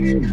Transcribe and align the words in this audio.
You're 0.00 0.24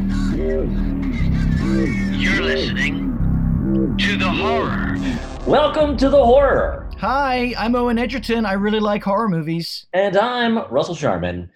listening 2.41 3.97
to 3.97 4.15
the 4.15 4.29
horror. 4.29 4.95
Welcome 5.45 5.97
to 5.97 6.09
the 6.09 6.23
horror. 6.23 6.89
Hi, 6.99 7.53
I'm 7.57 7.75
Owen 7.75 7.99
Egerton. 7.99 8.45
I 8.45 8.53
really 8.53 8.79
like 8.79 9.03
horror 9.03 9.27
movies. 9.27 9.85
And 9.91 10.15
I'm 10.15 10.59
Russell 10.71 10.95
Sharman. 10.95 11.51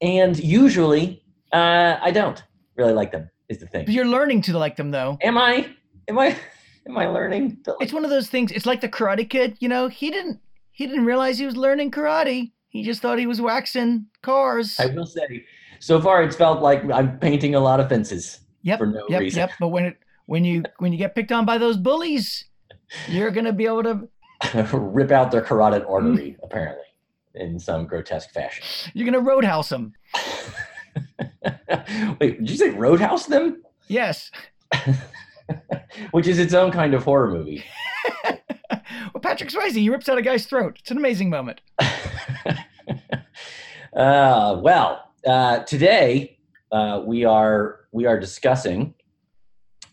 And 0.00 0.38
usually, 0.38 1.24
uh, 1.52 1.96
I 2.00 2.12
don't 2.12 2.40
really 2.76 2.92
like 2.92 3.10
them, 3.10 3.28
is 3.48 3.58
the 3.58 3.66
thing. 3.66 3.84
But 3.86 3.94
you're 3.94 4.06
learning 4.06 4.42
to 4.42 4.56
like 4.56 4.76
them 4.76 4.92
though. 4.92 5.18
Am 5.22 5.36
I? 5.36 5.68
Am 6.06 6.20
I? 6.20 6.36
Am 6.88 6.96
I 6.96 7.08
learning? 7.08 7.58
To 7.64 7.72
like 7.72 7.82
It's 7.82 7.92
one 7.92 8.04
of 8.04 8.10
those 8.10 8.28
things. 8.28 8.52
It's 8.52 8.66
like 8.66 8.80
the 8.80 8.88
Karate 8.88 9.28
Kid. 9.28 9.56
You 9.58 9.68
know, 9.68 9.88
he 9.88 10.12
didn't 10.12 10.38
he 10.70 10.86
didn't 10.86 11.04
realize 11.04 11.36
he 11.36 11.46
was 11.46 11.56
learning 11.56 11.90
karate. 11.90 12.52
He 12.68 12.84
just 12.84 13.02
thought 13.02 13.18
he 13.18 13.26
was 13.26 13.40
waxing 13.40 14.06
cars. 14.22 14.78
I 14.78 14.86
will 14.86 15.06
say, 15.06 15.44
so 15.80 16.00
far 16.00 16.22
it's 16.22 16.36
felt 16.36 16.62
like 16.62 16.82
I'm 16.90 17.18
painting 17.18 17.54
a 17.54 17.60
lot 17.60 17.80
of 17.80 17.88
fences 17.88 18.40
yep, 18.62 18.78
for 18.78 18.86
no 18.86 19.04
yep, 19.08 19.20
reason. 19.20 19.40
yep. 19.40 19.50
But 19.60 19.68
when 19.68 19.84
it 19.86 19.96
when 20.26 20.44
you 20.44 20.64
when 20.78 20.92
you 20.92 20.98
get 20.98 21.14
picked 21.14 21.32
on 21.32 21.44
by 21.44 21.58
those 21.58 21.76
bullies, 21.76 22.44
you're 23.08 23.30
gonna 23.30 23.52
be 23.52 23.66
able 23.66 23.82
to 23.84 24.08
Rip 24.72 25.10
out 25.12 25.30
their 25.30 25.40
carotid 25.40 25.84
Mm. 25.84 25.90
artery, 25.90 26.36
apparently, 26.42 26.84
in 27.34 27.58
some 27.58 27.86
grotesque 27.86 28.30
fashion. 28.32 28.64
you're 28.94 29.06
gonna 29.06 29.18
roadhouse 29.20 29.68
them. 29.70 29.94
Wait, 32.20 32.38
did 32.38 32.50
you 32.50 32.56
say 32.56 32.70
roadhouse 32.70 33.26
them? 33.26 33.62
Yes. 33.88 34.30
Which 36.10 36.26
is 36.26 36.38
its 36.38 36.54
own 36.54 36.70
kind 36.72 36.94
of 36.94 37.04
horror 37.04 37.30
movie. 37.30 37.64
well, 38.24 39.20
Patrick 39.22 39.50
Swayze, 39.50 39.72
he 39.72 39.88
rips 39.90 40.08
out 40.08 40.18
a 40.18 40.22
guy's 40.22 40.46
throat. 40.46 40.76
It's 40.80 40.90
an 40.90 40.96
amazing 40.98 41.30
moment. 41.30 41.60
uh, 43.94 44.58
well, 44.62 45.05
uh, 45.26 45.58
today 45.64 46.38
uh, 46.72 47.02
we 47.04 47.24
are 47.24 47.80
we 47.92 48.06
are 48.06 48.18
discussing 48.18 48.94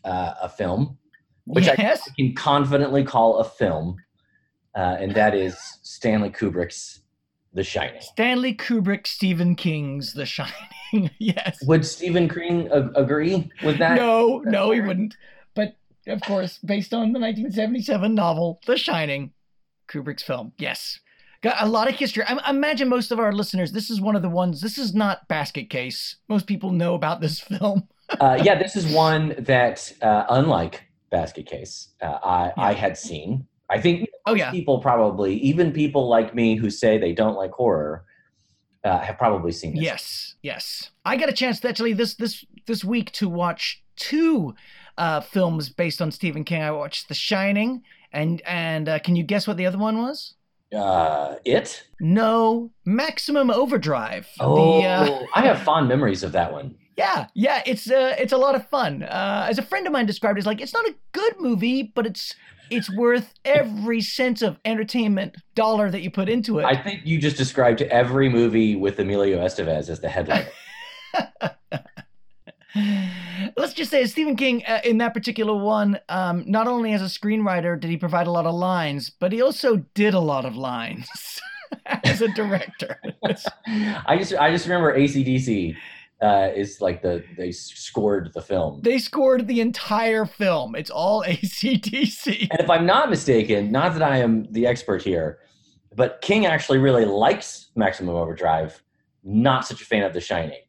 uh, 0.04 0.34
a 0.42 0.50
film 0.50 0.98
which 1.46 1.66
yes. 1.66 2.02
I 2.08 2.14
can 2.16 2.36
confidently 2.36 3.04
call 3.04 3.40
a 3.40 3.44
film, 3.44 3.98
uh, 4.76 4.98
and 5.00 5.14
that 5.14 5.36
is 5.36 5.58
Stanley 5.82 6.30
Kubrick's 6.30 7.02
The 7.54 7.64
Shining. 7.64 8.02
Stanley 8.02 8.56
Kubrick, 8.56 9.08
Stephen 9.08 9.56
King's 9.56 10.14
The 10.14 10.26
Shining. 10.26 10.54
yes. 11.20 11.62
Would 11.66 11.86
Stephen 11.86 12.30
King 12.30 12.70
a- 12.72 12.90
agree 12.92 13.52
with 13.64 13.78
that? 13.80 13.96
No, 13.96 14.40
no, 14.46 14.72
he 14.72 14.82
wouldn't. 14.82 15.18
But 15.54 15.76
of 16.08 16.22
course, 16.22 16.60
based 16.60 16.94
on 16.94 17.12
the 17.12 17.20
1977 17.20 18.16
novel 18.16 18.60
The 18.66 18.78
Shining, 18.78 19.34
Kubrick's 19.90 20.24
film. 20.24 20.54
Yes. 20.58 21.00
Got 21.44 21.62
a 21.62 21.68
lot 21.68 21.90
of 21.90 21.96
history. 21.96 22.24
I 22.26 22.50
imagine 22.50 22.88
most 22.90 23.12
of 23.12 23.20
our 23.20 23.32
listeners, 23.34 23.72
this 23.74 23.90
is 23.90 24.00
one 24.02 24.16
of 24.16 24.22
the 24.22 24.30
ones, 24.30 24.62
this 24.62 24.78
is 24.78 24.94
not 24.96 25.28
Basket 25.28 25.70
Case. 25.70 26.16
Most 26.30 26.48
people 26.48 26.72
know 26.72 26.96
about 26.96 27.20
this 27.22 27.40
film. 27.52 27.88
uh, 28.20 28.40
yeah, 28.42 28.58
this 28.58 28.76
is 28.76 28.92
one 28.94 29.36
that, 29.40 29.92
uh, 30.02 30.24
unlike 30.30 30.84
Basket 31.12 31.46
Case, 31.46 31.90
uh, 32.02 32.18
I, 32.24 32.54
I 32.58 32.74
had 32.74 32.98
seen. 32.98 33.46
I 33.70 33.80
think 33.82 34.08
Oh, 34.26 34.34
yeah. 34.36 34.52
people 34.52 34.80
probably, 34.80 35.36
even 35.36 35.72
people 35.74 36.08
like 36.08 36.34
me 36.34 36.56
who 36.56 36.70
say 36.70 36.98
they 36.98 37.12
don't 37.14 37.36
like 37.36 37.52
horror, 37.52 38.06
uh, 38.86 39.00
have 39.00 39.18
probably 39.18 39.52
seen 39.52 39.76
this. 39.76 39.84
Yes, 39.84 40.36
yes. 40.42 40.90
I 41.06 41.18
got 41.18 41.30
a 41.30 41.34
chance 41.34 41.60
to 41.62 41.70
actually 41.70 41.94
this 41.94 42.16
this 42.16 42.44
this 42.68 42.84
week 42.84 43.12
to 43.14 43.30
watch 43.30 43.82
two 43.96 44.56
uh, 44.98 45.22
films 45.22 45.70
based 45.70 46.02
on 46.02 46.12
Stephen 46.12 46.44
King. 46.44 46.62
I 46.62 46.72
watched 46.72 47.08
The 47.08 47.14
Shining, 47.14 47.84
and 48.12 48.42
and 48.46 48.90
uh, 48.90 49.00
can 49.00 49.16
you 49.16 49.24
guess 49.24 49.48
what 49.48 49.56
the 49.58 49.66
other 49.66 49.78
one 49.78 49.98
was? 49.98 50.36
Uh, 50.76 51.36
it? 51.46 51.84
No, 52.00 52.72
Maximum 52.86 53.50
Overdrive. 53.52 54.28
Oh, 54.40 54.82
The, 54.82 54.88
uh, 54.88 55.26
I 55.36 55.42
have 55.42 55.62
fond 55.62 55.88
memories 55.88 56.24
of 56.24 56.32
that 56.32 56.52
one. 56.52 56.76
Yeah, 56.98 57.28
yeah, 57.34 57.64
it's 57.66 57.90
uh, 57.90 58.16
it's 58.20 58.34
a 58.34 58.38
lot 58.38 58.54
of 58.56 58.68
fun. 58.70 59.04
Uh, 59.04 59.48
as 59.50 59.58
a 59.58 59.64
friend 59.64 59.88
of 59.88 59.94
mine 59.94 60.06
described 60.06 60.38
it's 60.38 60.46
like 60.46 60.62
it's 60.62 60.74
not 60.74 60.86
a 60.86 60.94
good 61.12 61.34
movie, 61.40 61.92
but 61.96 62.06
it's 62.06 62.36
it's 62.70 62.90
worth 62.96 63.34
every 63.46 64.00
cent 64.02 64.42
of 64.42 64.58
entertainment 64.64 65.36
dollar 65.56 65.90
that 65.90 66.02
you 66.02 66.12
put 66.12 66.30
into 66.30 66.60
it. 66.60 66.66
I 66.66 66.76
think 66.76 67.02
you 67.04 67.20
just 67.20 67.36
described 67.38 67.82
every 67.84 68.30
movie 68.30 68.76
with 68.76 69.00
Emilio 69.00 69.40
Estevez 69.44 69.90
as 69.90 70.02
the 70.02 70.10
headline. 70.10 70.46
Let's 73.58 73.74
just 73.74 73.92
say 73.92 74.06
Stephen 74.06 74.36
King, 74.36 74.64
uh, 74.66 74.82
in 74.84 74.98
that 75.00 75.14
particular 75.14 75.56
one, 75.56 76.00
um, 76.10 76.44
not 76.48 76.68
only 76.68 76.94
as 76.94 77.02
a 77.02 77.06
screenwriter 77.06 77.80
did 77.80 77.90
he 77.90 77.98
provide 77.98 78.28
a 78.28 78.32
lot 78.32 78.46
of 78.46 78.56
lines, 78.56 79.10
but 79.10 79.32
he 79.32 79.42
also 79.42 79.78
did 79.94 80.14
a 80.14 80.20
lot 80.20 80.46
of 80.46 80.56
lines 80.56 81.10
as 82.04 82.22
a 82.22 82.28
director. 82.30 83.00
I 84.06 84.18
just 84.18 84.34
I 84.36 84.52
just 84.52 84.66
remember 84.66 84.98
ACDC 84.98 85.76
uh, 86.22 86.50
is 86.56 86.80
like 86.80 87.02
the 87.02 87.24
they 87.38 87.52
scored 87.52 88.32
the 88.34 88.42
film. 88.42 88.80
they 88.82 88.98
scored 88.98 89.48
the 89.48 89.60
entire 89.60 90.26
film. 90.26 90.76
It's 90.76 90.90
all 90.90 91.24
ACDC. 91.28 92.48
And 92.52 92.60
if 92.60 92.70
I'm 92.70 92.86
not 92.86 93.10
mistaken, 93.10 93.72
not 93.72 93.94
that 93.94 94.04
I 94.04 94.18
am 94.18 94.46
the 94.52 94.66
expert 94.68 95.02
here, 95.02 95.40
but 95.96 96.22
King 96.22 96.46
actually 96.46 96.78
really 96.78 97.06
likes 97.06 97.72
Maximum 97.76 98.16
Overdrive. 98.16 98.82
Not 99.24 99.66
such 99.66 99.82
a 99.82 99.86
fan 99.86 100.04
of 100.04 100.14
The 100.14 100.20
Shining. 100.20 100.60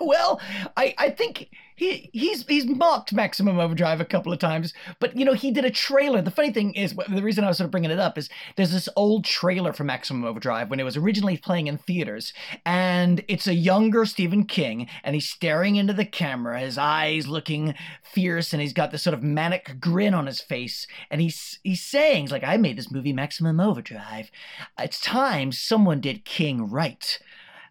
Well, 0.00 0.40
I, 0.76 0.94
I 0.98 1.10
think 1.10 1.48
he 1.82 2.10
he's 2.12 2.46
he's 2.46 2.66
mocked 2.66 3.12
Maximum 3.12 3.58
Overdrive 3.58 4.00
a 4.00 4.04
couple 4.04 4.32
of 4.32 4.38
times, 4.38 4.72
but 5.00 5.16
you 5.16 5.24
know 5.24 5.34
he 5.34 5.50
did 5.50 5.64
a 5.64 5.70
trailer. 5.70 6.22
The 6.22 6.30
funny 6.30 6.52
thing 6.52 6.74
is, 6.74 6.94
the 6.94 7.22
reason 7.22 7.44
I 7.44 7.48
was 7.48 7.58
sort 7.58 7.66
of 7.66 7.70
bringing 7.70 7.90
it 7.90 7.98
up 7.98 8.16
is 8.16 8.28
there's 8.56 8.72
this 8.72 8.88
old 8.96 9.24
trailer 9.24 9.72
for 9.72 9.84
Maximum 9.84 10.24
Overdrive 10.24 10.70
when 10.70 10.80
it 10.80 10.84
was 10.84 10.96
originally 10.96 11.36
playing 11.36 11.66
in 11.66 11.78
theaters, 11.78 12.32
and 12.64 13.24
it's 13.28 13.46
a 13.46 13.54
younger 13.54 14.04
Stephen 14.04 14.44
King, 14.44 14.88
and 15.02 15.14
he's 15.14 15.28
staring 15.28 15.76
into 15.76 15.92
the 15.92 16.04
camera, 16.04 16.60
his 16.60 16.78
eyes 16.78 17.26
looking 17.26 17.74
fierce, 18.02 18.52
and 18.52 18.62
he's 18.62 18.72
got 18.72 18.92
this 18.92 19.02
sort 19.02 19.14
of 19.14 19.22
manic 19.22 19.80
grin 19.80 20.14
on 20.14 20.26
his 20.26 20.40
face, 20.40 20.86
and 21.10 21.20
he's 21.20 21.58
he's 21.62 21.82
saying 21.82 22.28
like, 22.28 22.44
"I 22.44 22.56
made 22.56 22.78
this 22.78 22.92
movie 22.92 23.12
Maximum 23.12 23.58
Overdrive. 23.60 24.30
It's 24.78 25.00
time 25.00 25.52
someone 25.52 26.00
did 26.00 26.24
King 26.24 26.70
right." 26.70 27.18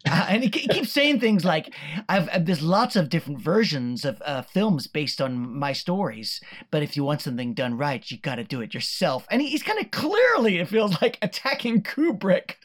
Uh, 0.10 0.26
and 0.30 0.44
he, 0.44 0.50
he 0.50 0.68
keeps 0.68 0.92
saying 0.92 1.20
things 1.20 1.46
like, 1.46 1.74
"I've 2.10 2.30
uh, 2.30 2.40
there's 2.40 2.62
lots 2.62 2.96
of 2.96 3.10
different 3.10 3.42
versions 3.42 4.06
of 4.06 4.22
uh, 4.26 4.42
films 4.42 4.88
based 4.88 5.22
on 5.22 5.58
my 5.58 5.74
stories, 5.74 6.42
but 6.72 6.84
if 6.84 6.96
you 6.96 7.04
want 7.04 7.22
something 7.22 7.54
done 7.54 7.78
right, 7.78 8.10
you 8.10 8.18
got 8.18 8.36
to 8.36 8.44
do 8.44 8.62
it 8.62 8.74
yourself." 8.74 9.26
And 9.30 9.42
he, 9.42 9.50
he's 9.50 9.64
kind 9.64 9.80
of 9.80 9.92
clearly, 9.92 10.58
it 10.58 10.68
feels 10.68 11.02
like, 11.02 11.18
attacking 11.22 11.84
Kubrick. 11.84 12.56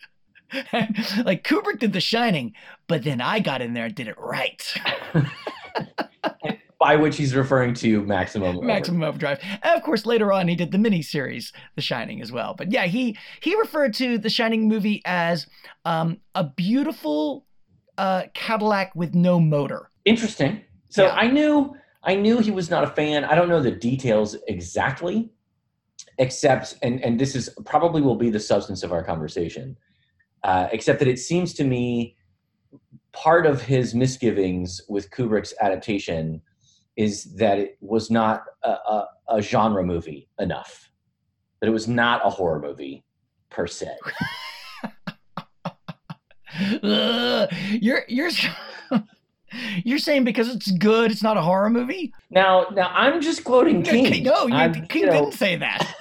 Like 0.72 1.42
Kubrick 1.42 1.80
did 1.80 1.92
The 1.92 2.00
Shining, 2.00 2.54
but 2.86 3.02
then 3.02 3.20
I 3.20 3.41
got 3.41 3.62
in 3.62 3.75
there 3.75 3.86
and 3.86 3.94
did 3.94 4.06
it 4.06 4.16
right. 4.16 4.75
By 6.78 6.97
which 6.97 7.16
he's 7.16 7.34
referring 7.34 7.72
to 7.75 8.03
Maximum. 8.03 8.64
Maximum 8.66 9.03
Overdrive. 9.03 9.38
And 9.42 9.76
of 9.76 9.82
course, 9.82 10.04
later 10.04 10.31
on, 10.31 10.47
he 10.47 10.54
did 10.54 10.72
the 10.72 10.78
miniseries 10.78 11.53
The 11.75 11.81
Shining 11.81 12.20
as 12.20 12.31
well. 12.31 12.54
But 12.54 12.70
yeah, 12.70 12.84
he 12.84 13.16
he 13.41 13.56
referred 13.56 13.94
to 13.94 14.19
the 14.19 14.28
Shining 14.28 14.69
movie 14.69 15.00
as 15.06 15.47
um, 15.87 16.19
a 16.34 16.44
beautiful 16.44 17.47
uh, 17.97 18.25
Cadillac 18.34 18.94
with 18.94 19.14
no 19.14 19.41
motor. 19.41 19.91
Interesting. 20.04 20.60
So 20.91 21.06
Yeah. 21.06 21.14
I 21.14 21.28
knew 21.28 21.75
I 22.03 22.14
knew 22.14 22.38
he 22.41 22.50
was 22.50 22.70
not 22.70 22.84
a 22.84 22.88
fan. 22.88 23.25
I 23.25 23.34
don't 23.34 23.48
know 23.48 23.60
the 23.62 23.70
details 23.70 24.37
exactly, 24.47 25.31
except 26.19 26.76
and 26.82 27.03
and 27.03 27.19
this 27.19 27.34
is 27.34 27.48
probably 27.64 28.03
will 28.03 28.16
be 28.16 28.28
the 28.28 28.41
substance 28.41 28.82
of 28.82 28.93
our 28.93 29.03
conversation. 29.03 29.76
Uh, 30.44 30.69
except 30.72 30.98
that 30.98 31.08
it 31.08 31.19
seems 31.19 31.54
to 31.54 31.64
me 31.64 32.16
part 33.12 33.47
of 33.47 33.62
his 33.62 33.94
misgivings 33.94 34.82
with 34.88 35.10
Kubrick's 35.10 35.54
adaptation 35.60 36.43
is 36.96 37.24
that 37.34 37.58
it 37.58 37.76
was 37.80 38.10
not 38.10 38.44
a, 38.62 38.70
a, 38.70 39.08
a 39.28 39.42
genre 39.42 39.84
movie 39.84 40.28
enough. 40.38 40.90
That 41.60 41.68
it 41.68 41.72
was 41.72 41.88
not 41.88 42.24
a 42.24 42.30
horror 42.30 42.60
movie 42.60 43.04
per 43.50 43.66
se. 43.66 43.88
Ugh, 46.82 47.52
you're 47.70 48.02
you're 48.08 48.30
you're 49.84 49.98
saying 49.98 50.25
because 50.25 50.48
it's 50.48 50.70
good, 50.72 51.10
it's 51.10 51.22
not 51.22 51.37
a 51.37 51.43
horror 51.43 51.70
movie? 51.70 52.12
Now, 52.31 52.66
now 52.72 52.88
I'm 52.88 53.20
just 53.20 53.44
quoting 53.44 53.82
King. 53.82 54.22
No, 54.22 54.46
you, 54.46 54.82
King 54.88 55.02
you 55.02 55.06
know, 55.06 55.12
didn't 55.12 55.34
say 55.34 55.56
that. 55.56 55.94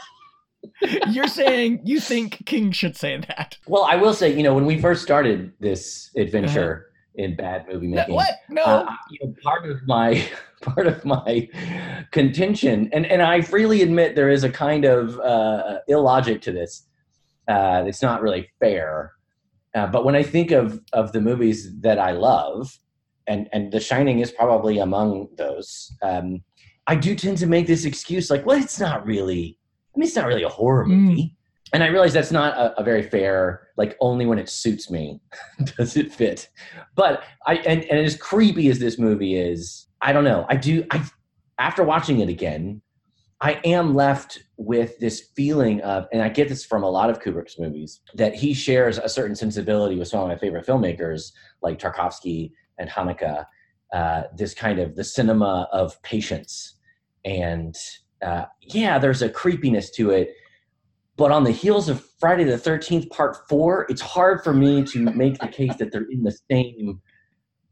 you're 1.09 1.27
saying 1.27 1.81
you 1.83 1.99
think 1.99 2.45
King 2.45 2.71
should 2.71 2.95
say 2.95 3.17
that. 3.17 3.57
Well, 3.67 3.83
I 3.83 3.95
will 3.95 4.13
say, 4.13 4.35
you 4.35 4.43
know, 4.43 4.53
when 4.53 4.65
we 4.65 4.79
first 4.79 5.03
started 5.03 5.51
this 5.59 6.11
uh-huh. 6.15 6.23
adventure 6.23 6.87
in 7.17 7.35
bad 7.35 7.65
movie 7.71 7.87
No, 7.87 7.97
making, 7.97 8.15
what? 8.15 8.35
No. 8.49 8.63
uh, 8.63 8.91
you 9.09 9.19
know, 9.27 9.33
part 9.43 9.65
of 9.69 9.85
my 9.87 10.27
part 10.61 10.87
of 10.87 11.03
my 11.05 11.47
contention, 12.11 12.89
and 12.93 13.05
and 13.05 13.21
I 13.21 13.41
freely 13.41 13.81
admit 13.81 14.15
there 14.15 14.29
is 14.29 14.43
a 14.43 14.49
kind 14.49 14.85
of 14.85 15.19
uh, 15.19 15.79
illogic 15.87 16.41
to 16.43 16.51
this. 16.51 16.87
Uh, 17.47 17.83
it's 17.85 18.01
not 18.01 18.21
really 18.21 18.49
fair. 18.59 19.13
Uh, 19.75 19.87
but 19.87 20.05
when 20.05 20.15
I 20.15 20.23
think 20.23 20.51
of 20.51 20.81
of 20.93 21.11
the 21.11 21.21
movies 21.21 21.79
that 21.81 21.99
I 21.99 22.11
love, 22.11 22.77
and 23.27 23.47
and 23.53 23.71
The 23.71 23.79
Shining 23.79 24.19
is 24.19 24.31
probably 24.31 24.79
among 24.79 25.29
those, 25.37 25.93
um, 26.01 26.41
I 26.87 26.95
do 26.95 27.15
tend 27.15 27.37
to 27.39 27.47
make 27.47 27.67
this 27.67 27.85
excuse 27.85 28.29
like, 28.29 28.45
well, 28.45 28.61
it's 28.61 28.79
not 28.79 29.05
really. 29.05 29.59
I 29.93 29.99
mean, 29.99 30.07
it's 30.07 30.15
not 30.15 30.27
really 30.27 30.43
a 30.43 30.49
horror 30.49 30.85
Mm. 30.85 31.31
And 31.75 31.83
I 31.83 31.87
realize 31.87 32.13
that's 32.13 32.31
not 32.31 32.57
a, 32.57 32.79
a, 32.79 32.83
very 32.85 33.03
fair, 33.03 33.67
like 33.75 33.97
only 33.99 34.25
when 34.25 34.39
it 34.39 34.47
suits 34.47 34.89
me 34.89 35.19
does 35.77 35.97
it 35.97 36.09
fit. 36.09 36.47
But 36.95 37.23
I 37.45 37.55
and, 37.55 37.83
and 37.83 37.99
as 37.99 38.15
creepy 38.15 38.69
as 38.69 38.79
this 38.79 38.97
movie 38.97 39.35
is, 39.35 39.85
I 40.01 40.13
don't 40.13 40.23
know. 40.23 40.45
I 40.47 40.55
do 40.55 40.85
I 40.91 41.05
after 41.59 41.83
watching 41.83 42.21
it 42.21 42.29
again, 42.29 42.81
I 43.41 43.59
am 43.65 43.93
left 43.93 44.41
with 44.55 44.97
this 44.99 45.31
feeling 45.35 45.81
of, 45.81 46.05
and 46.13 46.21
I 46.21 46.29
get 46.29 46.47
this 46.47 46.63
from 46.63 46.81
a 46.81 46.89
lot 46.89 47.09
of 47.09 47.19
Kubrick's 47.19 47.59
movies, 47.59 47.99
that 48.13 48.35
he 48.35 48.53
shares 48.53 48.97
a 48.97 49.09
certain 49.09 49.35
sensibility 49.35 49.97
with 49.97 50.07
some 50.07 50.21
of 50.21 50.29
my 50.29 50.37
favorite 50.37 50.65
filmmakers 50.65 51.33
like 51.61 51.77
Tarkovsky 51.77 52.53
and 52.79 52.89
Haneke, 52.89 53.45
Uh, 53.91 54.23
this 54.33 54.53
kind 54.53 54.79
of 54.79 54.95
the 54.95 55.03
cinema 55.03 55.67
of 55.73 56.01
patience, 56.03 56.79
and 57.25 57.75
uh, 58.21 58.45
yeah, 58.61 58.97
there's 58.97 59.21
a 59.21 59.29
creepiness 59.29 59.89
to 59.91 60.11
it 60.11 60.35
but 61.17 61.31
on 61.31 61.43
the 61.43 61.51
heels 61.51 61.87
of 61.89 62.05
Friday 62.19 62.43
the 62.43 62.57
13th, 62.57 63.09
part 63.09 63.47
four, 63.47 63.85
it's 63.89 64.01
hard 64.01 64.43
for 64.43 64.53
me 64.53 64.83
to 64.85 64.99
make 64.99 65.39
the 65.39 65.47
case 65.47 65.75
that 65.77 65.91
they're 65.91 66.07
in 66.09 66.23
the 66.23 66.37
same 66.51 67.01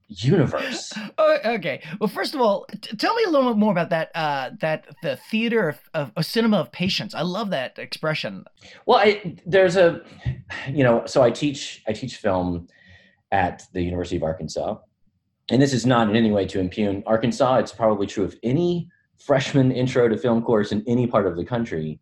universe. 0.07 0.93
Oh, 1.17 1.37
okay. 1.45 1.81
Well, 1.99 2.07
first 2.07 2.33
of 2.33 2.41
all, 2.41 2.65
t- 2.81 2.95
tell 2.97 3.13
me 3.15 3.23
a 3.25 3.29
little 3.29 3.51
bit 3.51 3.57
more 3.57 3.71
about 3.71 3.89
that. 3.89 4.11
Uh, 4.15 4.51
that 4.61 4.87
the 5.01 5.17
theater 5.29 5.69
of, 5.69 5.79
of 5.93 6.11
a 6.15 6.23
cinema 6.23 6.57
of 6.57 6.71
patience. 6.71 7.13
I 7.13 7.21
love 7.21 7.49
that 7.49 7.77
expression. 7.79 8.45
Well, 8.85 8.99
I, 8.99 9.35
there's 9.45 9.75
a, 9.75 10.01
you 10.69 10.83
know, 10.83 11.03
so 11.05 11.21
I 11.21 11.31
teach 11.31 11.81
I 11.87 11.93
teach 11.93 12.17
film 12.17 12.67
at 13.31 13.63
the 13.73 13.81
University 13.81 14.17
of 14.17 14.23
Arkansas, 14.23 14.77
and 15.49 15.61
this 15.61 15.73
is 15.73 15.85
not 15.85 16.09
in 16.09 16.15
any 16.15 16.31
way 16.31 16.45
to 16.47 16.59
impugn 16.59 17.03
Arkansas. 17.05 17.57
It's 17.57 17.71
probably 17.71 18.07
true 18.07 18.23
of 18.23 18.35
any 18.43 18.89
freshman 19.17 19.71
intro 19.71 20.07
to 20.07 20.17
film 20.17 20.43
course 20.43 20.71
in 20.71 20.83
any 20.87 21.07
part 21.07 21.25
of 21.25 21.37
the 21.37 21.45
country 21.45 21.99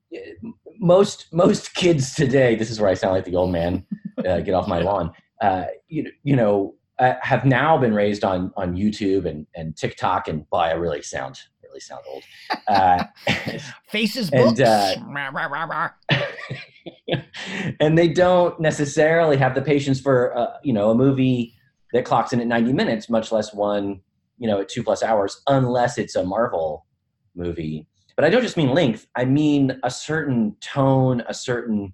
most 0.80 1.28
most 1.32 1.74
kids 1.74 2.14
today 2.14 2.56
this 2.56 2.70
is 2.70 2.80
where 2.80 2.90
i 2.90 2.94
sound 2.94 3.14
like 3.14 3.26
the 3.26 3.36
old 3.36 3.52
man 3.52 3.86
uh, 4.28 4.40
get 4.42 4.54
off 4.54 4.68
my 4.68 4.80
lawn. 4.80 5.12
Uh, 5.42 5.66
you, 5.88 6.12
you 6.24 6.36
know 6.36 6.76
uh, 7.00 7.16
have 7.22 7.46
now 7.46 7.78
been 7.78 7.94
raised 7.94 8.24
on 8.24 8.52
on 8.56 8.76
youtube 8.76 9.26
and 9.26 9.48
and 9.56 9.76
tiktok 9.76 10.28
and 10.28 10.48
boy 10.50 10.58
i 10.60 10.72
really 10.72 11.02
sound 11.02 11.40
really 11.64 11.80
sound 11.80 12.02
old 12.08 12.24
uh, 12.68 13.04
faces 13.88 14.30
and 14.32 14.62
uh, 14.62 14.96
and 17.80 17.98
they 17.98 18.08
don't 18.08 18.60
necessarily 18.60 19.38
have 19.38 19.56
the 19.56 19.62
patience 19.62 20.00
for 20.00 20.38
uh, 20.38 20.58
you 20.64 20.74
know 20.74 20.92
a 20.92 20.96
movie 20.96 21.56
that 21.94 22.06
clocks 22.06 22.34
in 22.34 22.40
at 22.40 22.48
90 22.48 22.74
minutes 22.74 23.10
much 23.10 23.32
less 23.32 23.54
one 23.54 24.02
you 24.38 24.48
know 24.48 24.62
at 24.62 24.70
two 24.70 24.84
plus 24.84 25.02
hours 25.02 25.42
unless 25.48 25.98
it's 25.98 26.16
a 26.16 26.24
marvel 26.24 26.86
movie 27.36 27.88
but 28.22 28.28
I 28.28 28.30
don't 28.30 28.44
just 28.44 28.56
mean 28.56 28.70
length, 28.70 29.08
I 29.16 29.26
mean 29.26 29.80
a 29.82 29.90
certain 29.90 30.56
tone, 30.62 31.24
a 31.28 31.34
certain 31.34 31.92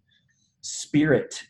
spirit 0.60 1.42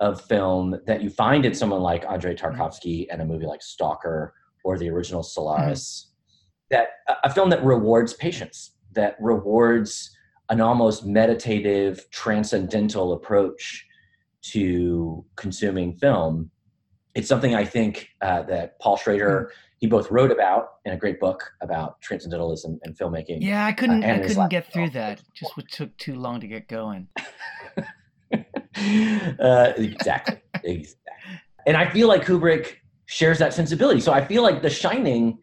of 0.00 0.20
film 0.26 0.78
that 0.86 1.00
you 1.00 1.08
find 1.08 1.46
in 1.46 1.54
someone 1.54 1.80
like 1.80 2.04
Andrei 2.04 2.34
mm-hmm. 2.34 2.60
Tarkovsky 2.60 3.06
and 3.10 3.22
a 3.22 3.24
movie 3.24 3.46
like 3.46 3.62
Stalker 3.62 4.34
or 4.62 4.76
the 4.76 4.90
original 4.90 5.22
Solaris. 5.22 6.10
Mm-hmm. 6.10 6.76
That 6.76 6.88
a 7.24 7.32
film 7.32 7.48
that 7.48 7.64
rewards 7.64 8.12
patience, 8.12 8.72
that 8.92 9.16
rewards 9.20 10.14
an 10.50 10.60
almost 10.60 11.06
meditative, 11.06 12.04
transcendental 12.10 13.14
approach 13.14 13.86
to 14.50 15.24
consuming 15.36 15.94
film. 15.94 16.50
It's 17.14 17.26
something 17.26 17.54
I 17.54 17.64
think 17.64 18.10
uh, 18.20 18.42
that 18.42 18.78
Paul 18.80 18.98
Schrader 18.98 19.48
mm-hmm 19.48 19.65
he 19.78 19.86
both 19.86 20.10
wrote 20.10 20.30
about 20.30 20.74
in 20.84 20.92
a 20.92 20.96
great 20.96 21.20
book 21.20 21.52
about 21.60 22.00
transcendentalism 22.00 22.78
and 22.82 22.96
filmmaking. 22.96 23.38
Yeah, 23.40 23.66
I 23.66 23.72
couldn't 23.72 24.04
uh, 24.04 24.14
I 24.14 24.18
couldn't 24.20 24.48
get 24.48 24.72
through 24.72 24.90
that. 24.90 25.22
Just 25.34 25.52
took 25.70 25.96
too 25.98 26.14
long 26.14 26.40
to 26.40 26.46
get 26.46 26.68
going. 26.68 27.08
uh, 29.38 29.72
exactly, 29.76 30.40
exactly. 30.64 31.02
And 31.66 31.76
I 31.76 31.90
feel 31.90 32.08
like 32.08 32.24
Kubrick 32.24 32.76
shares 33.06 33.38
that 33.38 33.52
sensibility. 33.52 34.00
So 34.00 34.12
I 34.12 34.24
feel 34.24 34.42
like 34.42 34.62
The 34.62 34.70
Shining, 34.70 35.38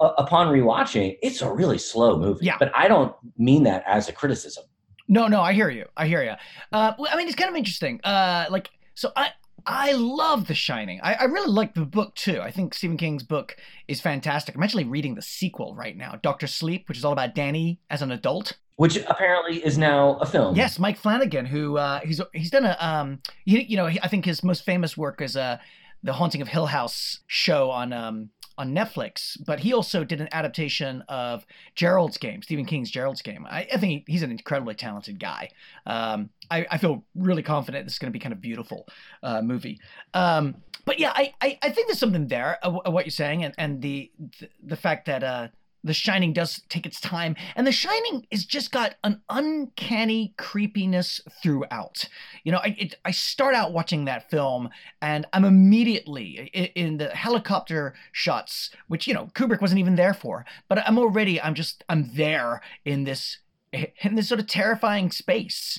uh, 0.00 0.12
upon 0.18 0.48
rewatching, 0.48 1.16
it's 1.22 1.40
a 1.40 1.50
really 1.50 1.78
slow 1.78 2.18
movie. 2.18 2.46
Yeah. 2.46 2.56
But 2.58 2.72
I 2.74 2.88
don't 2.88 3.14
mean 3.36 3.62
that 3.64 3.84
as 3.86 4.08
a 4.08 4.12
criticism. 4.12 4.64
No, 5.08 5.26
no, 5.26 5.40
I 5.40 5.54
hear 5.54 5.70
you. 5.70 5.86
I 5.96 6.06
hear 6.06 6.22
you. 6.22 6.34
Uh, 6.72 6.92
I 7.10 7.16
mean, 7.16 7.26
it's 7.26 7.36
kind 7.36 7.48
of 7.48 7.56
interesting. 7.56 8.00
Uh, 8.04 8.46
like, 8.50 8.70
so 8.94 9.10
I, 9.16 9.30
I 9.68 9.92
love 9.92 10.46
The 10.46 10.54
Shining. 10.54 10.98
I, 11.02 11.14
I, 11.14 11.24
really 11.24 11.52
like 11.52 11.74
the 11.74 11.84
book 11.84 12.14
too. 12.14 12.40
I 12.40 12.50
think 12.50 12.72
Stephen 12.72 12.96
King's 12.96 13.22
book 13.22 13.54
is 13.86 14.00
fantastic. 14.00 14.56
I'm 14.56 14.62
actually 14.62 14.84
reading 14.84 15.14
the 15.14 15.20
sequel 15.20 15.74
right 15.74 15.94
now, 15.94 16.18
Doctor 16.22 16.46
Sleep, 16.46 16.88
which 16.88 16.96
is 16.96 17.04
all 17.04 17.12
about 17.12 17.34
Danny 17.34 17.78
as 17.90 18.00
an 18.00 18.10
adult. 18.10 18.54
Which 18.76 18.96
apparently 18.96 19.62
is 19.62 19.76
now 19.76 20.14
a 20.16 20.26
film. 20.26 20.56
Yes, 20.56 20.78
Mike 20.78 20.96
Flanagan, 20.96 21.44
who 21.44 21.76
uh, 21.76 22.00
he's 22.00 22.20
he's 22.32 22.50
done 22.50 22.64
a 22.64 22.76
um, 22.80 23.20
you, 23.44 23.58
you 23.58 23.76
know, 23.76 23.86
I 23.86 24.08
think 24.08 24.24
his 24.24 24.42
most 24.42 24.64
famous 24.64 24.96
work 24.96 25.20
is 25.20 25.36
uh, 25.36 25.58
the 26.02 26.12
Haunting 26.12 26.42
of 26.42 26.48
Hill 26.48 26.66
House 26.66 27.20
show 27.26 27.70
on 27.70 27.92
um, 27.92 28.30
on 28.58 28.74
Netflix, 28.74 29.38
but 29.46 29.60
he 29.60 29.72
also 29.72 30.02
did 30.02 30.20
an 30.20 30.28
adaptation 30.32 31.02
of 31.08 31.46
Gerald's 31.76 32.18
Game, 32.18 32.42
Stephen 32.42 32.64
King's 32.64 32.90
Gerald's 32.90 33.22
Game. 33.22 33.46
I, 33.48 33.68
I 33.72 33.76
think 33.78 34.02
he's 34.08 34.22
an 34.22 34.32
incredibly 34.32 34.74
talented 34.74 35.20
guy. 35.20 35.50
Um, 35.86 36.30
I, 36.50 36.66
I, 36.68 36.78
feel 36.78 37.04
really 37.14 37.44
confident 37.44 37.86
this 37.86 37.92
is 37.92 37.98
going 38.00 38.12
to 38.12 38.12
be 38.12 38.18
kind 38.18 38.32
of 38.32 38.40
beautiful 38.40 38.88
uh, 39.22 39.42
movie. 39.42 39.78
Um, 40.12 40.56
but 40.84 40.98
yeah, 40.98 41.12
I, 41.14 41.32
I, 41.40 41.58
I, 41.62 41.70
think 41.70 41.86
there's 41.86 42.00
something 42.00 42.26
there 42.26 42.58
what 42.64 43.06
you're 43.06 43.10
saying, 43.12 43.44
and, 43.44 43.54
and 43.58 43.80
the, 43.80 44.10
the, 44.40 44.48
the 44.64 44.76
fact 44.76 45.06
that 45.06 45.22
uh, 45.22 45.48
the 45.88 45.94
Shining 45.94 46.32
does 46.32 46.60
take 46.68 46.86
its 46.86 47.00
time, 47.00 47.34
and 47.56 47.66
The 47.66 47.72
Shining 47.72 48.26
is 48.30 48.44
just 48.44 48.70
got 48.70 48.96
an 49.02 49.22
uncanny 49.30 50.34
creepiness 50.36 51.20
throughout. 51.42 52.08
You 52.44 52.52
know, 52.52 52.58
I 52.58 52.76
it, 52.78 52.94
I 53.04 53.10
start 53.10 53.54
out 53.54 53.72
watching 53.72 54.04
that 54.04 54.30
film, 54.30 54.68
and 55.00 55.26
I'm 55.32 55.44
immediately 55.44 56.50
in, 56.52 56.64
in, 56.66 56.98
the 56.98 57.08
helicopter 57.08 57.94
shots, 58.12 58.70
which 58.88 59.06
you 59.06 59.14
know 59.14 59.30
Kubrick 59.34 59.62
wasn't 59.62 59.80
even 59.80 59.96
there 59.96 60.14
for, 60.14 60.44
but 60.68 60.78
I'm 60.86 60.98
already 60.98 61.40
I'm 61.40 61.54
just 61.54 61.82
I'm 61.88 62.10
there 62.14 62.60
in 62.84 63.04
this 63.04 63.38
in 63.72 64.14
this 64.14 64.28
sort 64.28 64.40
of 64.40 64.46
terrifying 64.46 65.10
space. 65.10 65.78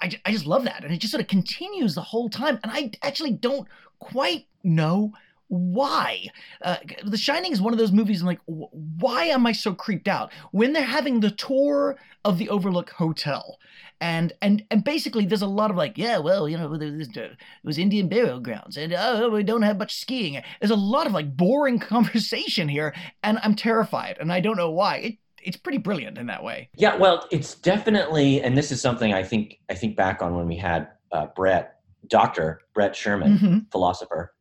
I, 0.00 0.10
I 0.24 0.32
just 0.32 0.46
love 0.46 0.64
that, 0.64 0.84
and 0.84 0.92
it 0.92 0.98
just 0.98 1.12
sort 1.12 1.20
of 1.20 1.28
continues 1.28 1.94
the 1.94 2.02
whole 2.02 2.30
time, 2.30 2.58
and 2.62 2.72
I 2.72 2.92
actually 3.02 3.32
don't 3.32 3.68
quite 3.98 4.46
know 4.64 5.12
why? 5.50 6.26
Uh, 6.62 6.76
the 7.04 7.16
Shining 7.16 7.50
is 7.50 7.60
one 7.60 7.72
of 7.72 7.78
those 7.78 7.90
movies. 7.90 8.20
I'm 8.20 8.26
like, 8.26 8.40
why 8.46 9.24
am 9.24 9.46
I 9.46 9.52
so 9.52 9.74
creeped 9.74 10.06
out 10.06 10.32
when 10.52 10.72
they're 10.72 10.82
having 10.82 11.18
the 11.18 11.32
tour 11.32 11.98
of 12.24 12.38
the 12.38 12.48
Overlook 12.48 12.90
Hotel? 12.90 13.58
And 14.00 14.32
and 14.40 14.64
and 14.70 14.84
basically, 14.84 15.26
there's 15.26 15.42
a 15.42 15.48
lot 15.48 15.72
of 15.72 15.76
like, 15.76 15.98
yeah, 15.98 16.18
well, 16.18 16.48
you 16.48 16.56
know, 16.56 16.72
it 16.72 17.36
was 17.64 17.78
Indian 17.78 18.08
burial 18.08 18.38
grounds, 18.38 18.76
and 18.76 18.94
oh, 18.96 19.28
we 19.28 19.42
don't 19.42 19.62
have 19.62 19.76
much 19.76 19.96
skiing. 19.96 20.40
There's 20.60 20.70
a 20.70 20.76
lot 20.76 21.08
of 21.08 21.12
like 21.12 21.36
boring 21.36 21.78
conversation 21.80 22.68
here, 22.68 22.94
and 23.24 23.38
I'm 23.42 23.56
terrified, 23.56 24.18
and 24.20 24.32
I 24.32 24.38
don't 24.38 24.56
know 24.56 24.70
why. 24.70 24.96
It, 24.96 25.14
it's 25.42 25.56
pretty 25.56 25.78
brilliant 25.78 26.16
in 26.16 26.26
that 26.26 26.44
way. 26.44 26.68
Yeah, 26.76 26.96
well, 26.96 27.26
it's 27.30 27.54
definitely, 27.54 28.42
and 28.42 28.56
this 28.56 28.70
is 28.70 28.80
something 28.80 29.12
I 29.12 29.24
think 29.24 29.58
I 29.68 29.74
think 29.74 29.96
back 29.96 30.22
on 30.22 30.36
when 30.36 30.46
we 30.46 30.56
had 30.56 30.88
uh, 31.10 31.26
Brett, 31.34 31.80
Doctor 32.06 32.60
Brett 32.72 32.94
Sherman, 32.94 33.38
mm-hmm. 33.38 33.58
philosopher 33.72 34.32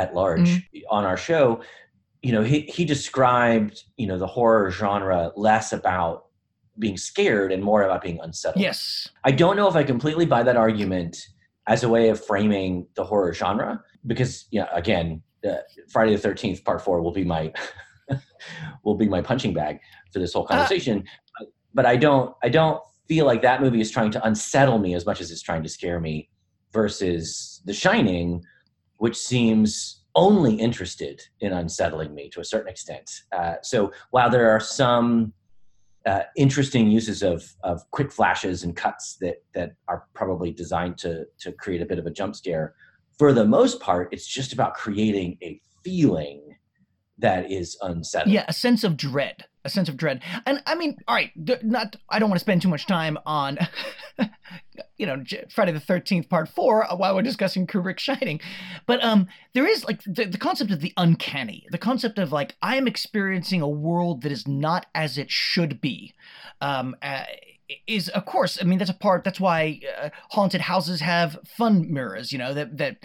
at 0.00 0.14
large 0.14 0.48
mm-hmm. 0.48 0.78
on 0.88 1.04
our 1.04 1.16
show, 1.16 1.60
you 2.22 2.32
know, 2.32 2.42
he, 2.42 2.60
he 2.62 2.84
described, 2.84 3.84
you 3.96 4.06
know, 4.06 4.18
the 4.18 4.26
horror 4.26 4.70
genre 4.70 5.32
less 5.36 5.72
about 5.72 6.26
being 6.78 6.96
scared 6.96 7.52
and 7.52 7.62
more 7.62 7.82
about 7.82 8.02
being 8.02 8.18
unsettled. 8.22 8.62
Yes. 8.62 9.08
I 9.24 9.32
don't 9.32 9.56
know 9.56 9.68
if 9.68 9.76
I 9.76 9.82
completely 9.82 10.26
buy 10.26 10.42
that 10.42 10.56
argument 10.56 11.16
as 11.66 11.82
a 11.82 11.88
way 11.88 12.08
of 12.08 12.24
framing 12.24 12.86
the 12.94 13.04
horror 13.04 13.32
genre 13.34 13.82
because, 14.06 14.46
yeah, 14.50 14.68
again, 14.72 15.22
uh, 15.46 15.56
Friday 15.88 16.16
the 16.16 16.28
13th 16.28 16.64
part 16.64 16.82
4 16.82 17.02
will 17.02 17.12
be 17.12 17.24
my 17.24 17.52
will 18.84 18.96
be 18.96 19.08
my 19.08 19.22
punching 19.22 19.54
bag 19.54 19.78
for 20.12 20.18
this 20.18 20.32
whole 20.32 20.44
uh, 20.44 20.48
conversation. 20.48 21.04
But 21.72 21.86
I 21.86 21.96
don't 21.96 22.34
I 22.42 22.48
don't 22.48 22.82
feel 23.08 23.26
like 23.26 23.42
that 23.42 23.60
movie 23.60 23.80
is 23.80 23.90
trying 23.90 24.10
to 24.12 24.26
unsettle 24.26 24.78
me 24.78 24.94
as 24.94 25.06
much 25.06 25.20
as 25.20 25.30
it's 25.30 25.42
trying 25.42 25.62
to 25.62 25.68
scare 25.68 26.00
me 26.00 26.28
versus 26.72 27.60
The 27.64 27.72
Shining 27.72 28.42
which 29.00 29.16
seems 29.16 30.02
only 30.14 30.54
interested 30.54 31.22
in 31.40 31.54
unsettling 31.54 32.14
me 32.14 32.28
to 32.28 32.40
a 32.40 32.44
certain 32.44 32.68
extent. 32.68 33.22
Uh, 33.32 33.54
so 33.62 33.90
while 34.10 34.28
there 34.28 34.50
are 34.50 34.60
some 34.60 35.32
uh, 36.04 36.20
interesting 36.36 36.90
uses 36.90 37.22
of, 37.22 37.42
of 37.62 37.80
quick 37.92 38.12
flashes 38.12 38.62
and 38.62 38.76
cuts 38.76 39.16
that, 39.22 39.42
that 39.54 39.72
are 39.88 40.04
probably 40.12 40.50
designed 40.50 40.98
to, 40.98 41.24
to 41.38 41.50
create 41.52 41.80
a 41.80 41.86
bit 41.86 41.98
of 41.98 42.04
a 42.04 42.10
jump 42.10 42.36
scare, 42.36 42.74
for 43.18 43.32
the 43.32 43.44
most 43.44 43.80
part, 43.80 44.10
it's 44.12 44.26
just 44.26 44.52
about 44.52 44.74
creating 44.74 45.38
a 45.42 45.58
feeling 45.82 46.56
that 47.16 47.50
is 47.50 47.78
unsettling. 47.80 48.34
Yeah, 48.34 48.44
a 48.48 48.52
sense 48.52 48.84
of 48.84 48.98
dread. 48.98 49.46
A 49.64 49.70
sense 49.70 49.88
of 49.88 49.96
dread. 49.96 50.22
And 50.46 50.62
I 50.66 50.74
mean, 50.74 50.96
all 51.06 51.14
right, 51.14 51.30
not 51.62 51.96
I 52.08 52.18
don't 52.18 52.30
want 52.30 52.38
to 52.38 52.44
spend 52.44 52.62
too 52.62 52.68
much 52.68 52.86
time 52.86 53.18
on 53.26 53.58
you 54.96 55.06
know 55.06 55.22
Friday 55.50 55.72
the 55.72 55.80
13th 55.80 56.28
part 56.28 56.48
4 56.48 56.92
uh, 56.92 56.96
while 56.96 57.14
we're 57.14 57.22
discussing 57.22 57.66
Kubrick 57.66 57.98
Shining. 57.98 58.40
But 58.86 59.02
um 59.04 59.26
there 59.54 59.66
is 59.66 59.84
like 59.84 60.02
the, 60.04 60.24
the 60.24 60.38
concept 60.38 60.70
of 60.70 60.80
the 60.80 60.92
uncanny 60.96 61.66
the 61.70 61.78
concept 61.78 62.18
of 62.18 62.32
like 62.32 62.56
I 62.62 62.76
am 62.76 62.86
experiencing 62.86 63.60
a 63.62 63.68
world 63.68 64.22
that 64.22 64.32
is 64.32 64.46
not 64.46 64.86
as 64.94 65.18
it 65.18 65.30
should 65.30 65.80
be. 65.80 66.14
Um 66.60 66.96
uh, 67.02 67.24
is 67.86 68.08
of 68.08 68.24
course 68.24 68.58
i 68.60 68.64
mean 68.64 68.78
that's 68.78 68.90
a 68.90 68.94
part 68.94 69.22
that's 69.22 69.38
why 69.38 69.80
uh, 70.02 70.08
haunted 70.30 70.60
houses 70.60 71.00
have 71.00 71.38
fun 71.46 71.92
mirrors 71.92 72.32
you 72.32 72.38
know 72.38 72.52
that 72.52 72.76
that 72.76 72.96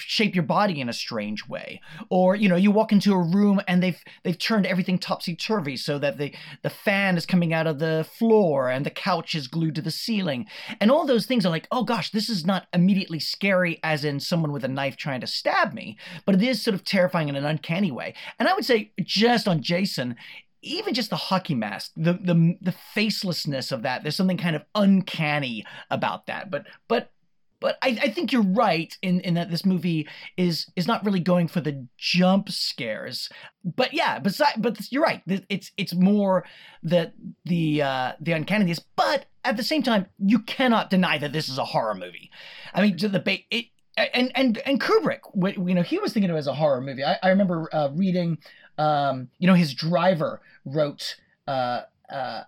shape 0.00 0.34
your 0.34 0.44
body 0.44 0.80
in 0.80 0.88
a 0.88 0.92
strange 0.92 1.46
way. 1.48 1.80
Or 2.10 2.34
you 2.34 2.48
know 2.48 2.56
you 2.56 2.70
walk 2.70 2.92
into 2.92 3.12
a 3.12 3.22
room 3.22 3.60
and 3.68 3.82
they've 3.82 4.02
they've 4.24 4.38
turned 4.38 4.66
everything 4.66 4.98
topsy 4.98 5.34
turvy 5.34 5.76
so 5.76 5.98
that 5.98 6.18
the 6.18 6.34
the 6.62 6.70
fan 6.70 7.16
is 7.16 7.26
coming 7.26 7.52
out 7.52 7.66
of 7.66 7.78
the 7.78 8.06
floor 8.18 8.70
and 8.70 8.84
the 8.84 8.90
couch 8.90 9.34
is 9.34 9.48
glued 9.48 9.74
to 9.76 9.82
the 9.82 9.90
ceiling. 9.90 10.46
And 10.80 10.90
all 10.90 11.06
those 11.06 11.26
things 11.26 11.44
are 11.44 11.50
like 11.50 11.68
oh 11.70 11.84
gosh 11.84 12.10
this 12.10 12.28
is 12.28 12.46
not 12.46 12.66
immediately 12.72 13.20
scary 13.20 13.80
as 13.82 14.04
in 14.04 14.20
someone 14.20 14.52
with 14.52 14.64
a 14.64 14.68
knife 14.68 14.96
trying 14.96 15.20
to 15.20 15.26
stab 15.26 15.72
me 15.72 15.96
but 16.24 16.34
it 16.34 16.42
is 16.42 16.62
sort 16.62 16.74
of 16.74 16.84
terrifying 16.84 17.28
in 17.28 17.36
an 17.36 17.44
uncanny 17.44 17.90
way. 17.90 18.14
And 18.38 18.48
i 18.48 18.54
would 18.54 18.64
say 18.64 18.92
just 19.04 19.48
on 19.48 19.62
jason 19.62 20.16
even 20.62 20.94
just 20.94 21.10
the 21.10 21.16
hockey 21.16 21.54
mask, 21.54 21.92
the 21.96 22.14
the 22.14 22.56
the 22.60 22.74
facelessness 22.94 23.72
of 23.72 23.82
that, 23.82 24.02
there's 24.02 24.16
something 24.16 24.36
kind 24.36 24.56
of 24.56 24.64
uncanny 24.74 25.64
about 25.90 26.26
that. 26.26 26.50
But 26.50 26.66
but 26.88 27.12
but 27.60 27.78
I, 27.82 27.98
I 28.02 28.10
think 28.10 28.32
you're 28.32 28.42
right 28.42 28.96
in, 29.02 29.20
in 29.20 29.34
that 29.34 29.50
this 29.50 29.64
movie 29.64 30.08
is 30.36 30.66
is 30.76 30.86
not 30.86 31.04
really 31.04 31.20
going 31.20 31.48
for 31.48 31.60
the 31.60 31.86
jump 31.96 32.50
scares. 32.50 33.28
But 33.64 33.92
yeah, 33.92 34.18
besides, 34.18 34.58
but 34.58 34.78
you're 34.90 35.02
right. 35.02 35.22
It's 35.48 35.72
it's 35.76 35.94
more 35.94 36.44
the 36.82 37.12
the 37.44 37.82
uh, 37.82 38.12
the 38.20 38.32
uncanniness. 38.32 38.80
But 38.96 39.26
at 39.44 39.56
the 39.56 39.64
same 39.64 39.82
time, 39.82 40.06
you 40.18 40.40
cannot 40.40 40.90
deny 40.90 41.18
that 41.18 41.32
this 41.32 41.48
is 41.48 41.58
a 41.58 41.64
horror 41.64 41.94
movie. 41.94 42.30
I 42.74 42.82
mean, 42.82 42.96
to 42.98 43.08
the 43.08 43.20
ba- 43.20 43.38
it, 43.50 43.66
and 43.96 44.30
and 44.34 44.58
and 44.58 44.80
Kubrick, 44.80 45.20
you 45.66 45.74
know, 45.74 45.82
he 45.82 45.98
was 45.98 46.12
thinking 46.12 46.30
of 46.30 46.36
it 46.36 46.40
as 46.40 46.46
a 46.46 46.54
horror 46.54 46.80
movie. 46.80 47.04
I, 47.04 47.18
I 47.22 47.28
remember 47.28 47.68
uh, 47.72 47.90
reading 47.92 48.38
um, 48.78 49.28
you 49.38 49.46
know, 49.46 49.54
his 49.54 49.74
driver 49.74 50.40
wrote 50.64 51.16
uh, 51.46 51.82
uh, 52.10 52.42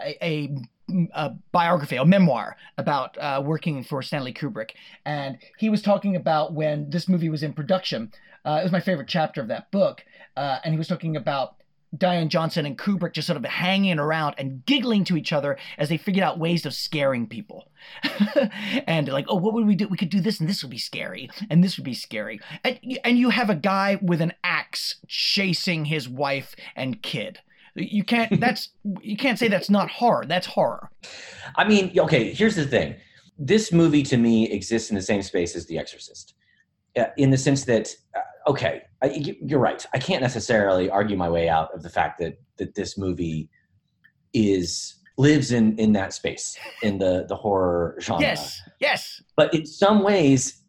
a, 0.00 0.24
a, 0.24 0.56
a, 1.12 1.30
biography, 1.52 1.96
a 1.96 2.04
memoir 2.04 2.56
about 2.78 3.16
uh, 3.18 3.42
working 3.44 3.82
for 3.82 4.02
Stanley 4.02 4.32
Kubrick, 4.32 4.70
and 5.04 5.38
he 5.58 5.68
was 5.68 5.82
talking 5.82 6.16
about 6.16 6.52
when 6.52 6.90
this 6.90 7.08
movie 7.08 7.28
was 7.28 7.42
in 7.42 7.52
production. 7.52 8.12
Uh, 8.44 8.58
it 8.60 8.62
was 8.62 8.72
my 8.72 8.80
favorite 8.80 9.08
chapter 9.08 9.40
of 9.40 9.48
that 9.48 9.70
book, 9.70 10.04
uh, 10.36 10.58
and 10.64 10.72
he 10.72 10.78
was 10.78 10.88
talking 10.88 11.16
about 11.16 11.56
Diane 11.96 12.28
Johnson 12.28 12.66
and 12.66 12.78
Kubrick 12.78 13.14
just 13.14 13.26
sort 13.26 13.36
of 13.36 13.44
hanging 13.44 13.98
around 13.98 14.36
and 14.38 14.64
giggling 14.64 15.04
to 15.04 15.16
each 15.16 15.32
other 15.32 15.56
as 15.76 15.88
they 15.88 15.96
figured 15.96 16.22
out 16.22 16.38
ways 16.38 16.64
of 16.64 16.72
scaring 16.72 17.26
people. 17.26 17.68
and 18.86 19.08
like, 19.08 19.26
oh, 19.28 19.34
what 19.34 19.54
would 19.54 19.66
we 19.66 19.74
do? 19.74 19.88
We 19.88 19.96
could 19.96 20.10
do 20.10 20.20
this 20.20 20.38
and 20.38 20.48
this 20.48 20.62
would 20.62 20.70
be 20.70 20.78
scary 20.78 21.30
and 21.48 21.64
this 21.64 21.76
would 21.76 21.84
be 21.84 21.94
scary. 21.94 22.40
And, 22.62 22.78
and 23.04 23.18
you 23.18 23.30
have 23.30 23.50
a 23.50 23.56
guy 23.56 23.98
with 24.00 24.20
an 24.20 24.34
axe 24.44 24.96
chasing 25.08 25.86
his 25.86 26.08
wife 26.08 26.54
and 26.76 27.02
kid. 27.02 27.40
You 27.74 28.04
can't, 28.04 28.40
that's, 28.40 28.70
you 29.02 29.16
can't 29.16 29.38
say 29.38 29.48
that's 29.48 29.70
not 29.70 29.90
horror. 29.90 30.24
That's 30.26 30.46
horror. 30.46 30.90
I 31.56 31.66
mean, 31.66 31.98
okay, 31.98 32.32
here's 32.32 32.56
the 32.56 32.66
thing. 32.66 32.96
This 33.38 33.72
movie 33.72 34.02
to 34.04 34.16
me 34.16 34.50
exists 34.50 34.90
in 34.90 34.96
the 34.96 35.02
same 35.02 35.22
space 35.22 35.56
as 35.56 35.66
The 35.66 35.78
Exorcist. 35.78 36.34
Uh, 36.98 37.04
in 37.16 37.30
the 37.30 37.38
sense 37.38 37.64
that 37.66 37.88
uh, 38.16 38.50
okay, 38.50 38.82
I, 39.00 39.36
you're 39.40 39.60
right. 39.60 39.86
I 39.94 39.98
can't 39.98 40.22
necessarily 40.22 40.90
argue 40.90 41.16
my 41.16 41.30
way 41.30 41.48
out 41.48 41.72
of 41.72 41.84
the 41.84 41.88
fact 41.88 42.18
that 42.18 42.36
that 42.56 42.74
this 42.74 42.98
movie 42.98 43.48
is 44.34 44.96
lives 45.16 45.52
in 45.52 45.78
in 45.78 45.92
that 45.92 46.12
space 46.12 46.58
in 46.82 46.98
the 46.98 47.26
the 47.28 47.36
horror 47.36 47.96
genre. 48.00 48.22
Yes, 48.22 48.60
yes. 48.80 49.22
But 49.36 49.54
in 49.54 49.66
some 49.66 50.02
ways, 50.02 50.64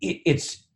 it, 0.00 0.20
it's 0.26 0.66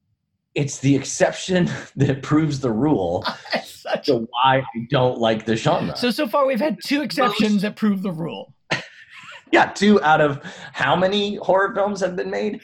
it's 0.55 0.79
the 0.79 0.95
exception 0.95 1.71
that 1.97 2.23
proves 2.23 2.61
the 2.61 2.71
rule. 2.71 3.25
Such... 3.65 4.07
To 4.07 4.29
why 4.31 4.63
I 4.75 4.87
don't 4.89 5.19
like 5.19 5.45
the 5.45 5.57
genre. 5.57 5.97
So 5.97 6.11
so 6.11 6.27
far 6.27 6.47
we've 6.47 6.61
had 6.61 6.79
two 6.83 7.03
exceptions 7.03 7.63
that 7.63 7.77
prove 7.77 8.03
the 8.03 8.13
rule. 8.13 8.55
yeah, 9.53 9.67
two 9.67 10.03
out 10.03 10.21
of 10.21 10.43
how 10.73 10.97
many 10.97 11.37
horror 11.37 11.75
films 11.75 12.01
have 12.01 12.17
been 12.17 12.31
made? 12.31 12.61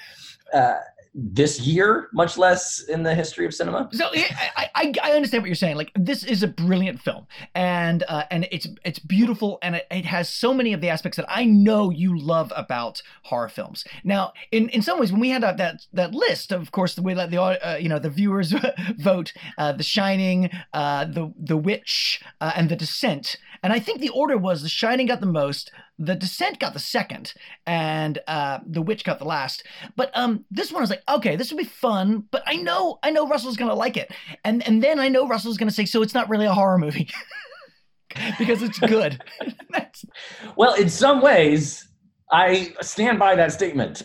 Uh, 0.55 0.77
this 1.13 1.61
year, 1.61 2.09
much 2.13 2.39
less 2.39 2.85
in 2.85 3.03
the 3.03 3.15
history 3.15 3.45
of 3.45 3.53
cinema. 3.53 3.89
So 3.93 4.07
I, 4.15 4.69
I, 4.75 4.93
I 5.03 5.13
understand 5.13 5.43
what 5.43 5.49
you're 5.49 5.57
saying. 5.57 5.77
Like 5.77 5.91
this 5.97 6.23
is 6.23 6.43
a 6.43 6.49
brilliant 6.49 7.01
film, 7.01 7.27
and 7.55 8.05
uh, 8.09 8.25
and 8.31 8.47
it's 8.53 8.69
it's 8.85 9.01
beautiful, 9.01 9.59
and 9.63 9.77
it, 9.77 9.87
it 9.91 10.05
has 10.05 10.29
so 10.29 10.55
many 10.55 10.73
of 10.73 10.81
the 10.81 10.89
aspects 10.89 11.17
that 11.17 11.27
I 11.29 11.45
know 11.45 11.91
you 11.91 12.17
love 12.17 12.53
about 12.55 13.03
horror 13.25 13.49
films. 13.49 13.85
Now, 14.05 14.33
in, 14.53 14.69
in 14.69 14.83
some 14.83 15.01
ways, 15.01 15.11
when 15.11 15.21
we 15.21 15.31
had 15.31 15.43
that 15.43 15.57
that, 15.57 15.87
that 15.93 16.15
list, 16.15 16.53
of 16.53 16.71
course, 16.71 16.97
we 16.99 17.15
let 17.15 17.31
the 17.31 17.43
uh, 17.43 17.77
you 17.77 17.89
know 17.89 17.99
the 17.99 18.11
viewers 18.11 18.55
vote: 18.99 19.33
uh, 19.59 19.73
The 19.73 19.83
Shining, 19.83 20.51
uh, 20.73 21.07
the 21.07 21.33
the 21.37 21.57
Witch, 21.57 22.23
uh, 22.41 22.53
and 22.55 22.69
The 22.69 22.77
Descent. 22.77 23.37
And 23.63 23.73
I 23.73 23.79
think 23.79 24.01
the 24.01 24.09
order 24.11 24.39
was 24.39 24.63
The 24.63 24.69
Shining 24.69 25.07
got 25.07 25.21
the 25.21 25.27
most, 25.27 25.71
The 25.99 26.15
Descent 26.15 26.59
got 26.59 26.73
the 26.73 26.79
second, 26.79 27.35
and 27.67 28.19
uh, 28.27 28.61
The 28.67 28.83
Witch 28.83 29.05
got 29.05 29.19
the 29.19 29.25
last. 29.25 29.65
But 29.97 30.11
um, 30.15 30.45
this 30.51 30.73
one 30.73 30.83
was 30.83 30.91
like, 30.91 31.03
okay, 31.09 31.37
this 31.37 31.51
would 31.51 31.59
be 31.59 31.65
fun, 31.65 32.25
but 32.31 32.43
I 32.47 32.57
know 32.57 32.99
I 33.03 33.11
know 33.11 33.29
Russell's 33.29 33.57
gonna 33.57 33.75
like 33.75 33.97
it, 33.97 34.13
and 34.45 34.67
and 34.67 34.83
then 34.83 34.99
I 34.99 35.09
know 35.09 35.29
Russell's 35.29 35.59
gonna 35.59 35.71
say, 35.71 35.85
so 35.85 36.03
it's 36.03 36.15
not 36.15 36.29
really 36.29 36.47
a 36.47 36.55
horror 36.55 36.79
movie. 36.79 37.09
because 38.39 38.63
it's 38.63 38.79
good. 38.79 39.23
well, 40.57 40.75
in 40.75 40.89
some 40.89 41.21
ways, 41.21 41.89
I 42.33 42.75
stand 42.81 43.19
by 43.19 43.35
that 43.37 43.53
statement. 43.53 44.03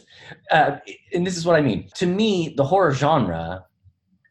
Uh, 0.51 0.77
and 1.13 1.25
this 1.25 1.37
is 1.37 1.45
what 1.45 1.55
I 1.55 1.61
mean. 1.61 1.89
To 1.95 2.05
me, 2.05 2.53
the 2.55 2.63
horror 2.63 2.93
genre 2.93 3.65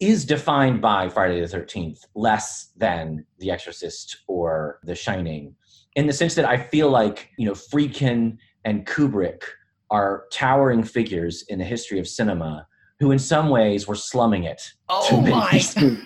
is 0.09 0.25
defined 0.25 0.81
by 0.81 1.09
Friday 1.09 1.41
the 1.41 1.47
13th 1.47 2.07
less 2.15 2.71
than 2.77 3.25
The 3.39 3.51
Exorcist 3.51 4.19
or 4.27 4.81
The 4.85 4.95
Shining 4.95 5.55
in 5.97 6.07
the 6.07 6.13
sense 6.13 6.35
that 6.35 6.45
I 6.45 6.57
feel 6.57 6.91
like, 6.91 7.31
you 7.39 7.47
know, 7.47 7.53
Friedkin 7.53 8.39
and 8.65 8.87
Kubrick 8.87 9.43
are 9.91 10.25
towering 10.33 10.83
figures 10.83 11.45
in 11.49 11.59
the 11.59 11.65
history 11.65 11.99
of 11.99 12.09
cinema 12.09 12.67
who 12.99 13.11
in 13.13 13.19
some 13.19 13.49
ways 13.49 13.87
were 13.87 13.95
slumming 13.95 14.45
it. 14.45 14.73
Oh 14.89 15.21
my. 15.21 15.59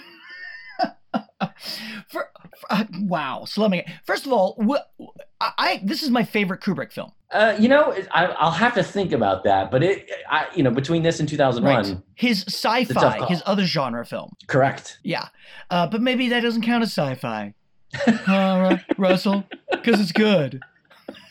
For, 2.09 2.31
uh, 2.71 2.85
wow, 3.01 3.45
slumming 3.45 3.81
it. 3.81 3.87
First 4.05 4.27
of 4.27 4.33
all, 4.33 4.57
wh- 4.63 5.05
I, 5.41 5.53
I, 5.59 5.81
this 5.85 6.03
is 6.03 6.11
my 6.11 6.25
favorite 6.25 6.61
Kubrick 6.61 6.93
film. 6.93 7.13
Uh, 7.31 7.55
you 7.59 7.69
know, 7.69 7.95
I, 8.13 8.27
will 8.27 8.51
have 8.51 8.75
to 8.75 8.83
think 8.83 9.13
about 9.13 9.45
that. 9.45 9.71
But 9.71 9.83
it, 9.83 10.11
I, 10.31 10.47
you 10.55 10.63
know, 10.63 10.71
between 10.71 11.03
this 11.03 11.21
and 11.21 11.29
2001, 11.29 11.75
right. 11.75 12.03
his 12.15 12.43
sci-fi, 12.47 13.27
his 13.27 13.43
other 13.45 13.65
genre 13.65 14.05
film. 14.07 14.35
Correct. 14.47 14.99
Yeah, 15.03 15.29
uh, 15.71 15.87
but 15.87 16.01
maybe 16.01 16.29
that 16.31 16.41
doesn't 16.41 16.63
count 16.63 16.83
as 16.83 16.89
sci-fi. 16.91 17.55
uh, 18.27 18.79
Russell, 18.97 19.45
because 19.71 20.01
it's 20.01 20.13
good. 20.13 20.61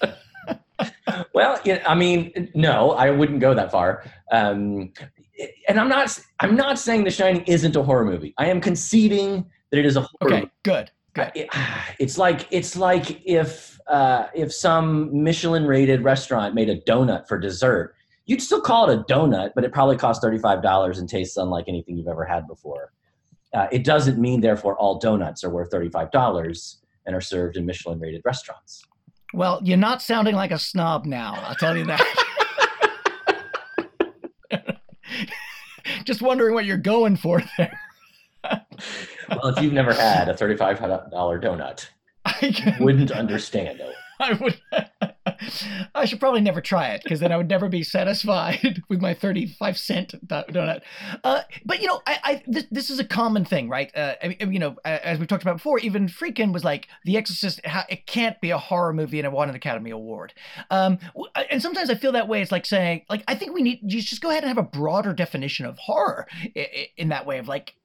well, 1.34 1.60
yeah, 1.66 1.84
I 1.88 1.96
mean, 1.96 2.52
no, 2.54 2.92
I 2.92 3.10
wouldn't 3.10 3.40
go 3.40 3.54
that 3.54 3.72
far. 3.72 4.04
Um, 4.32 4.92
and 5.68 5.80
I'm 5.80 5.90
not, 5.90 6.20
I'm 6.40 6.56
not 6.56 6.80
saying 6.80 7.04
The 7.04 7.12
Shining 7.12 7.44
isn't 7.46 7.76
a 7.76 7.84
horror 7.84 8.06
movie. 8.06 8.34
I 8.38 8.48
am 8.48 8.62
conceding 8.62 9.46
that 9.72 9.80
it 9.80 9.86
is 9.86 9.96
a 9.96 10.02
horror. 10.02 10.12
Okay, 10.24 10.40
movie. 10.42 10.52
good. 10.64 10.92
Good. 11.14 11.32
It, 11.34 11.50
it's 12.00 12.18
like 12.18 12.48
it's 12.52 12.76
like 12.76 13.22
if 13.26 13.77
uh, 13.90 14.28
if 14.34 14.54
some 14.54 15.24
Michelin 15.24 15.66
rated 15.66 16.04
restaurant 16.04 16.56
made 16.56 16.70
a 16.70 16.80
donut 16.82 17.28
for 17.28 17.38
dessert, 17.38 17.96
you'd 18.26 18.42
still 18.42 18.62
call 18.62 18.90
it 18.90 19.00
a 19.00 19.04
donut, 19.04 19.52
but 19.56 19.64
it 19.64 19.72
probably 19.72 19.98
costs 19.98 20.22
thirty 20.24 20.38
five 20.38 20.62
dollars 20.62 21.00
and 21.00 21.08
tastes 21.10 21.38
unlike 21.38 21.66
anything 21.68 21.98
you've 21.98 22.08
ever 22.08 22.26
had 22.26 22.48
before. 22.48 22.92
Uh, 23.54 23.68
it 23.72 23.84
doesn't 23.84 24.20
mean 24.20 24.42
therefore 24.42 24.76
all 24.78 25.00
donuts 25.00 25.44
are 25.44 25.50
worth 25.50 25.72
thirty 25.72 25.90
five 25.90 26.12
dollars 26.12 26.80
and 27.06 27.16
are 27.16 27.22
served 27.22 27.58
in 27.58 27.66
Michelin 27.66 28.00
rated 28.00 28.22
restaurants. 28.26 28.86
Well, 29.34 29.60
you're 29.64 29.78
not 29.78 30.02
sounding 30.02 30.36
like 30.36 30.52
a 30.52 30.60
snob 30.60 31.06
now. 31.06 31.34
I'll 31.46 31.56
tell 31.56 31.78
you 31.78 31.86
that. 31.86 32.04
Just 36.06 36.22
wondering 36.22 36.54
what 36.54 36.66
you're 36.66 36.78
going 36.78 37.18
for 37.18 37.44
there 37.58 37.78
well, 39.30 39.48
if 39.48 39.62
you've 39.62 39.74
never 39.74 39.94
had 39.94 40.30
a 40.30 40.34
$35 40.34 41.12
donut, 41.12 41.88
I 42.42 42.78
wouldn't 42.80 43.12
understand 43.12 43.80
it. 43.80 43.96
I 44.20 44.34
would. 44.34 44.62
I 45.94 46.06
should 46.06 46.20
probably 46.20 46.42
never 46.42 46.62
try 46.62 46.90
it 46.90 47.04
because 47.04 47.20
then 47.20 47.32
I 47.32 47.38
would 47.38 47.50
never 47.50 47.70
be 47.70 47.84
satisfied 47.84 48.82
with 48.90 49.02
my 49.02 49.14
thirty-five 49.14 49.78
cent 49.78 50.16
donut. 50.26 50.82
Uh, 51.24 51.42
but 51.66 51.82
you 51.82 51.88
know, 51.88 52.02
I, 52.08 52.20
I 52.24 52.44
this, 52.48 52.66
this, 52.72 52.90
is 52.90 53.00
a 53.00 53.04
common 53.04 53.46
thing, 53.46 53.70
right? 53.70 53.96
Uh, 53.96 54.16
I 54.24 54.30
mean, 54.30 54.54
you 54.54 54.60
know, 54.60 54.78
as 54.84 55.20
we 55.20 55.28
talked 55.28 55.44
about 55.44 55.58
before, 55.58 55.80
even 55.80 56.08
Friedkin 56.08 56.54
was 56.54 56.64
like, 56.64 56.88
"The 57.06 57.18
Exorcist, 57.18 57.62
it 57.90 58.08
can't 58.08 58.40
be 58.42 58.50
a 58.50 58.58
horror 58.58 58.94
movie 58.94 59.20
and 59.20 59.26
it 59.26 59.32
won 59.32 59.50
an 59.50 59.56
Academy 59.56 59.92
Award." 59.92 60.34
Um, 60.72 60.98
and 61.52 61.62
sometimes 61.62 61.90
I 61.90 61.96
feel 61.96 62.14
that 62.14 62.28
way. 62.28 62.42
It's 62.42 62.52
like 62.52 62.66
saying, 62.66 63.04
like, 63.10 63.24
I 63.28 63.36
think 63.36 63.54
we 63.54 63.62
need 63.62 63.82
just 63.88 64.22
go 64.22 64.32
ahead 64.32 64.44
and 64.44 64.48
have 64.48 64.58
a 64.58 64.68
broader 64.68 65.14
definition 65.14 65.66
of 65.66 65.78
horror 65.78 66.28
in 66.98 67.10
that 67.10 67.26
way 67.26 67.38
of 67.38 67.48
like, 67.48 67.76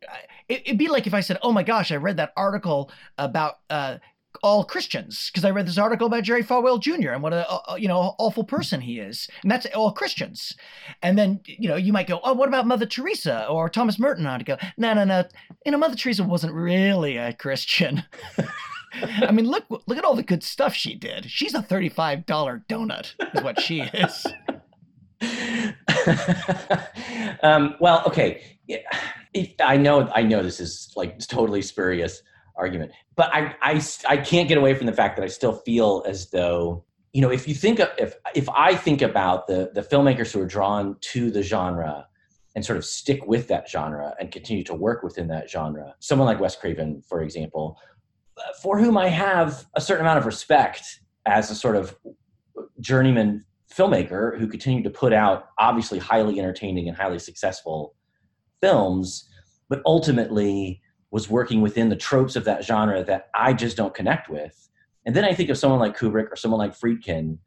it'd 0.49 0.79
be 0.79 0.89
like 0.89 1.07
if 1.07 1.13
I 1.13 1.21
said, 1.21 1.39
"Oh 1.43 1.53
my 1.53 1.65
gosh, 1.65 1.93
I 1.93 1.97
read 1.97 2.17
that 2.17 2.33
article 2.37 2.91
about." 3.19 3.59
Uh, 3.69 3.99
all 4.43 4.65
Christians 4.65 5.31
because 5.31 5.45
I 5.45 5.51
read 5.51 5.67
this 5.67 5.79
article 5.79 6.07
about 6.07 6.25
Jerry 6.25 6.43
Falwell 6.43 6.81
Jr. 6.81 7.11
and 7.11 7.23
what 7.23 7.33
a, 7.33 7.47
a, 7.71 7.79
you 7.79 7.89
know 7.89 8.15
awful 8.19 8.45
person 8.45 8.81
he 8.81 8.99
is, 8.99 9.29
and 9.43 9.51
that's 9.51 9.67
all 9.75 9.93
Christians. 9.93 10.55
And 11.03 11.19
then 11.19 11.41
you 11.45 11.69
know 11.69 11.77
you 11.77 11.93
might 11.93 12.07
go, 12.07 12.21
oh, 12.25 12.33
what 12.33 12.49
about 12.49 12.67
Mother 12.67 12.87
Teresa 12.87 13.47
or 13.47 13.69
Thomas 13.69 13.99
Merton? 13.99 14.27
I'd 14.27 14.45
go, 14.45 14.57
no, 14.77 14.95
no, 14.95 15.05
no. 15.05 15.25
You 15.65 15.73
know, 15.73 15.79
Mother 15.79 15.97
Teresa 15.97 16.25
wasn't 16.25 16.55
really 16.55 17.17
a 17.17 17.33
Christian. 17.33 18.05
I 18.95 19.33
mean, 19.33 19.47
look 19.47 19.65
look 19.71 19.99
at 19.99 20.05
all 20.05 20.15
the 20.15 20.23
good 20.23 20.43
stuff 20.43 20.75
she 20.75 20.95
did. 20.95 21.31
She's 21.31 21.55
a 21.55 21.63
thirty-five 21.63 22.27
dollar 22.27 22.63
donut, 22.69 23.15
is 23.35 23.43
what 23.43 23.61
she 23.61 23.81
is. 23.81 24.27
um, 27.43 27.77
well, 27.81 28.03
okay. 28.07 28.43
Yeah, 28.67 28.79
I 29.61 29.77
know, 29.77 30.09
I 30.15 30.23
know 30.23 30.43
this 30.43 30.61
is 30.61 30.93
like 30.97 31.19
totally 31.27 31.63
spurious 31.63 32.23
argument, 32.57 32.93
but 33.17 33.33
I, 33.33 33.55
I, 33.63 33.83
I 34.09 34.17
can't 34.19 34.49
get 34.49 34.59
away 34.59 34.75
from 34.75 34.87
the 34.87 34.93
fact 34.93 35.17
that 35.17 35.25
I 35.25 35.29
still 35.29 35.55
feel 35.55 36.05
as 36.07 36.31
though, 36.31 36.85
you 37.13 37.21
know, 37.21 37.31
if 37.31 37.49
you 37.49 37.55
think 37.55 37.79
of, 37.79 37.89
if, 37.99 38.15
if 38.35 38.49
I 38.51 38.75
think 38.75 39.03
about 39.03 39.47
the, 39.47 39.71
the 39.75 39.83
filmmakers 39.83 40.33
who 40.33 40.41
are 40.41 40.47
drawn 40.47 40.97
to 41.01 41.31
the 41.31 41.43
genre 41.43 42.07
and 42.55 42.65
sort 42.65 42.77
of 42.77 42.85
stick 42.85 43.27
with 43.27 43.49
that 43.49 43.69
genre 43.69 44.15
and 44.21 44.31
continue 44.31 44.65
to 44.65 44.75
work 44.75 45.03
within 45.03 45.29
that 45.29 45.49
genre, 45.49 45.95
someone 46.01 46.27
like 46.27 46.41
Wes 46.41 46.57
Craven, 46.57 47.03
for 47.09 47.23
example, 47.23 47.79
for 48.63 48.79
whom 48.79 48.99
I 48.99 49.09
have 49.09 49.67
a 49.75 49.81
certain 49.81 50.05
amount 50.05 50.19
of 50.19 50.27
respect 50.27 51.01
as 51.27 51.51
a 51.51 51.55
sort 51.55 51.77
of 51.77 51.97
journeyman 52.81 53.45
filmmaker 53.73 54.39
who 54.39 54.47
continued 54.47 54.85
to 54.85 54.91
put 54.91 55.13
out 55.13 55.49
obviously 55.59 55.99
highly 55.99 56.39
entertaining 56.39 56.89
and 56.89 56.97
highly 56.97 57.19
successful 57.19 57.95
films, 58.61 59.29
but 59.69 59.81
ultimately 59.87 60.82
was 61.13 61.29
working 61.29 61.61
within 61.61 61.91
the 61.91 61.97
tropes 61.97 62.35
of 62.35 62.45
that 62.45 62.65
genre 62.65 63.05
that 63.05 63.29
I 63.35 63.53
just 63.53 63.77
don't 63.77 63.95
connect 63.95 64.29
with. 64.29 64.71
And 65.05 65.15
then 65.15 65.25
I 65.25 65.35
think 65.35 65.51
of 65.51 65.59
someone 65.59 65.79
like 65.79 65.97
Kubrick 65.97 66.33
or 66.33 66.37
someone 66.37 66.59
like 66.59 66.77
Friedkin 66.77 67.39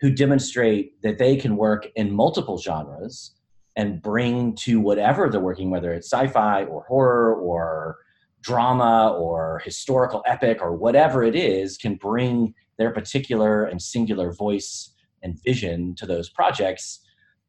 who 0.00 0.10
demonstrate 0.10 1.00
that 1.02 1.18
they 1.18 1.36
can 1.36 1.56
work 1.56 1.86
in 1.94 2.10
multiple 2.10 2.58
genres 2.58 3.34
and 3.76 4.00
bring 4.00 4.54
to 4.54 4.80
whatever 4.80 5.28
they're 5.28 5.38
working, 5.40 5.70
whether 5.70 5.92
it's 5.92 6.10
sci 6.10 6.26
fi 6.28 6.64
or 6.64 6.84
horror 6.84 7.34
or 7.34 7.98
drama 8.40 9.12
or 9.12 9.60
historical 9.64 10.22
epic 10.26 10.62
or 10.62 10.74
whatever 10.74 11.22
it 11.22 11.36
is, 11.36 11.76
can 11.76 11.96
bring 11.96 12.54
their 12.78 12.90
particular 12.90 13.64
and 13.64 13.82
singular 13.82 14.32
voice 14.32 14.94
and 15.22 15.38
vision 15.44 15.94
to 15.96 16.06
those 16.06 16.30
projects 16.30 17.00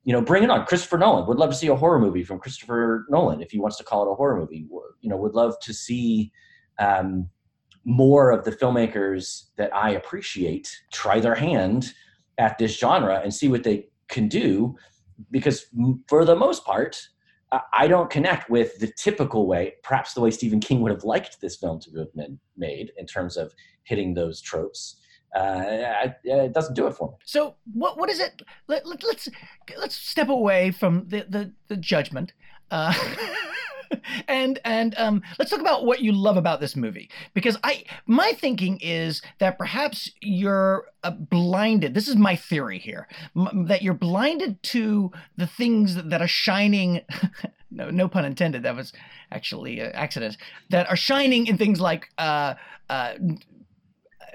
you 0.04 0.14
know 0.14 0.22
bring 0.22 0.44
it 0.44 0.50
on. 0.50 0.66
Christopher 0.66 0.98
nolan 0.98 1.28
would 1.28 1.38
love 1.38 1.50
to 1.52 1.56
see 1.56 1.68
a 1.68 1.76
horror 1.76 2.00
movie 2.00 2.24
from 2.24 2.40
christopher 2.40 3.06
nolan 3.10 3.42
if 3.42 3.52
he 3.52 3.60
wants 3.60 3.78
to 3.78 3.84
call 3.84 4.08
it 4.08 4.12
a 4.12 4.16
horror 4.16 4.40
movie. 4.40 4.68
You 5.02 5.10
know 5.10 5.18
would 5.18 5.34
love 5.36 5.56
to 5.62 5.74
see 5.74 6.32
um, 6.80 7.30
more 7.86 8.32
of 8.32 8.44
the 8.46 8.52
filmmakers 8.52 9.46
that 9.58 9.76
i 9.76 9.92
appreciate 9.92 10.70
try 10.94 11.20
their 11.20 11.36
hand 11.36 11.94
at 12.38 12.58
this 12.58 12.78
genre 12.78 13.20
and 13.24 13.34
see 13.34 13.48
what 13.48 13.64
they 13.64 13.88
can 14.08 14.28
do 14.28 14.76
because 15.32 15.66
for 16.08 16.24
the 16.26 16.36
most 16.36 16.64
part 16.64 17.02
I- 17.52 17.62
i 17.74 17.88
don't 17.88 18.10
connect 18.12 18.50
with 18.52 18.78
the 18.80 18.92
typical 18.98 19.48
way 19.48 19.74
perhaps 19.84 20.14
the 20.14 20.22
way 20.22 20.30
stephen 20.30 20.60
king 20.60 20.82
would 20.82 20.92
have 20.92 21.04
liked 21.04 21.42
this 21.42 21.56
film 21.56 21.80
to 21.82 21.98
have 21.98 22.14
been 22.14 22.40
made 22.56 22.92
in 22.98 23.08
terms 23.08 23.36
of 23.36 23.52
hitting 23.84 24.14
those 24.14 24.42
tropes 24.42 25.01
uh, 25.36 26.10
it 26.24 26.54
doesn't 26.54 26.74
do 26.74 26.88
it 26.88 26.94
for 26.94 27.10
me 27.10 27.16
So 27.26 27.56
what 27.74 27.98
what 27.98 28.10
is 28.10 28.20
it? 28.20 28.42
Let, 28.68 28.86
let, 28.86 29.04
let's 29.04 29.30
let's 29.78 29.96
step 29.96 30.30
away 30.30 30.72
from 30.72 31.08
the 31.08 31.26
the, 31.28 31.52
the 31.68 31.78
judgment. 31.78 32.34
Uh, 32.70 32.94
and 34.28 34.60
and 34.66 34.96
um, 34.98 35.22
let's 35.40 35.52
talk 35.52 35.60
about 35.60 35.86
what 35.86 36.02
you 36.02 36.12
love 36.12 36.38
about 36.38 36.60
this 36.60 36.76
movie 36.76 37.10
because 37.34 37.58
I 37.64 37.84
my 38.06 38.34
thinking 38.34 38.78
is 38.82 39.22
that 39.40 39.58
perhaps 39.58 40.12
you're 40.22 40.86
uh, 41.04 41.12
blinded. 41.12 41.94
This 41.94 42.08
is 42.08 42.16
my 42.16 42.36
theory 42.36 42.80
here 42.80 43.08
m- 43.36 43.66
that 43.68 43.82
you're 43.82 43.94
blinded 43.94 44.62
to 44.64 45.12
the 45.38 45.48
things 45.48 45.96
that 45.96 46.22
are 46.22 46.28
shining. 46.28 47.02
no, 47.72 47.90
no 47.90 48.08
pun 48.08 48.26
intended. 48.26 48.64
That 48.64 48.76
was 48.76 48.94
actually 49.32 49.80
an 49.80 49.92
accident. 49.94 50.38
That 50.70 50.90
are 50.90 50.96
shining 50.96 51.48
in 51.48 51.58
things 51.58 51.80
like 51.80 52.10
uh, 52.18 52.56
uh, 52.90 53.14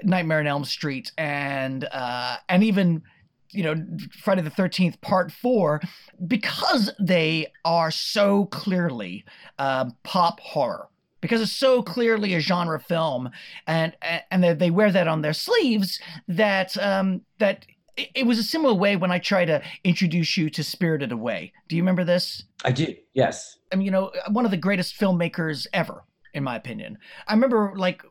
Nightmare 0.03 0.39
on 0.39 0.47
Elm 0.47 0.65
Street 0.65 1.11
and 1.17 1.87
uh, 1.91 2.37
and 2.49 2.63
even 2.63 3.03
you 3.51 3.63
know 3.63 3.75
Friday 4.21 4.41
the 4.41 4.49
Thirteenth 4.49 4.99
Part 5.01 5.31
Four 5.31 5.81
because 6.27 6.91
they 6.99 7.47
are 7.65 7.91
so 7.91 8.45
clearly 8.45 9.25
um, 9.59 9.95
pop 10.03 10.39
horror 10.39 10.87
because 11.21 11.41
it's 11.41 11.51
so 11.51 11.81
clearly 11.81 12.33
a 12.33 12.39
genre 12.39 12.79
film 12.79 13.29
and 13.65 13.95
and 14.31 14.43
they, 14.43 14.53
they 14.53 14.71
wear 14.71 14.91
that 14.91 15.07
on 15.07 15.21
their 15.21 15.33
sleeves 15.33 15.99
that 16.27 16.77
um, 16.77 17.21
that 17.39 17.65
it, 17.95 18.09
it 18.13 18.25
was 18.25 18.37
a 18.39 18.43
similar 18.43 18.73
way 18.73 18.95
when 18.95 19.11
I 19.11 19.19
tried 19.19 19.45
to 19.45 19.61
introduce 19.83 20.37
you 20.37 20.49
to 20.51 20.63
Spirited 20.63 21.11
Away. 21.11 21.53
Do 21.67 21.75
you 21.75 21.81
remember 21.81 22.03
this? 22.03 22.43
i 22.65 22.71
do 22.71 22.95
yes 23.13 23.57
I 23.71 23.75
mean, 23.75 23.85
you 23.85 23.91
know, 23.91 24.11
one 24.31 24.45
of 24.45 24.51
the 24.51 24.57
greatest 24.57 24.99
filmmakers 24.99 25.67
ever, 25.73 26.03
in 26.33 26.43
my 26.43 26.55
opinion. 26.55 26.97
I 27.27 27.33
remember, 27.33 27.73
like, 27.75 28.03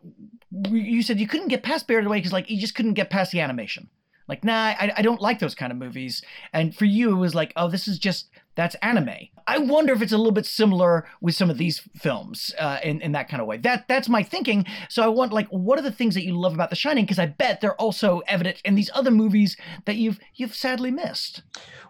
you 0.70 1.02
said 1.02 1.20
you 1.20 1.28
couldn't 1.28 1.48
get 1.48 1.62
past 1.62 1.84
Spirited 1.84 2.06
Away 2.06 2.18
because, 2.18 2.32
like, 2.32 2.50
you 2.50 2.60
just 2.60 2.74
couldn't 2.74 2.94
get 2.94 3.10
past 3.10 3.32
the 3.32 3.40
animation. 3.40 3.88
Like, 4.28 4.44
nah, 4.44 4.74
I, 4.78 4.92
I 4.96 5.02
don't 5.02 5.20
like 5.20 5.38
those 5.38 5.54
kind 5.54 5.70
of 5.70 5.78
movies. 5.78 6.22
And 6.52 6.74
for 6.74 6.84
you, 6.84 7.12
it 7.12 7.20
was 7.20 7.34
like, 7.34 7.52
oh, 7.56 7.68
this 7.68 7.86
is 7.86 7.98
just 7.98 8.28
that's 8.56 8.74
anime. 8.76 9.28
I 9.46 9.58
wonder 9.58 9.92
if 9.92 10.02
it's 10.02 10.12
a 10.12 10.16
little 10.16 10.32
bit 10.32 10.46
similar 10.46 11.06
with 11.20 11.34
some 11.34 11.50
of 11.50 11.58
these 11.58 11.80
films 11.94 12.52
uh, 12.58 12.78
in 12.82 13.00
in 13.02 13.12
that 13.12 13.28
kind 13.28 13.40
of 13.40 13.46
way. 13.46 13.58
That 13.58 13.86
that's 13.86 14.08
my 14.08 14.22
thinking. 14.22 14.66
So 14.88 15.02
I 15.02 15.08
want 15.08 15.32
like, 15.32 15.46
what 15.48 15.78
are 15.78 15.82
the 15.82 15.92
things 15.92 16.14
that 16.14 16.24
you 16.24 16.36
love 16.36 16.54
about 16.54 16.70
The 16.70 16.76
Shining? 16.76 17.04
Because 17.04 17.18
I 17.18 17.26
bet 17.26 17.60
they're 17.60 17.80
also 17.80 18.22
evident 18.26 18.60
in 18.64 18.74
these 18.74 18.90
other 18.94 19.10
movies 19.10 19.56
that 19.84 19.96
you've 19.96 20.18
you've 20.34 20.54
sadly 20.54 20.90
missed. 20.90 21.42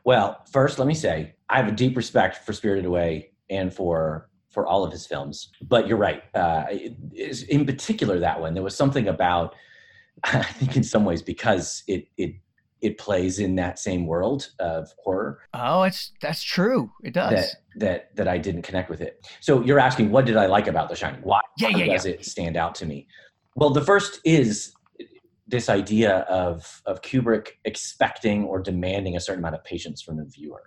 Well, 0.05 0.45
first, 0.51 0.79
let 0.79 0.89
me 0.89 0.95
say 0.95 1.37
I 1.49 1.57
have 1.57 1.69
a 1.69 1.73
deep 1.73 1.97
respect 1.97 2.45
for 2.45 2.53
Spirited 2.53 2.85
Away 2.85 3.31
and 3.49 3.73
for 3.73 4.29
for 4.57 4.67
all 4.67 4.83
of 4.85 4.91
his 4.91 5.07
films. 5.07 5.51
But 5.61 5.87
you're 5.87 5.99
right. 5.99 6.23
Uh, 6.35 6.65
in 7.51 7.67
particular, 7.67 8.19
that 8.21 8.41
one 8.41 8.55
there 8.55 8.63
was 8.63 8.75
something 8.75 9.07
about. 9.07 9.55
I 10.25 10.43
think 10.45 10.79
in 10.79 10.83
some 10.83 11.05
ways 11.05 11.21
because 11.21 11.83
it 11.87 12.09
it 12.17 12.37
it 12.81 12.97
plays 12.97 13.39
in 13.39 13.57
that 13.57 13.79
same 13.79 14.07
world 14.07 14.49
of 14.59 14.89
horror 15.05 15.41
Oh, 15.53 15.83
it's 15.83 16.13
that's 16.23 16.43
true. 16.43 16.91
It 17.05 17.13
does. 17.13 17.33
that 17.33 17.51
that 17.77 18.17
that 18.17 18.29
I 18.29 18.39
didn't 18.39 18.63
connect 18.63 18.89
with 18.89 19.03
it. 19.03 19.29
So 19.41 19.63
you're 19.63 19.79
asking 19.79 20.11
what 20.11 20.25
did 20.25 20.39
I 20.39 20.47
like 20.47 20.69
about 20.69 20.89
The 20.89 20.97
Shining? 20.97 21.21
Why, 21.23 21.41
Yeah, 21.59 21.69
yeah, 21.69 21.93
does 21.93 22.07
it 22.07 22.25
stand 22.25 22.57
out 22.57 22.75
to 22.77 22.87
me? 22.87 23.07
Well, 23.57 23.69
the 23.71 23.85
first 23.85 24.21
is 24.25 24.73
this 25.47 25.69
idea 25.69 26.21
of 26.31 26.81
of 26.87 27.03
Kubrick 27.03 27.49
expecting 27.67 28.45
or 28.45 28.59
demanding 28.63 29.17
a 29.17 29.21
certain 29.21 29.41
amount 29.41 29.57
of 29.57 29.65
patience 29.65 30.01
from 30.01 30.17
the 30.17 30.25
viewer. 30.25 30.63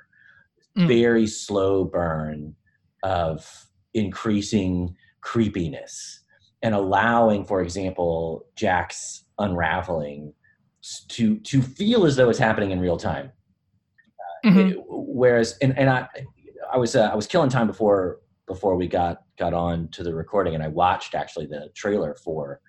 Mm. 0.77 0.87
Very 0.87 1.25
slow 1.25 1.85
burn 1.85 2.55
of 3.01 3.65
increasing 3.93 4.95
creepiness 5.21 6.21
and 6.61 6.75
allowing, 6.75 7.45
for 7.45 7.61
example, 7.61 8.45
Jack's 8.55 9.23
unraveling 9.37 10.33
to 11.09 11.37
to 11.39 11.61
feel 11.61 12.05
as 12.05 12.15
though 12.15 12.29
it's 12.29 12.39
happening 12.39 12.71
in 12.71 12.79
real 12.79 12.97
time. 12.97 13.31
Mhm. 14.45 14.71
It- 14.71 14.83
whereas 14.87 15.57
and, 15.61 15.77
and 15.77 15.89
I 15.89 16.07
I 16.71 16.77
was 16.77 16.95
uh, 16.95 17.09
I 17.11 17.15
was 17.15 17.27
killing 17.27 17.49
time 17.49 17.67
before 17.67 18.19
before 18.47 18.75
we 18.75 18.87
got 18.87 19.23
got 19.37 19.53
on 19.53 19.87
to 19.89 20.03
the 20.03 20.13
recording 20.13 20.55
and 20.55 20.63
I 20.63 20.67
watched 20.69 21.15
actually 21.15 21.45
the 21.47 21.69
trailer 21.75 22.15
for 22.23 22.61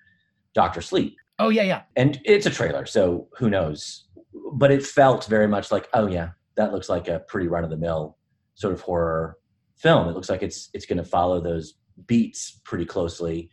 Doctor 0.53 0.81
Sleep 0.81 1.15
Oh 1.39 1.49
yeah, 1.49 1.63
yeah. 1.63 1.81
and 1.95 2.19
it's 2.23 2.45
a 2.45 2.49
trailer 2.51 2.85
so 2.85 3.27
who 3.37 3.49
knows 3.49 4.05
but 4.53 4.69
it 4.71 4.85
felt 4.85 5.25
very 5.25 5.47
much 5.47 5.71
like 5.71 5.89
oh 5.93 6.07
yeah 6.07 6.29
that 6.55 6.71
looks 6.71 6.87
like 6.89 7.07
a 7.07 7.19
pretty 7.27 7.47
run 7.47 7.63
of 7.63 7.69
the 7.69 7.77
mill 7.77 8.17
sort 8.55 8.73
of 8.73 8.81
horror 8.81 9.37
film 9.81 10.07
it 10.07 10.13
looks 10.13 10.29
like 10.29 10.43
it's 10.43 10.69
it's 10.73 10.85
going 10.85 10.97
to 10.97 11.03
follow 11.03 11.41
those 11.41 11.75
beats 12.07 12.59
pretty 12.63 12.85
closely. 12.85 13.49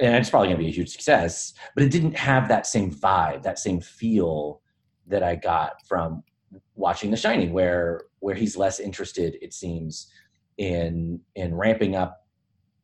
And 0.00 0.16
it's 0.16 0.30
probably 0.30 0.48
going 0.48 0.58
to 0.58 0.64
be 0.64 0.70
a 0.70 0.74
huge 0.74 0.90
success 0.90 1.54
but 1.74 1.84
it 1.84 1.90
didn't 1.90 2.16
have 2.16 2.48
that 2.48 2.66
same 2.66 2.90
vibe 2.90 3.42
that 3.44 3.60
same 3.60 3.80
feel 3.80 4.60
that 5.06 5.22
i 5.22 5.36
got 5.36 5.74
from 5.86 6.24
watching 6.74 7.12
the 7.12 7.16
shining 7.16 7.52
where 7.52 8.02
where 8.18 8.34
he's 8.34 8.56
less 8.56 8.80
interested 8.80 9.36
it 9.40 9.54
seems 9.54 10.10
in 10.58 11.20
in 11.36 11.54
ramping 11.54 11.94
up 11.94 12.26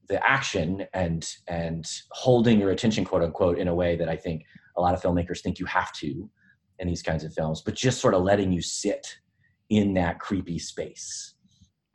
the 0.09 0.25
action 0.29 0.87
and 0.93 1.35
and 1.49 1.85
holding 2.11 2.61
your 2.61 2.71
attention 2.71 3.05
quote 3.05 3.23
unquote 3.23 3.59
in 3.59 3.69
a 3.69 3.75
way 3.75 3.97
that 3.97 4.09
i 4.09 4.17
think 4.17 4.45
a 4.77 4.81
lot 4.81 4.95
of 4.95 5.03
filmmakers 5.03 5.41
think 5.41 5.59
you 5.59 5.67
have 5.67 5.93
to 5.93 6.31
in 6.79 6.87
these 6.87 7.03
kinds 7.03 7.25
of 7.25 7.33
films 7.33 7.61
but 7.61 7.75
just 7.75 8.01
sort 8.01 8.15
of 8.15 8.23
letting 8.23 8.53
you 8.53 8.63
sit 8.63 9.19
in 9.69 9.95
that 9.95 10.19
creepy 10.21 10.59
space 10.59 11.35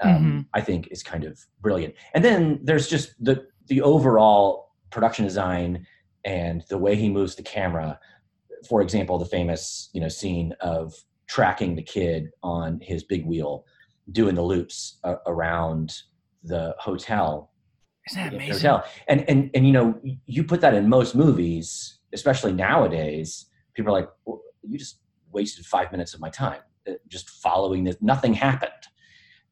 um, 0.03 0.47
i 0.53 0.61
think 0.61 0.87
is 0.91 1.01
kind 1.03 1.23
of 1.23 1.39
brilliant 1.61 1.93
and 2.13 2.23
then 2.23 2.59
there's 2.63 2.87
just 2.87 3.13
the 3.23 3.45
the 3.67 3.81
overall 3.81 4.73
production 4.91 5.25
design 5.25 5.85
and 6.25 6.63
the 6.69 6.77
way 6.77 6.95
he 6.95 7.09
moves 7.09 7.35
the 7.35 7.43
camera 7.43 7.99
for 8.67 8.81
example 8.81 9.17
the 9.17 9.25
famous 9.25 9.89
you 9.93 10.01
know 10.01 10.09
scene 10.09 10.53
of 10.61 10.93
tracking 11.27 11.75
the 11.75 11.81
kid 11.81 12.29
on 12.43 12.79
his 12.81 13.03
big 13.03 13.25
wheel 13.25 13.65
doing 14.11 14.35
the 14.35 14.41
loops 14.41 14.99
uh, 15.03 15.15
around 15.25 15.93
the 16.43 16.75
hotel 16.79 17.51
Isn't 18.09 18.23
that 18.23 18.33
amazing? 18.33 18.53
hotel. 18.53 18.85
And 19.07 19.27
and 19.27 19.49
and 19.55 19.65
you 19.65 19.73
know, 19.73 19.99
you 20.27 20.43
put 20.43 20.61
that 20.61 20.75
in 20.75 20.87
most 20.87 21.15
movies, 21.15 21.97
especially 22.13 22.53
nowadays. 22.53 23.47
People 23.73 23.89
are 23.95 23.99
like, 24.01 24.09
well, 24.25 24.41
"You 24.61 24.77
just 24.77 24.99
wasted 25.31 25.65
five 25.65 25.91
minutes 25.91 26.13
of 26.13 26.19
my 26.19 26.29
time 26.29 26.61
uh, 26.87 26.93
just 27.07 27.29
following 27.29 27.83
this. 27.83 27.97
Nothing 28.01 28.35
happened." 28.35 28.74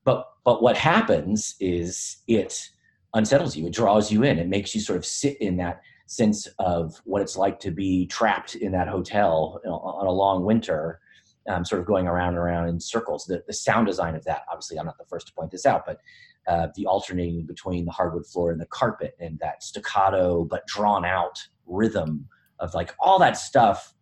But 0.04 0.28
but 0.44 0.62
what 0.62 0.78
happens 0.78 1.56
is 1.60 2.18
it 2.28 2.70
unsettles 3.14 3.56
you. 3.56 3.68
It 3.68 3.74
draws 3.74 4.12
you 4.12 4.24
in. 4.24 4.40
It 4.40 4.48
makes 4.48 4.74
you 4.76 4.82
sort 4.82 4.98
of 4.98 5.06
sit 5.06 5.38
in 5.40 5.58
that 5.58 5.82
sense 6.08 6.48
of 6.60 7.02
what 7.06 7.22
it's 7.22 7.38
like 7.38 7.60
to 7.62 7.72
be 7.72 8.08
trapped 8.08 8.56
in 8.56 8.72
that 8.74 8.88
hotel 8.88 9.62
on 9.66 10.06
a 10.06 10.12
long 10.12 10.44
winter, 10.44 11.00
um, 11.48 11.64
sort 11.64 11.80
of 11.80 11.88
going 11.88 12.08
around 12.08 12.30
and 12.30 12.38
around 12.38 12.68
in 12.68 12.80
circles. 12.80 13.26
The, 13.26 13.44
the 13.48 13.54
sound 13.54 13.88
design 13.88 14.16
of 14.16 14.24
that, 14.26 14.42
obviously, 14.52 14.78
I'm 14.78 14.86
not 14.86 14.98
the 14.98 15.06
first 15.06 15.28
to 15.28 15.34
point 15.34 15.52
this 15.52 15.66
out, 15.66 15.86
but 15.86 16.00
uh, 16.48 16.68
the 16.76 16.86
alternating 16.86 17.46
between 17.46 17.86
the 17.86 17.92
hardwood 17.92 18.26
floor 18.26 18.52
and 18.52 18.60
the 18.60 18.66
carpet 18.66 19.16
and 19.20 19.40
that 19.40 19.64
staccato 19.64 20.44
but 20.44 20.68
drawn 20.68 21.06
out 21.06 21.40
rhythm 21.66 22.28
of 22.60 22.74
like 22.74 22.94
all 23.00 23.18
that 23.20 23.38
stuff 23.38 23.94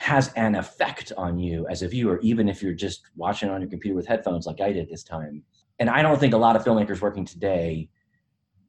has 0.00 0.32
an 0.32 0.54
effect 0.54 1.12
on 1.18 1.38
you 1.38 1.66
as 1.68 1.82
a 1.82 1.88
viewer, 1.88 2.18
even 2.22 2.48
if 2.48 2.62
you're 2.62 2.72
just 2.72 3.02
watching 3.16 3.50
on 3.50 3.60
your 3.60 3.68
computer 3.68 3.94
with 3.94 4.06
headphones 4.06 4.46
like 4.46 4.58
I 4.58 4.72
did 4.72 4.88
this 4.88 5.04
time. 5.04 5.42
And 5.78 5.90
I 5.90 6.00
don't 6.00 6.18
think 6.18 6.32
a 6.32 6.38
lot 6.38 6.56
of 6.56 6.64
filmmakers 6.64 7.02
working 7.02 7.26
today 7.26 7.90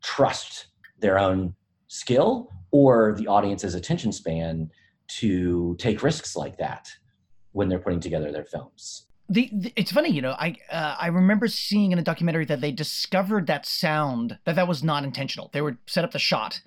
trust 0.02 0.68
their 1.00 1.18
own 1.18 1.56
skill 1.88 2.52
or 2.72 3.16
the 3.18 3.28
audience's 3.28 3.76
attention 3.76 4.12
span 4.12 4.70
to 5.08 5.78
take 5.80 6.04
risks 6.04 6.36
like 6.36 6.58
that 6.58 6.90
when 7.54 7.70
they're 7.70 7.80
putting 7.80 8.02
together 8.02 8.30
their 8.34 8.46
films. 8.46 9.08
The, 9.30 9.50
the, 9.54 9.74
it's 9.78 9.94
funny, 9.94 10.10
you 10.10 10.22
know. 10.22 10.32
I 10.32 10.58
uh, 10.70 10.98
I 11.00 11.08
remember 11.08 11.48
seeing 11.48 11.94
in 11.94 12.00
a 12.00 12.04
documentary 12.04 12.44
that 12.46 12.60
they 12.60 12.74
discovered 12.74 13.48
that 13.48 13.66
sound 13.66 14.38
that 14.44 14.58
that 14.58 14.68
was 14.68 14.84
not 14.84 15.06
intentional. 15.06 15.50
They 15.54 15.62
would 15.62 15.78
set 15.88 16.04
up 16.04 16.12
the 16.12 16.20
shot, 16.20 16.60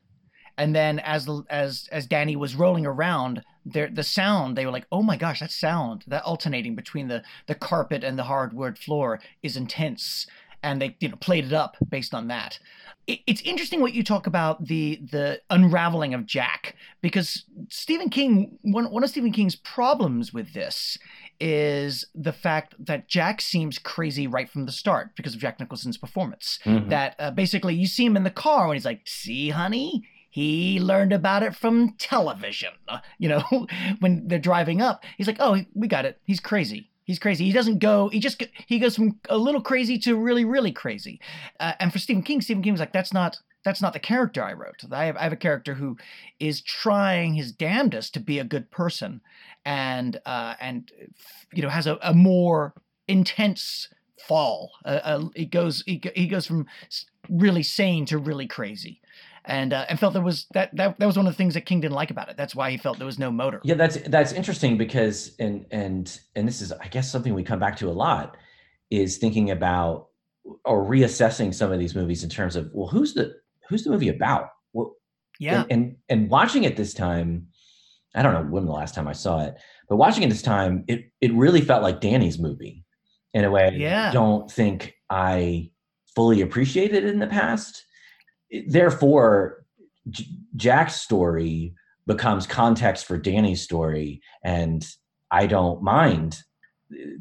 and 0.56 0.74
then 0.74 1.00
as 1.00 1.28
as 1.50 1.86
as 1.92 2.06
Danny 2.06 2.36
was 2.36 2.54
rolling 2.54 2.86
around, 2.86 3.42
there 3.64 3.88
the 3.88 4.02
sound 4.02 4.56
they 4.56 4.66
were 4.66 4.72
like, 4.72 4.86
oh 4.92 5.02
my 5.02 5.16
gosh, 5.16 5.40
that 5.40 5.50
sound 5.50 6.04
that 6.06 6.22
alternating 6.24 6.74
between 6.74 7.08
the 7.08 7.22
the 7.46 7.54
carpet 7.54 8.04
and 8.04 8.18
the 8.18 8.24
hardwood 8.24 8.78
floor 8.78 9.20
is 9.42 9.56
intense, 9.56 10.26
and 10.62 10.80
they 10.80 10.96
you 11.00 11.08
know 11.08 11.16
played 11.16 11.44
it 11.44 11.52
up 11.52 11.76
based 11.90 12.14
on 12.14 12.28
that 12.28 12.58
it's 13.06 13.42
interesting 13.42 13.80
what 13.80 13.92
you 13.92 14.02
talk 14.02 14.26
about 14.26 14.66
the 14.66 15.00
the 15.10 15.40
unraveling 15.50 16.14
of 16.14 16.24
Jack 16.24 16.74
because 17.02 17.44
Stephen 17.68 18.08
King 18.08 18.58
one 18.62 18.90
one 18.90 19.04
of 19.04 19.10
Stephen 19.10 19.32
King's 19.32 19.56
problems 19.56 20.32
with 20.32 20.54
this 20.54 20.96
is 21.40 22.06
the 22.14 22.32
fact 22.32 22.74
that 22.78 23.08
Jack 23.08 23.40
seems 23.40 23.78
crazy 23.78 24.26
right 24.26 24.48
from 24.48 24.64
the 24.64 24.72
start 24.72 25.10
because 25.16 25.34
of 25.34 25.40
Jack 25.40 25.60
Nicholson's 25.60 25.98
performance. 25.98 26.58
Mm-hmm. 26.64 26.88
That 26.88 27.16
uh, 27.18 27.30
basically 27.30 27.74
you 27.74 27.86
see 27.86 28.06
him 28.06 28.16
in 28.16 28.24
the 28.24 28.30
car 28.30 28.68
when 28.68 28.76
he's 28.76 28.84
like, 28.84 29.02
"See, 29.06 29.50
honey." 29.50 30.08
He 30.34 30.80
learned 30.80 31.12
about 31.12 31.44
it 31.44 31.54
from 31.54 31.94
television. 31.96 32.70
Uh, 32.88 32.98
you 33.18 33.28
know, 33.28 33.44
when 34.00 34.26
they're 34.26 34.40
driving 34.40 34.82
up, 34.82 35.04
he's 35.16 35.28
like, 35.28 35.36
"Oh, 35.38 35.60
we 35.74 35.86
got 35.86 36.06
it. 36.06 36.18
He's 36.24 36.40
crazy. 36.40 36.90
He's 37.04 37.20
crazy. 37.20 37.44
He 37.44 37.52
doesn't 37.52 37.78
go. 37.78 38.08
He 38.08 38.18
just 38.18 38.42
he 38.66 38.80
goes 38.80 38.96
from 38.96 39.20
a 39.28 39.38
little 39.38 39.60
crazy 39.60 39.96
to 39.98 40.16
really 40.16 40.44
really 40.44 40.72
crazy. 40.72 41.20
Uh, 41.60 41.74
and 41.78 41.92
for 41.92 42.00
Stephen 42.00 42.24
King, 42.24 42.40
Stephen 42.40 42.64
King 42.64 42.72
was 42.72 42.80
like, 42.80 42.92
that's 42.92 43.12
not 43.12 43.38
that's 43.64 43.80
not 43.80 43.92
the 43.92 44.00
character 44.00 44.42
I 44.42 44.54
wrote. 44.54 44.82
I 44.90 45.04
have, 45.04 45.16
I 45.16 45.22
have 45.22 45.32
a 45.32 45.36
character 45.36 45.74
who 45.74 45.98
is 46.40 46.60
trying 46.60 47.34
his 47.34 47.52
damnedest 47.52 48.12
to 48.14 48.20
be 48.20 48.40
a 48.40 48.44
good 48.44 48.72
person, 48.72 49.20
and 49.64 50.20
uh, 50.26 50.54
and 50.60 50.90
you 51.52 51.62
know 51.62 51.68
has 51.68 51.86
a, 51.86 51.96
a 52.02 52.12
more 52.12 52.74
intense 53.06 53.88
fall. 54.26 54.72
Uh, 54.84 55.00
uh, 55.04 55.28
it 55.36 55.52
goes 55.52 55.84
he, 55.86 56.02
he 56.16 56.26
goes 56.26 56.48
from 56.48 56.66
really 57.30 57.62
sane 57.62 58.04
to 58.06 58.18
really 58.18 58.48
crazy 58.48 59.00
and 59.46 59.72
uh, 59.72 59.84
and 59.88 59.98
felt 59.98 60.14
there 60.14 60.22
was 60.22 60.46
that, 60.54 60.74
that 60.76 60.98
that 60.98 61.06
was 61.06 61.16
one 61.16 61.26
of 61.26 61.32
the 61.32 61.36
things 61.36 61.54
that 61.54 61.66
King 61.66 61.80
didn't 61.80 61.94
like 61.94 62.10
about 62.10 62.28
it. 62.28 62.36
That's 62.36 62.54
why 62.54 62.70
he 62.70 62.76
felt 62.76 62.98
there 62.98 63.06
was 63.06 63.18
no 63.18 63.30
motor. 63.30 63.60
Yeah, 63.64 63.74
that's 63.74 63.96
that's 64.08 64.32
interesting 64.32 64.76
because 64.78 65.34
and 65.38 65.66
and 65.70 66.18
and 66.34 66.48
this 66.48 66.60
is 66.60 66.72
I 66.72 66.88
guess 66.88 67.10
something 67.10 67.34
we 67.34 67.42
come 67.42 67.58
back 67.58 67.76
to 67.78 67.88
a 67.88 67.92
lot 67.92 68.36
is 68.90 69.18
thinking 69.18 69.50
about 69.50 70.08
or 70.64 70.84
reassessing 70.84 71.54
some 71.54 71.72
of 71.72 71.78
these 71.78 71.94
movies 71.94 72.24
in 72.24 72.30
terms 72.30 72.56
of 72.56 72.70
well 72.72 72.88
who's 72.88 73.14
the 73.14 73.34
who's 73.68 73.84
the 73.84 73.90
movie 73.90 74.08
about? 74.08 74.50
Well, 74.72 74.94
yeah, 75.38 75.62
and, 75.62 75.72
and 75.72 75.96
and 76.08 76.30
watching 76.30 76.64
it 76.64 76.76
this 76.76 76.94
time, 76.94 77.48
I 78.14 78.22
don't 78.22 78.32
know 78.32 78.50
when 78.50 78.64
the 78.64 78.72
last 78.72 78.94
time 78.94 79.08
I 79.08 79.12
saw 79.12 79.44
it, 79.44 79.56
but 79.88 79.96
watching 79.96 80.22
it 80.22 80.30
this 80.30 80.42
time, 80.42 80.84
it 80.88 81.10
it 81.20 81.32
really 81.34 81.60
felt 81.60 81.82
like 81.82 82.00
Danny's 82.00 82.38
movie 82.38 82.84
in 83.34 83.44
a 83.44 83.50
way. 83.50 83.74
Yeah, 83.74 84.08
I 84.08 84.12
don't 84.12 84.50
think 84.50 84.94
I 85.10 85.70
fully 86.14 86.40
appreciated 86.40 87.04
in 87.04 87.18
the 87.18 87.26
past 87.26 87.84
therefore 88.66 89.64
J- 90.10 90.26
Jack's 90.56 91.00
story 91.00 91.74
becomes 92.06 92.46
context 92.46 93.06
for 93.06 93.16
Danny's 93.16 93.62
story, 93.62 94.20
and 94.44 94.86
I 95.30 95.46
don't 95.46 95.82
mind, 95.82 96.38
you 96.90 97.18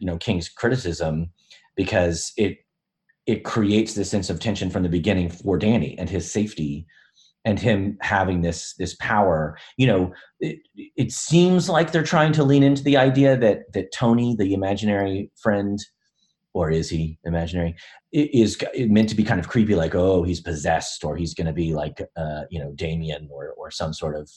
know, 0.00 0.18
King's 0.18 0.48
criticism 0.48 1.30
because 1.76 2.32
it 2.36 2.58
it 3.26 3.44
creates 3.44 3.94
this 3.94 4.10
sense 4.10 4.30
of 4.30 4.40
tension 4.40 4.70
from 4.70 4.82
the 4.82 4.88
beginning 4.88 5.28
for 5.28 5.58
Danny 5.58 5.96
and 5.98 6.08
his 6.08 6.30
safety 6.30 6.86
and 7.44 7.60
him 7.60 7.96
having 8.00 8.40
this 8.42 8.74
this 8.74 8.96
power. 8.96 9.56
You 9.76 9.86
know 9.86 10.12
it, 10.40 10.58
it 10.96 11.12
seems 11.12 11.68
like 11.68 11.92
they're 11.92 12.02
trying 12.02 12.32
to 12.32 12.44
lean 12.44 12.62
into 12.62 12.82
the 12.82 12.96
idea 12.96 13.36
that 13.36 13.72
that 13.74 13.92
tony 13.92 14.34
the 14.36 14.54
imaginary 14.54 15.30
friend 15.40 15.78
or 16.58 16.72
is 16.72 16.90
he 16.90 17.18
imaginary? 17.24 17.76
Is 18.12 18.58
meant 18.76 19.08
to 19.10 19.14
be 19.14 19.22
kind 19.22 19.38
of 19.38 19.48
creepy 19.48 19.76
like 19.76 19.94
oh 19.94 20.24
he's 20.24 20.40
possessed 20.40 21.04
or 21.04 21.16
he's 21.16 21.34
going 21.34 21.46
to 21.46 21.52
be 21.52 21.72
like 21.72 22.02
uh, 22.16 22.42
you 22.50 22.58
know 22.58 22.72
damien 22.72 23.28
or, 23.30 23.54
or 23.56 23.70
some 23.70 23.92
sort 23.92 24.16
of 24.16 24.28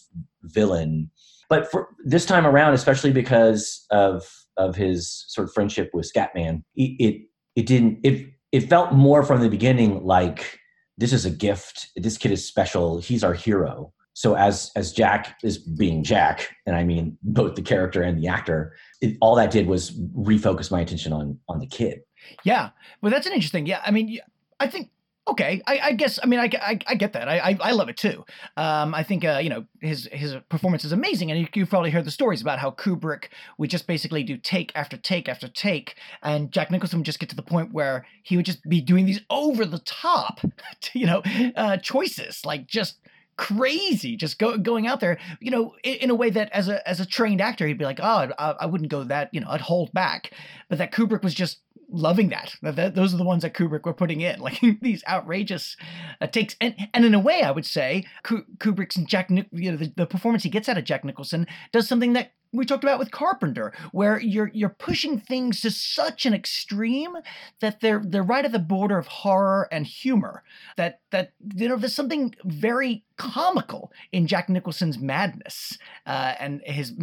villain. 0.44 1.10
But 1.50 1.72
for 1.72 1.90
this 2.06 2.26
time 2.26 2.46
around 2.46 2.74
especially 2.74 3.12
because 3.12 3.86
of 3.90 4.24
of 4.58 4.76
his 4.76 5.26
sort 5.30 5.48
of 5.48 5.54
friendship 5.54 5.90
with 5.94 6.12
scatman 6.14 6.64
it, 6.76 6.92
it 7.00 7.22
it 7.56 7.66
didn't 7.66 8.00
it 8.04 8.30
it 8.52 8.70
felt 8.70 8.94
more 8.94 9.24
from 9.24 9.42
the 9.42 9.50
beginning 9.50 10.04
like 10.06 10.60
this 10.98 11.14
is 11.14 11.26
a 11.26 11.32
gift 11.32 11.88
this 11.96 12.18
kid 12.18 12.32
is 12.32 12.48
special 12.48 13.00
he's 13.00 13.24
our 13.24 13.34
hero. 13.34 13.92
So 14.14 14.36
as 14.36 14.72
as 14.76 14.92
jack 14.92 15.38
is 15.42 15.58
being 15.58 16.04
jack 16.04 16.50
and 16.66 16.76
i 16.76 16.84
mean 16.84 17.18
both 17.24 17.56
the 17.56 17.62
character 17.62 18.02
and 18.04 18.22
the 18.22 18.28
actor 18.28 18.76
it, 19.00 19.16
all 19.22 19.36
that 19.36 19.52
did 19.52 19.68
was 19.68 19.92
refocus 20.32 20.70
my 20.70 20.82
attention 20.82 21.14
on 21.14 21.40
on 21.48 21.60
the 21.60 21.68
kid 21.68 22.02
yeah, 22.44 22.70
well, 23.02 23.12
that's 23.12 23.28
an 23.28 23.34
interesting. 23.34 23.66
Yeah, 23.66 23.82
I 23.86 23.92
mean, 23.92 24.20
I 24.60 24.68
think 24.68 24.90
okay. 25.28 25.62
I, 25.68 25.80
I 25.80 25.92
guess 25.94 26.20
I 26.22 26.26
mean 26.28 26.40
I, 26.40 26.50
I, 26.62 26.80
I 26.88 26.96
get 26.96 27.14
that. 27.14 27.28
I, 27.28 27.38
I, 27.40 27.58
I 27.62 27.72
love 27.72 27.90
it 27.90 27.98
too. 27.98 28.26
Um, 28.58 28.94
I 28.94 29.04
think 29.04 29.24
uh, 29.26 29.40
you 29.42 29.50
know 29.50 29.66
his 29.80 30.08
his 30.12 30.36
performance 30.50 30.86
is 30.86 30.92
amazing, 30.92 31.32
and 31.32 31.40
you, 31.40 31.48
you've 31.54 31.70
probably 31.70 31.92
heard 31.92 32.06
the 32.06 32.12
stories 32.12 32.42
about 32.42 32.60
how 32.60 32.72
Kubrick 32.72 33.26
would 33.58 33.70
just 33.70 33.88
basically 33.88 34.24
do 34.24 34.38
take 34.38 34.72
after 34.76 34.98
take 34.98 35.30
after 35.30 35.48
take, 35.48 35.96
and 36.22 36.52
Jack 36.52 36.72
Nicholson 36.72 37.00
would 37.00 37.06
just 37.06 37.20
get 37.20 37.30
to 37.30 37.36
the 37.36 37.42
point 37.42 37.74
where 37.74 38.06
he 38.24 38.36
would 38.36 38.46
just 38.46 38.68
be 38.68 38.82
doing 38.82 39.06
these 39.06 39.22
over 39.30 39.66
the 39.66 39.80
top, 39.80 40.42
you 40.94 41.06
know, 41.06 41.22
uh, 41.56 41.78
choices 41.78 42.46
like 42.46 42.68
just 42.68 42.98
crazy 43.38 44.16
just 44.16 44.38
go, 44.38 44.56
going 44.56 44.86
out 44.86 45.00
there 45.00 45.18
you 45.40 45.50
know 45.50 45.74
in, 45.84 45.96
in, 45.96 46.10
a 46.12 46.16
way 46.16 46.30
that 46.30 46.52
as 46.52 46.68
a 46.68 46.88
as 46.88 47.00
a 47.00 47.06
trained 47.08 47.42
actor 47.42 47.66
he'd 47.66 47.78
be 47.78 47.86
like 47.86 48.00
oh 48.00 48.30
I, 48.38 48.52
I, 48.60 48.66
wouldn't 48.68 48.92
go 48.92 49.04
that 49.06 49.30
you 49.34 49.40
know 49.40 49.48
i'd 49.50 49.62
hold 49.62 49.92
back 49.94 50.32
but 50.70 50.78
that 50.78 50.92
kubrick 50.92 51.24
was 51.24 51.34
just 51.34 51.58
loving 51.92 52.30
that. 52.30 52.56
that. 52.62 52.96
Those 52.96 53.14
are 53.14 53.18
the 53.18 53.24
ones 53.24 53.44
that 53.44 53.54
Kubrick 53.54 53.86
were 53.86 53.94
putting 53.94 54.22
in, 54.22 54.40
like 54.42 54.60
these 54.82 55.04
outrageous 55.08 55.78
uh, 56.20 56.28
takes. 56.28 56.56
And 56.62 56.76
and 56.94 57.06
in 57.06 57.14
a 57.14 57.20
way, 57.20 57.44
I 57.44 57.52
would 57.52 57.66
say 57.66 58.06
Kubrick's 58.24 58.96
and 58.96 59.08
Jack, 59.08 59.30
you 59.30 59.72
know, 59.72 59.78
the, 59.78 59.94
the 59.96 60.06
performance 60.06 60.44
he 60.44 60.50
gets 60.50 60.70
out 60.70 60.78
of 60.78 60.86
Jack 60.86 61.04
Nicholson 61.04 61.48
does 61.72 61.88
something 61.88 62.14
that 62.14 62.32
we 62.54 62.66
talked 62.66 62.84
about 62.84 63.00
with 63.00 63.12
Carpenter, 63.12 63.72
where 63.92 64.20
you're 64.20 64.52
you're 64.54 64.70
pushing 64.70 65.20
things 65.20 65.62
to 65.62 65.72
such 65.72 66.26
an 66.26 66.34
extreme 66.34 67.16
that 67.62 67.80
they're 67.80 68.02
they're 68.06 68.24
right 68.24 68.44
at 68.44 68.52
the 68.52 68.60
border 68.60 68.98
of 68.98 69.08
horror 69.08 69.70
and 69.72 69.86
humor. 69.88 70.44
That 70.76 71.00
that 71.12 71.32
you 71.56 71.70
know 71.70 71.78
there's 71.78 71.96
something 71.96 72.36
very 72.44 73.06
comical 73.18 73.92
in 74.12 74.28
Jack 74.28 74.50
Nicholson's 74.50 75.00
madness 75.00 75.78
uh, 76.06 76.36
and 76.40 76.62
his 76.66 76.94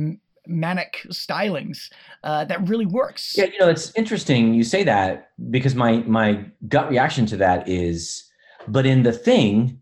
manic 0.49 1.07
stylings 1.11 1.91
uh, 2.25 2.45
that 2.47 2.67
really 2.69 2.87
works. 2.87 3.35
Yeah, 3.37 3.45
you 3.45 3.59
know, 3.59 3.69
it's 3.69 3.93
interesting 3.95 4.55
you 4.55 4.65
say 4.65 4.83
that 4.85 5.31
because 5.51 5.75
my 5.75 5.99
my 6.07 6.45
gut 6.69 6.91
reaction 6.91 7.27
to 7.27 7.37
that 7.37 7.69
is, 7.69 8.25
but 8.67 8.87
in 8.87 9.03
the 9.03 9.13
thing, 9.13 9.81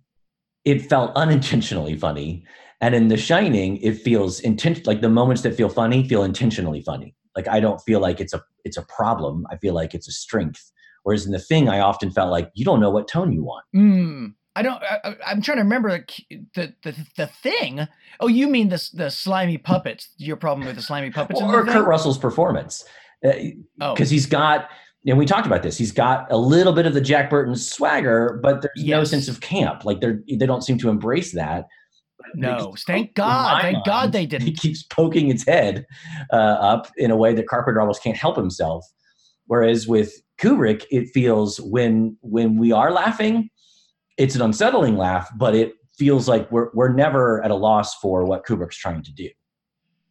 it 0.64 0.88
felt 0.88 1.12
unintentionally 1.14 1.96
funny, 1.96 2.44
and 2.80 2.94
in 2.94 3.08
The 3.08 3.16
Shining, 3.16 3.78
it 3.78 3.98
feels 3.98 4.40
intent 4.40 4.86
like 4.86 5.00
the 5.00 5.08
moments 5.08 5.42
that 5.42 5.54
feel 5.54 5.68
funny 5.68 6.06
feel 6.08 6.24
intentionally 6.24 6.82
funny. 6.82 7.14
Like 7.34 7.48
I 7.48 7.60
don't 7.60 7.80
feel 7.80 8.00
like 8.00 8.20
it's 8.20 8.34
a 8.34 8.42
it's 8.64 8.76
a 8.76 8.82
problem. 8.82 9.46
I 9.50 9.56
feel 9.56 9.74
like 9.74 9.94
it's 9.94 10.08
a 10.08 10.12
strength. 10.12 10.72
Whereas 11.04 11.24
in 11.24 11.30
the 11.30 11.38
thing, 11.38 11.68
I 11.68 11.78
often 11.78 12.10
felt 12.10 12.32
like 12.32 12.50
you 12.54 12.64
don't 12.64 12.80
know 12.80 12.90
what 12.90 13.06
tone 13.06 13.32
you 13.32 13.44
want. 13.44 13.64
Mm. 13.74 14.34
I 14.56 14.62
don't. 14.62 14.82
I, 14.82 15.14
am 15.26 15.42
trying 15.42 15.58
to 15.58 15.62
remember 15.62 16.04
the, 16.54 16.72
the 16.82 16.96
the 17.16 17.26
thing. 17.26 17.86
Oh, 18.20 18.26
you 18.26 18.48
mean 18.48 18.70
the 18.70 18.90
the 18.94 19.10
slimy 19.10 19.58
puppets? 19.58 20.08
Your 20.16 20.36
problem 20.36 20.66
with 20.66 20.76
the 20.76 20.82
slimy 20.82 21.10
puppets? 21.10 21.40
or 21.42 21.62
Kurt 21.62 21.68
thing? 21.68 21.82
Russell's 21.82 22.16
performance? 22.16 22.82
Because 23.22 23.52
uh, 23.80 23.84
oh. 23.84 23.94
he's 23.94 24.26
got. 24.26 24.68
And 25.06 25.18
we 25.18 25.26
talked 25.26 25.46
about 25.46 25.62
this. 25.62 25.78
He's 25.78 25.92
got 25.92 26.26
a 26.32 26.36
little 26.36 26.72
bit 26.72 26.84
of 26.84 26.94
the 26.94 27.00
Jack 27.00 27.30
Burton 27.30 27.54
swagger, 27.54 28.40
but 28.42 28.62
there's 28.62 28.72
yes. 28.76 28.96
no 28.96 29.04
sense 29.04 29.28
of 29.28 29.40
camp. 29.40 29.84
Like 29.84 30.00
they're 30.00 30.22
they 30.26 30.46
don't 30.46 30.62
seem 30.62 30.78
to 30.78 30.88
embrace 30.88 31.32
that. 31.32 31.66
No, 32.34 32.74
thank 32.86 33.14
God, 33.14 33.60
thank 33.60 33.74
mind, 33.74 33.82
God 33.86 34.12
they 34.12 34.24
didn't. 34.24 34.46
He 34.46 34.54
keeps 34.54 34.82
poking 34.82 35.30
its 35.30 35.46
head 35.46 35.84
uh, 36.32 36.36
up 36.36 36.90
in 36.96 37.10
a 37.10 37.16
way 37.16 37.34
that 37.34 37.46
Carpenter 37.46 37.80
almost 37.80 38.02
can't 38.02 38.16
help 38.16 38.36
himself. 38.36 38.84
Whereas 39.46 39.86
with 39.86 40.12
Kubrick, 40.38 40.84
it 40.90 41.08
feels 41.10 41.60
when 41.60 42.16
when 42.22 42.56
we 42.56 42.72
are 42.72 42.90
laughing, 42.90 43.50
it's 44.16 44.34
an 44.34 44.42
unsettling 44.42 44.96
laugh, 44.96 45.30
but 45.36 45.54
it 45.54 45.74
feels 45.96 46.28
like 46.28 46.50
we're 46.50 46.70
we're 46.74 46.92
never 46.92 47.42
at 47.42 47.50
a 47.50 47.54
loss 47.54 47.94
for 47.96 48.24
what 48.24 48.44
Kubrick's 48.44 48.76
trying 48.76 49.02
to 49.02 49.12
do. 49.12 49.28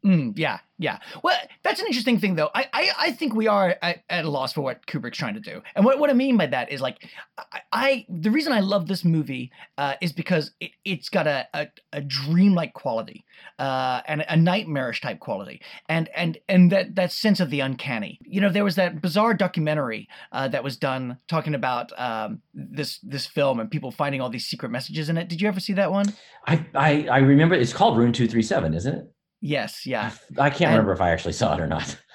Mm, 0.05 0.37
yeah, 0.37 0.59
yeah. 0.77 0.99
Well, 1.23 1.35
that's 1.63 1.79
an 1.79 1.87
interesting 1.87 2.19
thing, 2.19 2.35
though. 2.35 2.51
I, 2.53 2.67
I, 2.71 2.91
I 2.99 3.11
think 3.11 3.33
we 3.33 3.47
are 3.47 3.75
at, 3.81 4.03
at, 4.07 4.23
a 4.23 4.29
loss 4.29 4.53
for 4.53 4.61
what 4.61 4.85
Kubrick's 4.85 5.17
trying 5.17 5.33
to 5.33 5.39
do, 5.39 5.63
and 5.75 5.83
what, 5.83 5.97
what 5.97 6.11
I 6.11 6.13
mean 6.13 6.37
by 6.37 6.45
that 6.45 6.71
is 6.71 6.79
like, 6.79 7.09
I, 7.39 7.61
I 7.71 8.05
the 8.07 8.29
reason 8.29 8.53
I 8.53 8.59
love 8.59 8.87
this 8.87 9.03
movie 9.03 9.51
uh, 9.79 9.95
is 10.01 10.13
because 10.13 10.51
it, 10.59 10.71
it's 10.85 11.09
got 11.09 11.25
a, 11.25 11.47
a, 11.55 11.67
a 11.91 12.01
dreamlike 12.01 12.73
quality, 12.73 13.25
uh, 13.57 14.01
and 14.05 14.23
a 14.29 14.37
nightmarish 14.37 15.01
type 15.01 15.19
quality, 15.19 15.59
and 15.89 16.07
and 16.15 16.37
and 16.47 16.71
that 16.71 16.93
that 16.93 17.11
sense 17.11 17.39
of 17.39 17.49
the 17.49 17.61
uncanny. 17.61 18.19
You 18.21 18.41
know, 18.41 18.51
there 18.51 18.63
was 18.63 18.75
that 18.75 19.01
bizarre 19.01 19.33
documentary 19.33 20.07
uh, 20.31 20.49
that 20.49 20.63
was 20.63 20.77
done 20.77 21.17
talking 21.27 21.55
about 21.55 21.91
um, 21.99 22.43
this 22.53 22.99
this 22.99 23.25
film 23.25 23.59
and 23.59 23.71
people 23.71 23.89
finding 23.89 24.21
all 24.21 24.29
these 24.29 24.45
secret 24.45 24.69
messages 24.69 25.09
in 25.09 25.17
it. 25.17 25.29
Did 25.29 25.41
you 25.41 25.47
ever 25.47 25.59
see 25.59 25.73
that 25.73 25.91
one? 25.91 26.13
I 26.45 26.63
I, 26.75 27.07
I 27.07 27.17
remember 27.19 27.55
it's 27.55 27.73
called 27.73 27.97
Room 27.97 28.11
Two 28.11 28.27
Three 28.27 28.43
Seven, 28.43 28.75
isn't 28.75 28.93
it? 28.93 29.14
Yes, 29.45 29.85
yeah. 29.85 30.11
I 30.39 30.49
can't 30.49 30.63
and 30.63 30.71
remember 30.71 30.91
if 30.91 31.01
I 31.01 31.11
actually 31.11 31.33
saw 31.33 31.53
it 31.53 31.61
or 31.61 31.67
not. 31.67 31.97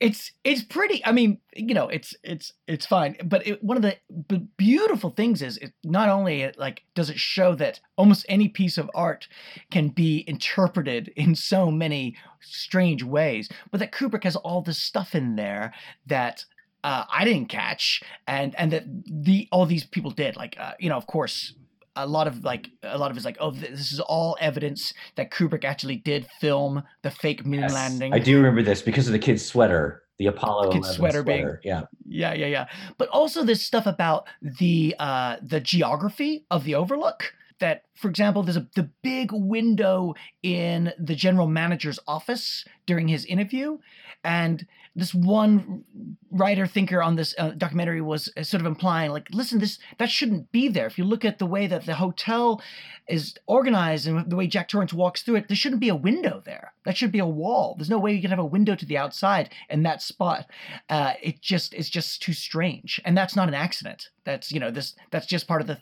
It's 0.00 0.32
it's 0.42 0.64
pretty. 0.64 1.00
I 1.06 1.12
mean, 1.12 1.38
you 1.54 1.72
know, 1.72 1.86
it's 1.86 2.12
it's 2.24 2.52
it's 2.66 2.84
fine. 2.84 3.16
But 3.24 3.46
it, 3.46 3.62
one 3.62 3.76
of 3.76 3.84
the 3.84 3.96
b- 4.26 4.48
beautiful 4.56 5.10
things 5.10 5.42
is 5.42 5.58
it 5.58 5.74
not 5.84 6.08
only 6.08 6.42
it, 6.42 6.58
like 6.58 6.82
does 6.96 7.08
it 7.08 7.20
show 7.20 7.54
that 7.54 7.78
almost 7.96 8.26
any 8.28 8.48
piece 8.48 8.78
of 8.78 8.90
art 8.96 9.28
can 9.70 9.90
be 9.90 10.24
interpreted 10.26 11.06
in 11.16 11.36
so 11.36 11.70
many 11.70 12.16
strange 12.40 13.04
ways, 13.04 13.48
but 13.70 13.78
that 13.78 13.92
Kubrick 13.92 14.24
has 14.24 14.34
all 14.34 14.60
this 14.60 14.82
stuff 14.82 15.14
in 15.14 15.36
there 15.36 15.72
that 16.08 16.44
uh, 16.82 17.04
I 17.08 17.24
didn't 17.24 17.48
catch, 17.48 18.02
and 18.26 18.56
and 18.58 18.72
that 18.72 18.86
the 19.06 19.48
all 19.52 19.66
these 19.66 19.84
people 19.84 20.10
did. 20.10 20.34
Like, 20.34 20.56
uh, 20.58 20.72
you 20.80 20.88
know, 20.88 20.96
of 20.96 21.06
course, 21.06 21.54
a 21.96 22.06
lot 22.06 22.26
of 22.26 22.44
like 22.44 22.70
a 22.82 22.98
lot 22.98 23.10
of 23.10 23.16
it's 23.16 23.26
like 23.26 23.38
oh 23.40 23.50
this 23.50 23.92
is 23.92 24.00
all 24.00 24.36
evidence 24.40 24.92
that 25.16 25.30
Kubrick 25.30 25.64
actually 25.64 25.96
did 25.96 26.26
film 26.40 26.82
the 27.02 27.10
fake 27.10 27.44
moon 27.44 27.60
yes, 27.60 27.72
landing. 27.72 28.12
I 28.12 28.18
do 28.18 28.36
remember 28.36 28.62
this 28.62 28.82
because 28.82 29.06
of 29.06 29.12
the 29.12 29.18
kid's 29.18 29.44
sweater, 29.44 30.02
the 30.18 30.26
Apollo 30.26 30.66
the 30.68 30.72
kid's 30.74 30.90
sweater, 30.90 31.22
sweater, 31.22 31.60
being 31.62 31.74
yeah 31.74 31.82
yeah 32.06 32.34
yeah 32.34 32.46
yeah. 32.46 32.66
But 32.98 33.08
also 33.08 33.42
this 33.42 33.62
stuff 33.62 33.86
about 33.86 34.28
the 34.40 34.94
uh 34.98 35.36
the 35.42 35.60
geography 35.60 36.44
of 36.50 36.64
the 36.64 36.74
Overlook 36.74 37.34
that 37.58 37.85
for 37.96 38.08
example 38.08 38.42
there's 38.42 38.56
a 38.56 38.68
the 38.74 38.90
big 39.02 39.30
window 39.32 40.14
in 40.42 40.92
the 40.98 41.14
general 41.14 41.46
manager's 41.46 41.98
office 42.06 42.64
during 42.86 43.08
his 43.08 43.24
interview 43.24 43.78
and 44.24 44.66
this 44.96 45.14
one 45.14 45.84
writer 46.30 46.66
thinker 46.66 47.02
on 47.02 47.16
this 47.16 47.34
uh, 47.38 47.50
documentary 47.50 48.00
was 48.00 48.32
uh, 48.36 48.42
sort 48.42 48.62
of 48.62 48.66
implying 48.66 49.10
like 49.10 49.28
listen 49.30 49.58
this 49.58 49.78
that 49.98 50.10
shouldn't 50.10 50.50
be 50.50 50.68
there. 50.68 50.86
If 50.86 50.96
you 50.96 51.04
look 51.04 51.24
at 51.24 51.38
the 51.38 51.46
way 51.46 51.66
that 51.66 51.84
the 51.84 51.94
hotel 51.94 52.62
is 53.06 53.36
organized 53.46 54.08
and 54.08 54.28
the 54.28 54.36
way 54.36 54.46
jack 54.46 54.68
torrance 54.68 54.94
walks 54.94 55.22
through 55.22 55.36
it 55.36 55.48
there 55.48 55.56
shouldn't 55.56 55.82
be 55.82 55.90
a 55.90 55.94
window 55.94 56.42
there. 56.44 56.72
That 56.84 56.96
should 56.96 57.12
be 57.12 57.18
a 57.18 57.26
wall. 57.26 57.74
There's 57.76 57.90
no 57.90 57.98
way 57.98 58.14
you 58.14 58.22
can 58.22 58.30
have 58.30 58.38
a 58.38 58.44
window 58.44 58.74
to 58.74 58.86
the 58.86 58.96
outside 58.96 59.50
in 59.68 59.82
that 59.82 60.00
spot. 60.00 60.50
Uh, 60.88 61.12
it 61.22 61.42
just 61.42 61.74
it's 61.74 61.90
just 61.90 62.22
too 62.22 62.32
strange. 62.32 63.00
And 63.04 63.16
that's 63.16 63.36
not 63.36 63.48
an 63.48 63.54
accident. 63.54 64.08
That's 64.24 64.50
you 64.50 64.60
know 64.60 64.70
this 64.70 64.94
that's 65.10 65.26
just 65.26 65.46
part 65.46 65.60
of 65.60 65.66
the 65.66 65.78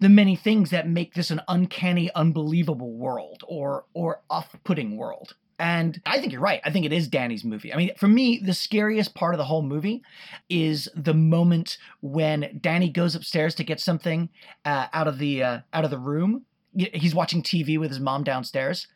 the 0.00 0.08
many 0.08 0.34
things 0.34 0.70
that 0.70 0.88
make 0.88 1.14
this 1.14 1.30
an 1.30 1.40
uncanny 1.48 2.10
unbelievable 2.14 2.92
world 2.92 3.42
or 3.46 3.84
or 3.94 4.22
off-putting 4.30 4.96
world 4.96 5.34
and 5.58 6.00
I 6.06 6.20
think 6.20 6.32
you're 6.32 6.40
right. 6.40 6.60
I 6.64 6.70
think 6.70 6.86
it 6.86 6.92
is 6.92 7.08
Danny's 7.08 7.44
movie. 7.44 7.72
I 7.74 7.76
mean, 7.76 7.90
for 7.96 8.06
me, 8.06 8.38
the 8.38 8.54
scariest 8.54 9.14
part 9.14 9.34
of 9.34 9.38
the 9.38 9.44
whole 9.44 9.62
movie 9.62 10.02
is 10.48 10.88
the 10.94 11.14
moment 11.14 11.78
when 12.00 12.58
Danny 12.60 12.88
goes 12.88 13.14
upstairs 13.14 13.54
to 13.56 13.64
get 13.64 13.80
something 13.80 14.28
uh, 14.64 14.86
out 14.92 15.08
of 15.08 15.18
the 15.18 15.42
uh, 15.42 15.60
out 15.72 15.84
of 15.84 15.90
the 15.90 15.98
room. 15.98 16.44
He's 16.74 17.14
watching 17.14 17.42
TV 17.42 17.78
with 17.78 17.90
his 17.90 17.98
mom 17.98 18.22
downstairs. 18.22 18.86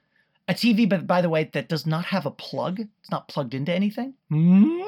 A 0.49 0.55
TV, 0.55 0.88
but 0.88 1.07
by 1.07 1.21
the 1.21 1.29
way, 1.29 1.51
that 1.53 1.69
does 1.69 1.87
not 1.87 2.07
have 2.07 2.27
a 2.27 2.31
plug. 2.31 2.81
It's 2.81 3.11
not 3.11 3.29
plugged 3.29 3.55
into 3.55 3.73
anything. 3.73 4.15
Mm, 4.31 4.85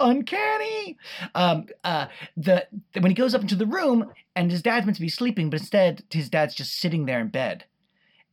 uncanny. 0.00 0.96
Um, 1.34 1.66
uh, 1.84 2.06
the 2.36 2.66
when 2.98 3.10
he 3.10 3.14
goes 3.14 3.34
up 3.34 3.42
into 3.42 3.56
the 3.56 3.66
room 3.66 4.12
and 4.34 4.50
his 4.50 4.62
dad's 4.62 4.86
meant 4.86 4.96
to 4.96 5.02
be 5.02 5.08
sleeping, 5.08 5.50
but 5.50 5.60
instead 5.60 6.02
his 6.10 6.28
dad's 6.28 6.54
just 6.54 6.78
sitting 6.78 7.06
there 7.06 7.20
in 7.20 7.28
bed 7.28 7.64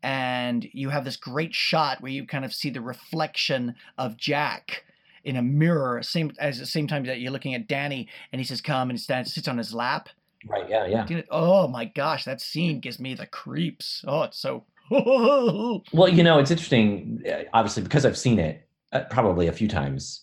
and 0.04 0.68
you 0.74 0.90
have 0.90 1.06
this 1.06 1.18
great 1.18 1.54
shot 1.54 2.02
where 2.02 2.12
you 2.12 2.26
kind 2.26 2.46
of 2.46 2.54
see 2.54 2.70
the 2.70 2.82
reflection 2.82 3.76
of 3.98 4.18
Jack 4.18 4.86
in 5.24 5.36
a 5.36 5.42
mirror, 5.42 6.02
same 6.04 6.32
as 6.40 6.60
the 6.60 6.66
same 6.66 6.88
time 6.88 7.04
that 7.06 7.20
you're 7.20 7.32
looking 7.32 7.54
at 7.54 7.68
Danny, 7.68 8.08
and 8.32 8.40
he 8.40 8.46
says, 8.46 8.62
"Come," 8.62 8.90
and 8.90 9.00
stands, 9.00 9.34
sits 9.34 9.48
on 9.48 9.58
his 9.58 9.74
lap. 9.74 10.10
Right. 10.48 10.70
Yeah. 10.70 11.06
Yeah. 11.10 11.22
Oh 11.30 11.68
my 11.68 11.86
gosh, 11.86 12.24
that 12.26 12.40
scene 12.40 12.80
gives 12.80 13.00
me 13.00 13.14
the 13.14 13.26
creeps. 13.26 14.06
Oh, 14.08 14.24
it's 14.24 14.40
so. 14.40 14.64
well, 14.90 16.08
you 16.08 16.24
know, 16.24 16.40
it's 16.40 16.52
interesting. 16.52 17.22
Uh, 17.30 17.44
obviously, 17.54 17.84
because 17.84 18.06
I've 18.06 18.18
seen 18.18 18.40
it 18.40 18.66
uh, 18.94 19.02
probably 19.10 19.48
a 19.48 19.52
few 19.52 19.68
times. 19.68 20.22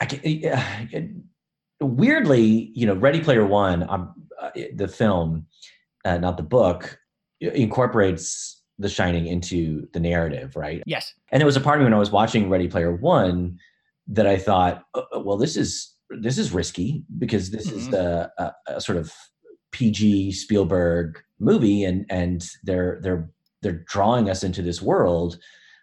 I 0.00 0.06
can, 0.06 1.24
uh, 1.82 1.86
weirdly, 1.86 2.70
you 2.74 2.86
know, 2.86 2.94
Ready 2.94 3.20
Player 3.20 3.46
One, 3.46 3.88
um, 3.88 4.14
uh, 4.40 4.50
the 4.74 4.88
film, 4.88 5.46
uh, 6.04 6.18
not 6.18 6.36
the 6.36 6.42
book, 6.42 6.98
incorporates 7.40 8.62
the 8.78 8.88
Shining 8.88 9.26
into 9.26 9.86
the 9.92 10.00
narrative, 10.00 10.56
right? 10.56 10.82
Yes. 10.86 11.12
And 11.30 11.40
there 11.40 11.46
was 11.46 11.56
a 11.56 11.60
part 11.60 11.76
of 11.76 11.80
me 11.80 11.84
when 11.84 11.94
I 11.94 11.98
was 11.98 12.10
watching 12.10 12.48
Ready 12.48 12.66
Player 12.66 12.94
One 12.94 13.58
that 14.08 14.26
I 14.26 14.38
thought, 14.38 14.84
oh, 14.94 15.04
oh, 15.12 15.20
well, 15.20 15.36
this 15.36 15.56
is 15.56 15.94
this 16.20 16.38
is 16.38 16.52
risky 16.52 17.04
because 17.18 17.50
this 17.50 17.68
mm-hmm. 17.68 17.78
is 17.78 17.94
a, 17.94 18.32
a, 18.38 18.52
a, 18.66 18.80
sort 18.80 18.98
of 18.98 19.12
PG 19.70 20.32
Spielberg 20.32 21.22
movie, 21.38 21.84
and 21.84 22.06
and 22.10 22.48
they're 22.64 22.98
they're 23.02 23.30
they're 23.62 23.84
drawing 23.86 24.28
us 24.30 24.42
into 24.42 24.62
this 24.62 24.80
world 24.82 25.38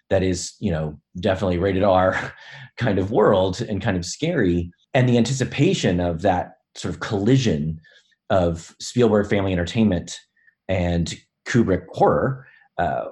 that 0.09 0.23
is, 0.23 0.55
you 0.59 0.71
know, 0.71 0.99
definitely 1.19 1.57
rated 1.57 1.83
R 1.83 2.33
kind 2.77 2.99
of 2.99 3.11
world 3.11 3.61
and 3.61 3.81
kind 3.81 3.97
of 3.97 4.05
scary, 4.05 4.71
and 4.93 5.07
the 5.07 5.17
anticipation 5.17 5.99
of 5.99 6.21
that 6.21 6.57
sort 6.75 6.93
of 6.93 6.99
collision 6.99 7.79
of 8.29 8.75
Spielberg 8.79 9.29
family 9.29 9.53
entertainment 9.53 10.19
and 10.67 11.15
Kubrick 11.47 11.85
horror 11.93 12.45
uh, 12.77 13.05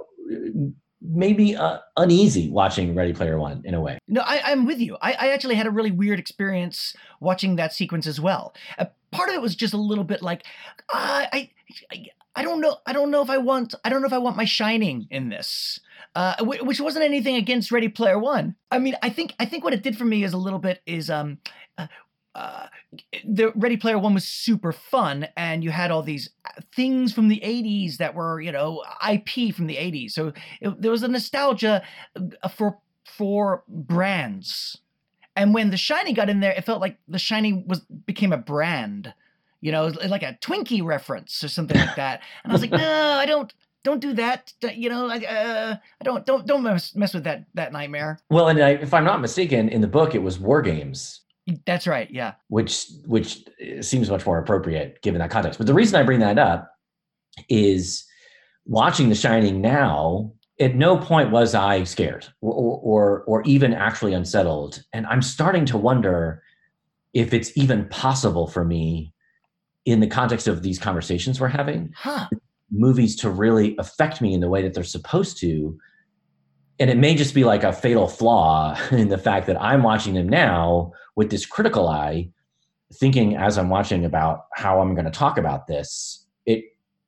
maybe 1.01 1.55
uh, 1.55 1.79
uneasy 1.97 2.49
watching 2.49 2.95
Ready 2.95 3.13
Player 3.13 3.39
One 3.39 3.61
in 3.65 3.73
a 3.73 3.81
way. 3.81 3.99
No, 4.07 4.21
I, 4.21 4.51
am 4.51 4.65
with 4.65 4.79
you. 4.79 4.97
I, 5.01 5.13
I, 5.13 5.29
actually 5.29 5.55
had 5.55 5.67
a 5.67 5.71
really 5.71 5.91
weird 5.91 6.19
experience 6.19 6.95
watching 7.19 7.55
that 7.57 7.73
sequence 7.73 8.07
as 8.07 8.19
well. 8.19 8.55
Uh, 8.77 8.85
part 9.11 9.29
of 9.29 9.35
it 9.35 9.41
was 9.41 9.55
just 9.55 9.73
a 9.73 9.77
little 9.77 10.03
bit 10.03 10.21
like, 10.21 10.43
uh, 10.93 11.25
I, 11.31 11.51
I, 11.91 12.05
I 12.35 12.43
don't 12.43 12.61
know. 12.61 12.77
I 12.85 12.93
don't 12.93 13.11
know 13.11 13.21
if 13.21 13.29
I 13.29 13.37
want. 13.37 13.75
I 13.83 13.89
don't 13.89 14.01
know 14.01 14.07
if 14.07 14.13
I 14.13 14.17
want 14.17 14.37
my 14.37 14.45
Shining 14.45 15.07
in 15.09 15.29
this. 15.29 15.79
Uh, 16.15 16.35
which 16.41 16.79
wasn't 16.79 17.03
anything 17.03 17.35
against 17.35 17.71
Ready 17.71 17.89
Player 17.89 18.17
One. 18.17 18.55
I 18.71 18.79
mean, 18.79 18.95
I 19.01 19.09
think 19.09 19.33
I 19.39 19.45
think 19.45 19.63
what 19.63 19.73
it 19.73 19.83
did 19.83 19.97
for 19.97 20.05
me 20.05 20.23
is 20.23 20.33
a 20.33 20.37
little 20.37 20.59
bit 20.59 20.81
is 20.85 21.09
um, 21.09 21.39
uh, 21.77 21.87
uh, 22.33 22.67
the 23.25 23.51
Ready 23.55 23.77
Player 23.77 23.97
One 23.97 24.13
was 24.13 24.25
super 24.25 24.71
fun, 24.71 25.27
and 25.37 25.63
you 25.63 25.71
had 25.71 25.91
all 25.91 26.03
these 26.03 26.29
uh, 26.45 26.61
things 26.75 27.13
from 27.13 27.27
the 27.29 27.39
'80s 27.39 27.97
that 27.97 28.15
were, 28.15 28.41
you 28.41 28.51
know, 28.51 28.83
IP 29.09 29.55
from 29.55 29.67
the 29.67 29.75
'80s. 29.75 30.11
So 30.11 30.33
it, 30.61 30.81
there 30.81 30.91
was 30.91 31.03
a 31.03 31.07
nostalgia 31.07 31.81
uh, 32.15 32.47
for 32.49 32.79
for 33.05 33.63
brands. 33.67 34.77
And 35.37 35.53
when 35.53 35.69
The 35.69 35.77
Shining 35.77 36.13
got 36.13 36.29
in 36.29 36.39
there, 36.39 36.53
it 36.53 36.65
felt 36.65 36.81
like 36.81 36.97
The 37.07 37.19
Shining 37.19 37.67
was 37.67 37.81
became 37.81 38.31
a 38.33 38.37
brand, 38.37 39.13
you 39.65 39.71
know, 39.71 39.87
like 39.87 40.21
a 40.21 40.37
Twinkie 40.41 40.83
reference 40.83 41.43
or 41.43 41.47
something 41.47 41.75
like 41.75 41.95
that. 41.95 42.21
And 42.43 42.51
I 42.51 42.53
was 42.53 42.61
like, 42.61 42.71
no, 42.83 43.13
I 43.17 43.25
don't 43.25 43.51
don't 43.83 43.99
do 43.99 44.13
that. 44.13 44.53
You 44.61 44.89
know, 44.89 45.09
I, 45.09 45.17
uh, 45.17 45.75
I 45.99 46.03
don't 46.03 46.23
don't 46.23 46.45
don't 46.45 46.61
mess, 46.61 46.93
mess 46.95 47.15
with 47.15 47.23
that 47.23 47.45
that 47.55 47.73
nightmare. 47.73 48.19
Well, 48.29 48.47
and 48.47 48.61
I, 48.61 48.73
if 48.73 48.93
I'm 48.93 49.03
not 49.03 49.21
mistaken, 49.21 49.69
in 49.69 49.81
the 49.81 49.87
book 49.87 50.13
it 50.13 50.21
was 50.21 50.39
War 50.39 50.61
Games. 50.61 51.21
That's 51.65 51.87
right. 51.87 52.07
Yeah. 52.11 52.33
Which 52.49 52.89
which 53.07 53.43
seems 53.81 54.07
much 54.07 54.23
more 54.23 54.37
appropriate 54.37 55.01
given 55.01 55.17
that 55.17 55.31
context. 55.31 55.57
But 55.57 55.65
the 55.65 55.73
reason 55.73 55.99
I 55.99 56.03
bring 56.03 56.19
that 56.19 56.37
up 56.37 56.71
is 57.49 58.05
watching 58.65 59.09
The 59.09 59.15
Shining 59.15 59.61
now. 59.61 60.31
At 60.57 60.75
no 60.75 60.95
point 60.95 61.31
was 61.31 61.53
I 61.53 61.83
scared 61.83 62.27
or, 62.39 62.53
or 62.53 63.23
or 63.23 63.41
even 63.43 63.73
actually 63.73 64.13
unsettled, 64.13 64.83
and 64.93 65.07
I'm 65.07 65.23
starting 65.23 65.65
to 65.65 65.77
wonder 65.77 66.43
if 67.13 67.33
it's 67.33 67.51
even 67.57 67.89
possible 67.89 68.47
for 68.47 68.63
me 68.63 69.11
in 69.85 69.99
the 69.99 70.07
context 70.07 70.47
of 70.47 70.61
these 70.61 70.79
conversations 70.79 71.39
we're 71.39 71.47
having 71.47 71.93
huh. 71.95 72.27
movies 72.71 73.15
to 73.15 73.29
really 73.29 73.75
affect 73.77 74.21
me 74.21 74.33
in 74.33 74.39
the 74.39 74.49
way 74.49 74.61
that 74.61 74.73
they're 74.73 74.83
supposed 74.83 75.37
to 75.37 75.77
and 76.79 76.89
it 76.89 76.97
may 76.97 77.15
just 77.15 77.33
be 77.33 77.43
like 77.43 77.63
a 77.63 77.71
fatal 77.71 78.07
flaw 78.07 78.77
in 78.91 79.09
the 79.09 79.17
fact 79.17 79.47
that 79.47 79.61
I'm 79.61 79.83
watching 79.83 80.13
them 80.13 80.27
now 80.27 80.91
with 81.15 81.29
this 81.29 81.45
critical 81.45 81.87
eye, 81.87 82.29
thinking 82.93 83.35
as 83.35 83.57
I'm 83.57 83.69
watching 83.69 84.05
about 84.05 84.45
how 84.53 84.81
I'm 84.81 84.93
going 84.93 85.05
to 85.05 85.11
talk 85.11 85.37
about 85.37 85.67
this, 85.67 86.25
it 86.45 86.65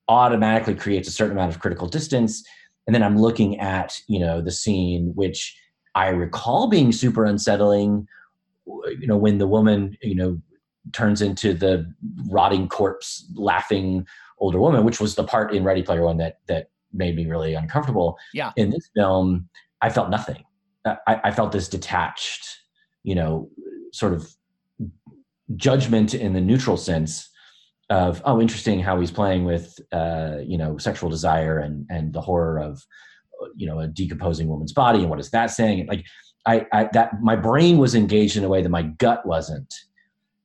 automatically 0.08 0.76
creates 0.76 1.08
a 1.08 1.12
certain 1.12 1.34
amount 1.34 1.54
of 1.54 1.60
critical 1.60 1.88
distance. 1.88 2.44
And 2.86 2.96
then 2.96 3.04
I'm 3.04 3.18
looking 3.18 3.60
at, 3.60 4.00
you 4.08 4.20
know, 4.20 4.42
the 4.42 4.52
scene, 4.52 5.12
which 5.16 5.58
I 5.96 6.10
recall 6.10 6.68
being 6.70 6.94
super 6.94 7.26
unsettling, 7.26 8.08
you 8.66 9.08
know, 9.08 9.18
when 9.18 9.38
the 9.38 9.48
woman, 9.48 9.98
you 10.02 10.16
know, 10.16 10.42
turns 10.94 11.22
into 11.22 11.54
the 11.54 11.92
rotting 12.30 12.68
corpse 12.68 13.30
laughing 13.36 14.06
older 14.40 14.60
woman, 14.60 14.84
which 14.84 15.00
was 15.00 15.16
the 15.16 15.24
part 15.24 15.54
in 15.54 15.64
Ready 15.64 15.84
Player 15.84 16.04
One 16.04 16.18
that 16.18 16.40
that 16.48 16.70
made 16.94 17.16
me 17.16 17.26
really 17.26 17.54
uncomfortable. 17.54 18.18
Yeah. 18.34 18.52
In 18.56 18.70
this 18.70 18.90
film, 18.96 19.50
I 19.82 19.90
felt 19.90 20.10
nothing. 20.10 20.44
I, 20.86 21.20
I 21.26 21.32
felt 21.32 21.52
this 21.52 21.68
detached, 21.68 22.48
you 23.04 23.16
know, 23.16 23.50
sort 23.92 24.14
of 24.14 24.32
judgment 25.56 26.14
in 26.14 26.34
the 26.34 26.42
neutral 26.42 26.78
sense 26.78 27.30
of 27.90 28.22
oh 28.26 28.42
interesting 28.42 28.82
how 28.82 29.00
he's 29.00 29.12
playing 29.12 29.46
with 29.46 29.80
uh, 29.94 30.38
you 30.46 30.58
know 30.58 30.78
sexual 30.78 31.10
desire 31.10 31.60
and 31.60 31.86
and 31.90 32.14
the 32.14 32.22
horror 32.22 32.60
of 32.60 32.86
you 33.56 33.66
know 33.66 33.80
a 33.80 33.88
decomposing 33.88 34.48
woman's 34.48 34.74
body 34.74 35.00
and 35.00 35.10
what 35.10 35.20
is 35.20 35.30
that 35.30 35.52
saying 35.52 35.86
like 35.88 36.06
I, 36.46 36.66
I 36.74 36.90
that 36.94 37.22
my 37.22 37.36
brain 37.36 37.78
was 37.78 37.96
engaged 37.96 38.36
in 38.36 38.44
a 38.44 38.50
way 38.50 38.62
that 38.62 38.70
my 38.70 38.84
gut 38.84 39.26
wasn't 39.26 39.74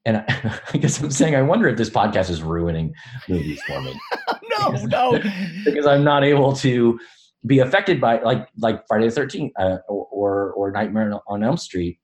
and 0.05 0.19
I, 0.19 0.61
I 0.75 0.79
guess 0.79 1.01
i'm 1.01 1.11
saying 1.11 1.35
i 1.35 1.43
wonder 1.43 1.69
if 1.69 1.77
this 1.77 1.91
podcast 1.91 2.31
is 2.31 2.43
ruining 2.43 2.95
movies 3.29 3.61
for 3.67 3.81
me 3.81 3.99
no, 4.59 4.71
no. 4.87 5.23
because 5.65 5.87
i'm 5.87 6.05
not 6.05 6.25
able 6.25 6.55
to 6.57 6.99
be 7.45 7.59
affected 7.59 8.01
by 8.01 8.21
like 8.21 8.47
like 8.59 8.87
friday 8.87 9.09
the 9.09 9.21
13th 9.21 9.51
uh, 9.59 9.79
or 9.88 10.53
or 10.53 10.71
nightmare 10.71 11.12
on 11.27 11.43
elm 11.43 11.57
street 11.57 11.99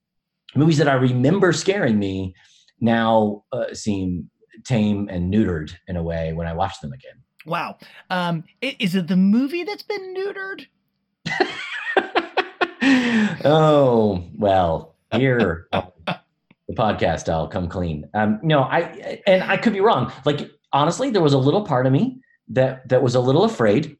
movies 0.54 0.78
that 0.78 0.88
i 0.88 0.94
remember 0.94 1.52
scaring 1.52 1.98
me 1.98 2.34
now 2.80 3.42
uh, 3.52 3.72
seem 3.74 4.30
tame 4.64 5.08
and 5.10 5.32
neutered 5.32 5.72
in 5.86 5.96
a 5.96 6.02
way 6.02 6.32
when 6.32 6.46
I 6.46 6.52
watch 6.52 6.80
them 6.80 6.92
again. 6.92 7.22
Wow. 7.46 7.78
Um, 8.10 8.44
is 8.60 8.94
it 8.94 9.08
the 9.08 9.16
movie 9.16 9.64
that's 9.64 9.82
been 9.82 10.14
neutered? 10.14 10.66
oh 13.44 14.24
well, 14.36 14.96
here 15.12 15.68
the 16.68 16.74
podcast, 16.74 17.28
I'll 17.28 17.48
come 17.48 17.68
clean. 17.68 18.08
Um, 18.14 18.38
no, 18.42 18.62
I 18.62 19.20
and 19.26 19.42
I 19.42 19.56
could 19.56 19.72
be 19.72 19.80
wrong. 19.80 20.12
Like 20.24 20.50
honestly, 20.72 21.10
there 21.10 21.22
was 21.22 21.32
a 21.32 21.38
little 21.38 21.64
part 21.64 21.86
of 21.86 21.92
me 21.92 22.20
that 22.48 22.88
that 22.88 23.02
was 23.02 23.14
a 23.14 23.20
little 23.20 23.44
afraid 23.44 23.96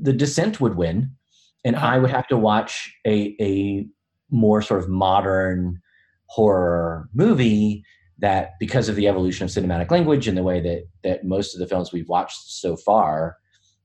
the 0.00 0.12
Descent 0.12 0.60
would 0.60 0.76
win, 0.76 1.10
and 1.64 1.76
Uh-huh. 1.76 1.86
I 1.86 1.98
would 1.98 2.10
have 2.10 2.26
to 2.28 2.36
watch 2.36 2.92
a 3.06 3.36
a 3.40 3.86
more 4.30 4.62
sort 4.62 4.82
of 4.82 4.88
modern 4.88 5.80
horror 6.26 7.08
movie 7.14 7.84
that 8.18 8.52
because 8.58 8.88
of 8.88 8.96
the 8.96 9.06
evolution 9.06 9.44
of 9.44 9.50
cinematic 9.50 9.90
language 9.90 10.26
and 10.26 10.36
the 10.36 10.42
way 10.42 10.60
that 10.60 10.84
that 11.04 11.24
most 11.24 11.54
of 11.54 11.60
the 11.60 11.66
films 11.66 11.92
we've 11.92 12.08
watched 12.08 12.50
so 12.50 12.76
far 12.76 13.36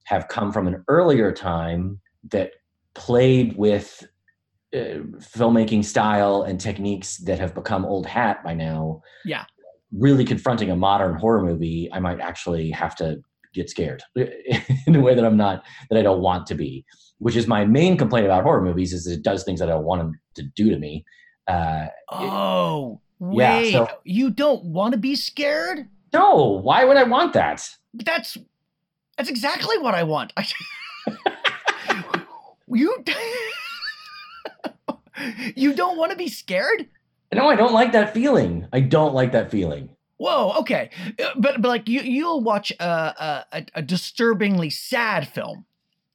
have 0.05 0.27
come 0.29 0.51
from 0.51 0.67
an 0.67 0.83
earlier 0.87 1.31
time 1.31 1.99
that 2.31 2.51
played 2.95 3.55
with 3.57 4.05
uh, 4.73 5.03
filmmaking 5.19 5.83
style 5.83 6.43
and 6.43 6.59
techniques 6.59 7.17
that 7.17 7.39
have 7.39 7.53
become 7.53 7.85
old 7.85 8.05
hat 8.05 8.43
by 8.43 8.53
now. 8.53 9.01
Yeah. 9.25 9.45
Really 9.91 10.23
confronting 10.25 10.69
a 10.71 10.75
modern 10.75 11.15
horror 11.15 11.43
movie, 11.43 11.89
I 11.91 11.99
might 11.99 12.19
actually 12.21 12.71
have 12.71 12.95
to 12.97 13.21
get 13.53 13.69
scared 13.69 14.01
in 14.15 14.95
a 14.95 15.01
way 15.01 15.13
that 15.13 15.25
I'm 15.25 15.35
not 15.35 15.65
that 15.89 15.99
I 15.99 16.01
don't 16.01 16.21
want 16.21 16.47
to 16.47 16.55
be. 16.55 16.85
Which 17.19 17.35
is 17.35 17.45
my 17.47 17.65
main 17.65 17.97
complaint 17.97 18.25
about 18.25 18.43
horror 18.43 18.61
movies 18.63 18.93
is 18.93 19.05
it 19.07 19.21
does 19.23 19.43
things 19.43 19.59
that 19.59 19.69
I 19.69 19.73
don't 19.73 19.83
want 19.83 20.01
them 20.01 20.13
to 20.35 20.43
do 20.55 20.69
to 20.69 20.77
me. 20.79 21.03
Uh, 21.47 21.87
Oh, 22.09 23.01
Yeah, 23.19 23.59
wait. 23.59 23.71
so- 23.73 23.87
you 24.05 24.29
don't 24.31 24.63
want 24.63 24.93
to 24.93 24.97
be 24.97 25.15
scared? 25.15 25.87
no, 26.13 26.59
why 26.63 26.83
would 26.85 26.97
I 26.97 27.03
want 27.03 27.33
that? 27.33 27.67
That's 27.93 28.37
that's 29.17 29.29
exactly 29.29 29.77
what 29.77 29.93
I 29.95 30.03
want. 30.03 30.31
You 32.73 33.03
you 35.55 35.73
don't 35.73 35.97
want 35.97 36.11
to 36.11 36.17
be 36.17 36.27
scared? 36.27 36.87
No, 37.33 37.47
I 37.49 37.55
don't 37.55 37.73
like 37.73 37.91
that 37.93 38.13
feeling. 38.13 38.67
I 38.73 38.81
don't 38.81 39.13
like 39.13 39.31
that 39.31 39.49
feeling. 39.51 39.89
Whoa, 40.17 40.53
okay, 40.59 40.89
Uh, 41.23 41.29
but 41.37 41.61
but 41.61 41.69
like 41.69 41.87
you 41.89 42.01
you'll 42.01 42.41
watch 42.41 42.71
a 42.79 42.83
a, 42.85 43.45
a- 43.53 43.65
a 43.75 43.81
disturbingly 43.81 44.69
sad 44.69 45.27
film. 45.27 45.65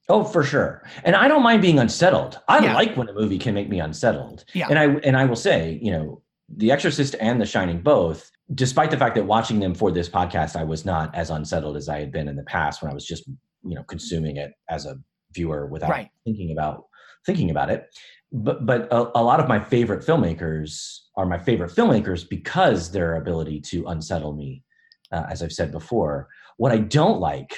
Oh, 0.09 0.23
for 0.23 0.45
sure. 0.45 0.85
And 1.03 1.17
I 1.17 1.27
don't 1.27 1.43
mind 1.43 1.63
being 1.63 1.81
unsettled. 1.81 2.39
I 2.47 2.61
Yeah. 2.65 2.75
like 2.75 2.97
when 2.97 3.09
a 3.09 3.13
movie 3.13 3.39
can 3.39 3.55
make 3.55 3.69
me 3.69 3.81
unsettled. 3.81 4.45
Yeah. 4.55 4.69
And 4.71 4.79
I 4.79 4.85
and 5.07 5.17
I 5.17 5.25
will 5.25 5.35
say, 5.37 5.81
you 5.83 5.91
know, 5.91 6.23
The 6.49 6.71
Exorcist 6.71 7.17
and 7.21 7.41
The 7.41 7.47
Shining 7.47 7.81
both, 7.81 8.31
despite 8.55 8.93
the 8.93 8.97
fact 8.97 9.17
that 9.17 9.25
watching 9.27 9.59
them 9.59 9.75
for 9.75 9.91
this 9.91 10.09
podcast, 10.09 10.55
I 10.55 10.63
was 10.63 10.85
not 10.85 11.13
as 11.17 11.31
unsettled 11.31 11.77
as 11.77 11.89
I 11.89 11.99
had 11.99 12.13
been 12.13 12.29
in 12.29 12.37
the 12.37 12.45
past 12.45 12.83
when 12.83 12.91
I 12.93 12.95
was 12.95 13.05
just, 13.05 13.27
you 13.65 13.75
know, 13.75 13.83
consuming 13.83 14.37
it 14.37 14.53
as 14.69 14.87
a 14.87 14.97
viewer 15.33 15.67
without 15.67 15.91
Right. 15.91 16.11
thinking 16.25 16.53
about 16.53 16.85
thinking 17.27 17.51
about 17.51 17.71
it. 17.71 17.89
But 18.37 18.67
but 18.67 18.93
a, 18.93 19.19
a 19.19 19.23
lot 19.23 19.41
of 19.41 19.49
my 19.49 19.59
favorite 19.59 20.05
filmmakers 20.05 20.99
are 21.17 21.25
my 21.25 21.39
favorite 21.39 21.71
filmmakers 21.71 22.29
because 22.29 22.91
their 22.91 23.17
ability 23.17 23.61
to 23.63 23.87
unsettle 23.87 24.35
me, 24.35 24.63
uh, 25.11 25.25
as 25.31 25.43
I've 25.43 25.53
said 25.53 25.73
before. 25.73 26.29
What 26.59 26.71
I 26.71 26.79
don't 26.79 27.19
like 27.19 27.57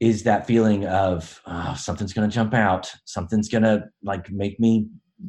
is 0.00 0.24
that 0.24 0.44
feeling 0.44 0.84
of 0.86 1.40
oh, 1.46 1.74
something's 1.78 2.12
going 2.12 2.28
to 2.28 2.34
jump 2.34 2.54
out. 2.54 2.92
Something's 3.04 3.48
going 3.48 3.62
to 3.62 3.84
like 4.02 4.30
make 4.32 4.58
me 4.58 4.88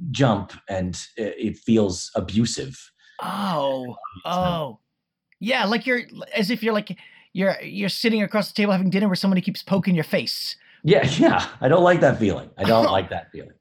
jump 0.09 0.51
and 0.67 0.99
it, 1.15 1.35
it 1.37 1.57
feels 1.57 2.09
abusive. 2.15 2.75
Oh, 3.21 3.95
oh, 4.25 4.79
yeah, 5.39 5.65
like 5.65 5.85
you're 5.85 6.01
as 6.35 6.49
if 6.49 6.63
you're 6.63 6.73
like 6.73 6.97
you're 7.33 7.55
you're 7.61 7.89
sitting 7.89 8.23
across 8.23 8.47
the 8.47 8.55
table 8.55 8.71
having 8.71 8.89
dinner 8.89 9.07
with 9.07 9.19
somebody 9.19 9.41
keeps 9.41 9.61
poking 9.61 9.93
your 9.93 10.03
face. 10.03 10.55
yeah 10.83 11.07
yeah. 11.19 11.47
I 11.61 11.67
don't 11.67 11.83
like 11.83 12.01
that 12.01 12.17
feeling. 12.17 12.49
I 12.57 12.63
don't 12.63 12.91
like 12.91 13.11
that 13.11 13.31
feeling 13.31 13.56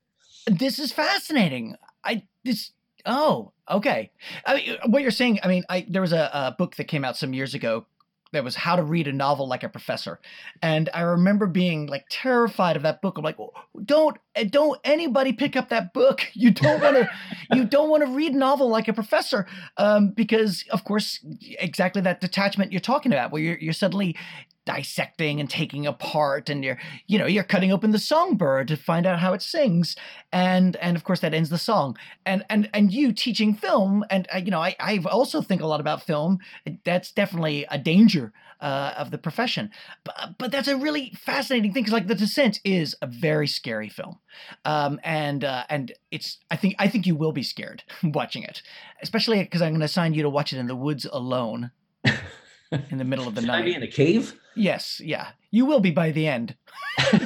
This 0.46 0.78
is 0.78 0.92
fascinating. 0.92 1.76
I 2.04 2.22
this 2.44 2.70
oh 3.04 3.52
okay. 3.70 4.11
I 4.44 4.54
mean, 4.56 4.70
uh, 4.70 4.88
what 4.88 5.02
you're 5.02 5.11
saying. 5.11 5.40
I 5.42 5.48
mean, 5.48 5.64
I 5.68 5.87
there 5.88 6.02
was 6.02 6.12
a, 6.12 6.30
a 6.32 6.54
book 6.56 6.76
that 6.76 6.85
came 6.85 7.04
out 7.04 7.16
some 7.16 7.32
years 7.32 7.54
ago 7.54 7.87
that 8.32 8.44
was 8.44 8.54
how 8.54 8.76
to 8.76 8.82
read 8.82 9.09
a 9.09 9.12
novel 9.12 9.48
like 9.48 9.62
a 9.64 9.68
professor, 9.68 10.20
and 10.62 10.88
I 10.94 11.02
remember 11.02 11.46
being 11.46 11.87
like 11.87 12.06
terrified 12.11 12.76
of 12.76 12.82
that 12.82 13.02
book. 13.02 13.18
I'm 13.18 13.24
like, 13.24 13.38
don't 13.85 14.16
don't 14.44 14.81
anybody 14.85 15.33
pick 15.33 15.57
up 15.57 15.68
that 15.70 15.92
book. 15.92 16.22
You 16.37 16.51
don't 16.51 16.81
want 16.83 16.96
to 16.96 17.09
you 17.53 17.64
don't 17.77 17.88
want 17.88 18.05
to 18.05 18.11
read 18.11 18.35
a 18.35 18.38
novel 18.38 18.68
like 18.68 18.88
a 18.88 18.92
professor, 18.92 19.46
um, 19.79 20.11
because 20.11 20.64
of 20.70 20.85
course 20.85 21.18
exactly 21.40 22.03
that 22.03 22.20
detachment 22.20 22.72
you're 22.72 22.81
talking 22.81 23.12
about, 23.12 23.33
where 23.33 23.42
you're 23.42 23.59
you're 23.59 23.72
suddenly 23.72 24.16
dissecting 24.66 25.40
and 25.40 25.49
taking 25.49 25.87
apart 25.87 26.51
and 26.51 26.64
you're 26.64 26.79
you 27.07 27.18
know 27.18 27.27
you're 27.27 27.44
cutting 27.44 27.72
open 27.72 27.92
the 27.92 27.99
songbird 27.99 28.68
to 28.68 28.77
find 28.77 29.07
out 29.07 29.20
how 29.20 29.33
it 29.33 29.40
sings 29.40 29.96
and 30.33 30.77
and 30.77 30.96
of 30.96 31.05
course 31.05 31.20
that 31.20 31.33
ends 31.33 31.49
the 31.49 31.59
song. 31.59 31.96
And 32.27 32.44
and 32.51 32.68
and 32.75 32.92
you 32.92 33.12
teaching 33.12 33.55
film 33.55 34.05
and 34.11 34.29
uh, 34.35 34.38
you 34.38 34.51
know 34.51 34.61
i 34.61 34.77
i 34.79 34.99
also 35.11 35.40
think 35.40 35.62
a 35.62 35.66
lot 35.66 35.81
about 35.81 36.03
film. 36.03 36.38
That's 36.85 37.12
definitely 37.12 37.64
a 37.70 37.79
danger 37.79 38.33
uh, 38.61 38.95
of 38.97 39.11
the 39.11 39.19
profession 39.19 39.71
but 40.05 40.35
but 40.38 40.51
that's 40.51 40.69
a 40.69 40.77
really 40.77 41.12
fascinating 41.16 41.73
thing 41.73 41.83
because 41.83 41.92
like 41.92 42.07
the 42.07 42.14
descent 42.14 42.61
is 42.64 42.95
a 43.03 43.07
very 43.07 43.47
scary 43.47 43.88
film 43.88 44.19
um 44.64 44.99
and 45.05 45.45
uh 45.45 45.64
and 45.69 45.92
it's 46.11 46.38
i 46.51 46.57
think 46.57 46.75
i 46.79 46.88
think 46.88 47.07
you 47.07 47.14
will 47.14 47.33
be 47.33 47.42
scared 47.42 47.83
watching 48.03 48.42
it 48.42 48.62
especially 49.03 49.42
because 49.42 49.62
i'm 49.62 49.71
going 49.71 49.81
to 49.81 49.87
assign 49.87 50.14
you 50.14 50.23
to 50.23 50.31
watch 50.31 50.53
it 50.53 50.59
in 50.59 50.66
the 50.66 50.77
woods 50.77 51.07
alone 51.12 51.71
in 52.90 52.99
the 52.99 53.05
middle 53.05 53.29
of 53.29 53.35
the 53.35 53.40
Should 53.40 53.51
i 53.51 53.59
night 53.59 53.64
be 53.64 53.75
in 53.75 53.83
a 53.83 53.88
cave 53.88 54.35
Yes, 54.57 55.01
yeah. 55.05 55.29
You 55.51 55.66
will 55.66 55.81
be 55.81 55.90
by 55.90 56.11
the 56.11 56.27
end. 56.27 56.57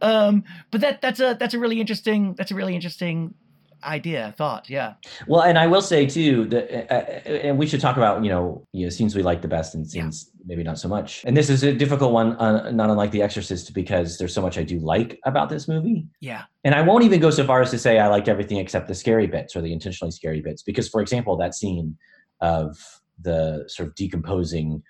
um, 0.00 0.44
but 0.70 0.80
that 0.80 1.02
that's 1.02 1.20
a 1.20 1.36
that's 1.38 1.52
a 1.52 1.58
really 1.58 1.80
interesting 1.80 2.34
that's 2.34 2.52
a 2.52 2.54
really 2.54 2.74
interesting 2.74 3.34
idea 3.84 4.34
thought. 4.36 4.68
Yeah. 4.70 4.94
well 5.26 5.42
and 5.42 5.58
i 5.58 5.66
will 5.66 5.82
say 5.82 6.06
too 6.06 6.46
that 6.46 6.64
uh, 6.70 6.94
uh, 6.94 7.48
and 7.48 7.58
we 7.58 7.66
should 7.66 7.80
talk 7.80 7.96
about 7.96 8.22
you 8.24 8.30
know 8.30 8.66
you 8.72 8.84
know 8.86 8.90
scenes 8.90 9.14
we 9.14 9.22
like 9.22 9.42
the 9.42 9.48
best 9.48 9.74
and 9.74 9.84
Yeah. 9.86 10.02
scenes 10.02 10.30
maybe 10.46 10.62
not 10.62 10.78
so 10.78 10.88
much 10.88 11.22
and 11.26 11.36
this 11.36 11.48
is 11.50 11.62
a 11.62 11.72
difficult 11.72 12.12
one 12.12 12.36
uh, 12.36 12.70
not 12.70 12.90
unlike 12.90 13.10
the 13.12 13.22
exorcist 13.22 13.72
because 13.74 14.18
there's 14.18 14.34
so 14.34 14.42
much 14.42 14.58
i 14.58 14.62
do 14.62 14.78
like 14.78 15.18
about 15.24 15.48
this 15.48 15.68
movie 15.68 16.06
Yeah. 16.20 16.42
And 16.64 16.74
I 16.76 16.82
won't 16.82 17.04
even 17.04 17.18
go 17.20 17.30
so 17.30 17.44
far 17.44 17.60
as 17.60 17.70
to 17.72 17.78
say 17.78 17.98
I 17.98 18.06
liked 18.06 18.28
everything 18.28 18.58
except 18.58 18.86
the 18.86 18.94
scary 18.94 19.26
bits 19.26 19.56
or 19.56 19.60
the 19.62 19.72
intentionally 19.72 20.12
scary 20.12 20.40
bits. 20.40 20.62
Because, 20.62 20.88
for 20.88 21.00
example, 21.00 21.36
that 21.38 21.54
scene 21.56 21.96
of 22.40 22.78
the 23.20 23.64
sort 23.66 23.88
of 23.88 23.94
decomposing 23.96 24.80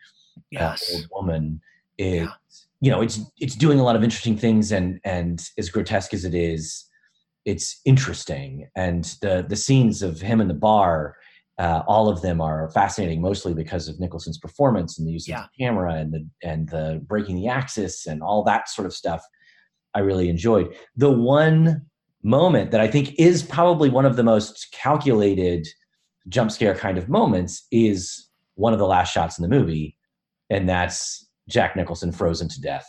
uh, 0.60 0.76
old 0.92 1.06
woman 1.16 1.60
is, 1.96 2.26
Yeah. 2.26 2.28
you 2.82 2.90
know, 2.90 3.00
it's 3.00 3.20
it's 3.38 3.54
doing 3.56 3.80
a 3.80 3.84
lot 3.84 3.96
of 3.96 4.02
interesting 4.04 4.36
things, 4.36 4.70
and 4.70 5.00
and 5.04 5.42
as 5.56 5.70
grotesque 5.70 6.12
as 6.12 6.24
it 6.26 6.34
is, 6.34 6.84
it's 7.44 7.80
interesting. 7.84 8.68
And 8.76 9.04
the 9.20 9.44
the 9.48 9.56
scenes 9.56 10.02
of 10.02 10.20
him 10.20 10.40
in 10.40 10.48
the 10.48 10.54
bar, 10.54 11.16
uh, 11.58 11.82
all 11.86 12.08
of 12.08 12.22
them 12.22 12.40
are 12.40 12.70
fascinating, 12.70 13.20
mostly 13.20 13.54
because 13.54 13.88
of 13.88 13.98
Nicholson's 14.00 14.38
performance 14.38 14.98
and 14.98 15.06
the 15.06 15.12
use 15.12 15.28
Yeah. 15.28 15.44
of 15.44 15.48
the 15.56 15.64
camera 15.64 15.94
and 15.94 16.12
the 16.12 16.26
and 16.42 16.68
the 16.68 17.02
breaking 17.06 17.36
the 17.36 17.48
axis 17.48 18.06
and 18.06 18.22
all 18.22 18.42
that 18.44 18.68
sort 18.68 18.86
of 18.86 18.94
stuff. 18.94 19.22
I 19.94 20.00
really 20.00 20.28
enjoyed. 20.28 20.74
The 20.96 21.10
one 21.10 21.82
moment 22.22 22.70
that 22.70 22.80
I 22.80 22.88
think 22.88 23.18
is 23.18 23.42
probably 23.42 23.90
one 23.90 24.06
of 24.06 24.16
the 24.16 24.22
most 24.22 24.72
calculated 24.72 25.66
jump 26.28 26.52
scare 26.52 26.74
kind 26.74 26.96
of 26.96 27.08
moments 27.08 27.66
is 27.72 28.28
one 28.54 28.72
of 28.72 28.78
the 28.78 28.86
last 28.86 29.12
shots 29.12 29.38
in 29.38 29.42
the 29.42 29.48
movie, 29.48 29.96
and 30.48 30.68
that's 30.68 31.26
Jack 31.48 31.74
Nicholson 31.76 32.12
frozen 32.12 32.48
to 32.48 32.60
death. 32.60 32.86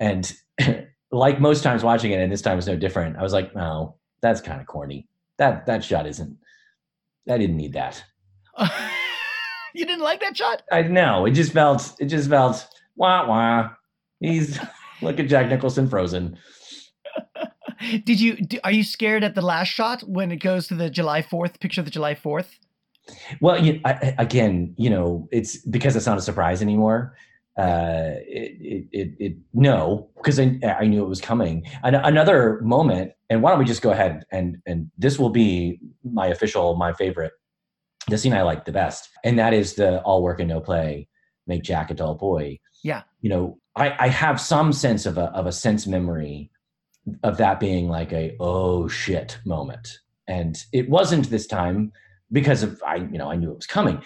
And 0.00 0.32
like 1.12 1.40
most 1.40 1.62
times 1.62 1.82
watching 1.82 2.12
it, 2.12 2.20
and 2.20 2.32
this 2.32 2.42
time 2.42 2.56
was 2.56 2.66
no 2.66 2.76
different, 2.76 3.16
I 3.16 3.22
was 3.22 3.32
like, 3.32 3.54
no, 3.54 3.96
that's 4.22 4.40
kind 4.40 4.60
of 4.60 4.66
corny. 4.66 5.08
That 5.38 5.66
that 5.66 5.82
shot 5.84 6.06
isn't. 6.06 6.36
I 7.28 7.38
didn't 7.38 7.56
need 7.56 7.72
that. 7.74 8.02
you 9.74 9.86
didn't 9.86 10.04
like 10.04 10.20
that 10.20 10.36
shot? 10.36 10.62
I 10.70 10.82
know 10.82 11.26
it 11.26 11.32
just 11.32 11.52
felt 11.52 11.94
it 11.98 12.06
just 12.06 12.28
felt 12.28 12.66
wah 12.96 13.26
wah. 13.26 13.70
He's 14.20 14.58
look 15.02 15.18
at 15.18 15.28
Jack 15.28 15.48
Nicholson 15.48 15.88
frozen. 15.88 16.38
Did 18.04 18.20
you? 18.20 18.36
Are 18.62 18.72
you 18.72 18.84
scared 18.84 19.24
at 19.24 19.34
the 19.34 19.42
last 19.42 19.68
shot 19.68 20.02
when 20.02 20.30
it 20.30 20.36
goes 20.36 20.66
to 20.68 20.74
the 20.74 20.90
July 20.90 21.22
Fourth 21.22 21.58
picture 21.60 21.80
of 21.80 21.86
the 21.86 21.90
July 21.90 22.14
Fourth? 22.14 22.58
Well, 23.40 23.64
you, 23.64 23.80
I, 23.84 24.14
again, 24.18 24.74
you 24.76 24.90
know, 24.90 25.28
it's 25.32 25.56
because 25.56 25.96
it's 25.96 26.06
not 26.06 26.18
a 26.18 26.22
surprise 26.22 26.60
anymore. 26.60 27.16
Uh, 27.58 28.14
it, 28.26 28.56
it, 28.60 28.88
it, 28.92 29.14
it 29.18 29.36
no, 29.52 30.08
because 30.16 30.38
I, 30.38 30.58
I 30.62 30.86
knew 30.86 31.02
it 31.02 31.08
was 31.08 31.20
coming. 31.20 31.66
And 31.82 31.96
another 31.96 32.60
moment, 32.62 33.12
and 33.28 33.42
why 33.42 33.50
don't 33.50 33.58
we 33.58 33.64
just 33.64 33.82
go 33.82 33.90
ahead 33.90 34.24
and 34.32 34.58
and 34.66 34.90
this 34.96 35.18
will 35.18 35.30
be 35.30 35.80
my 36.04 36.28
official, 36.28 36.76
my 36.76 36.92
favorite, 36.92 37.32
the 38.08 38.16
scene 38.16 38.32
I 38.32 38.42
like 38.42 38.64
the 38.64 38.72
best, 38.72 39.10
and 39.24 39.38
that 39.38 39.52
is 39.52 39.74
the 39.74 40.00
all 40.02 40.22
work 40.22 40.40
and 40.40 40.48
no 40.48 40.60
play, 40.60 41.08
make 41.46 41.62
Jack 41.62 41.90
a 41.90 41.94
dull 41.94 42.14
boy. 42.14 42.58
Yeah, 42.82 43.02
you 43.20 43.28
know, 43.28 43.58
I, 43.76 43.94
I 43.98 44.08
have 44.08 44.40
some 44.40 44.72
sense 44.72 45.04
of 45.04 45.18
a 45.18 45.24
of 45.32 45.46
a 45.46 45.52
sense 45.52 45.86
memory 45.86 46.50
of 47.22 47.36
that 47.38 47.60
being 47.60 47.88
like 47.88 48.12
a 48.12 48.36
oh 48.40 48.88
shit 48.88 49.38
moment, 49.44 49.98
and 50.28 50.56
it 50.72 50.88
wasn't 50.88 51.30
this 51.30 51.46
time 51.46 51.92
because 52.32 52.62
of 52.62 52.82
I 52.86 52.96
you 52.96 53.18
know 53.18 53.30
I 53.30 53.36
knew 53.36 53.50
it 53.50 53.56
was 53.56 53.66
coming. 53.66 54.02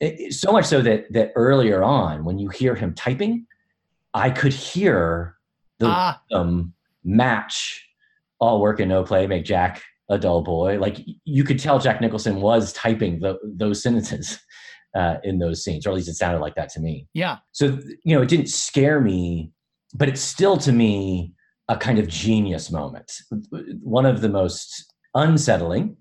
It, 0.00 0.32
so 0.34 0.52
much 0.52 0.64
so 0.66 0.80
that 0.82 1.12
that 1.12 1.32
earlier 1.34 1.82
on 1.82 2.24
when 2.24 2.38
you 2.38 2.48
hear 2.48 2.74
him 2.74 2.94
typing, 2.94 3.46
I 4.14 4.30
could 4.30 4.52
hear 4.52 5.36
the 5.78 5.86
Ah. 5.88 6.22
um, 6.32 6.72
match 7.04 7.84
all 8.40 8.60
work 8.60 8.78
and 8.80 8.88
no 8.88 9.02
play 9.04 9.26
make 9.26 9.44
Jack 9.44 9.82
a 10.08 10.18
dull 10.18 10.42
boy. 10.42 10.78
Like 10.78 10.98
you 11.24 11.44
could 11.44 11.58
tell 11.58 11.78
Jack 11.78 12.00
Nicholson 12.00 12.40
was 12.40 12.72
typing 12.72 13.20
the, 13.20 13.36
those 13.44 13.82
sentences 13.82 14.38
uh, 14.96 15.16
in 15.24 15.38
those 15.38 15.62
scenes, 15.64 15.86
or 15.86 15.90
at 15.90 15.96
least 15.96 16.08
it 16.08 16.14
sounded 16.14 16.40
like 16.40 16.54
that 16.54 16.68
to 16.70 16.80
me. 16.80 17.06
yeah, 17.14 17.38
So 17.52 17.78
you 18.04 18.14
know, 18.16 18.22
it 18.22 18.28
didn't 18.28 18.48
scare 18.48 19.00
me, 19.00 19.52
but 19.94 20.08
it's 20.08 20.20
still 20.20 20.56
to 20.58 20.72
me 20.72 21.32
a 21.68 21.76
kind 21.76 21.98
of 21.98 22.08
genius 22.08 22.70
moment. 22.70 23.12
One 23.82 24.06
of 24.06 24.20
the 24.22 24.28
most 24.28 24.92
unsettling 25.14 25.96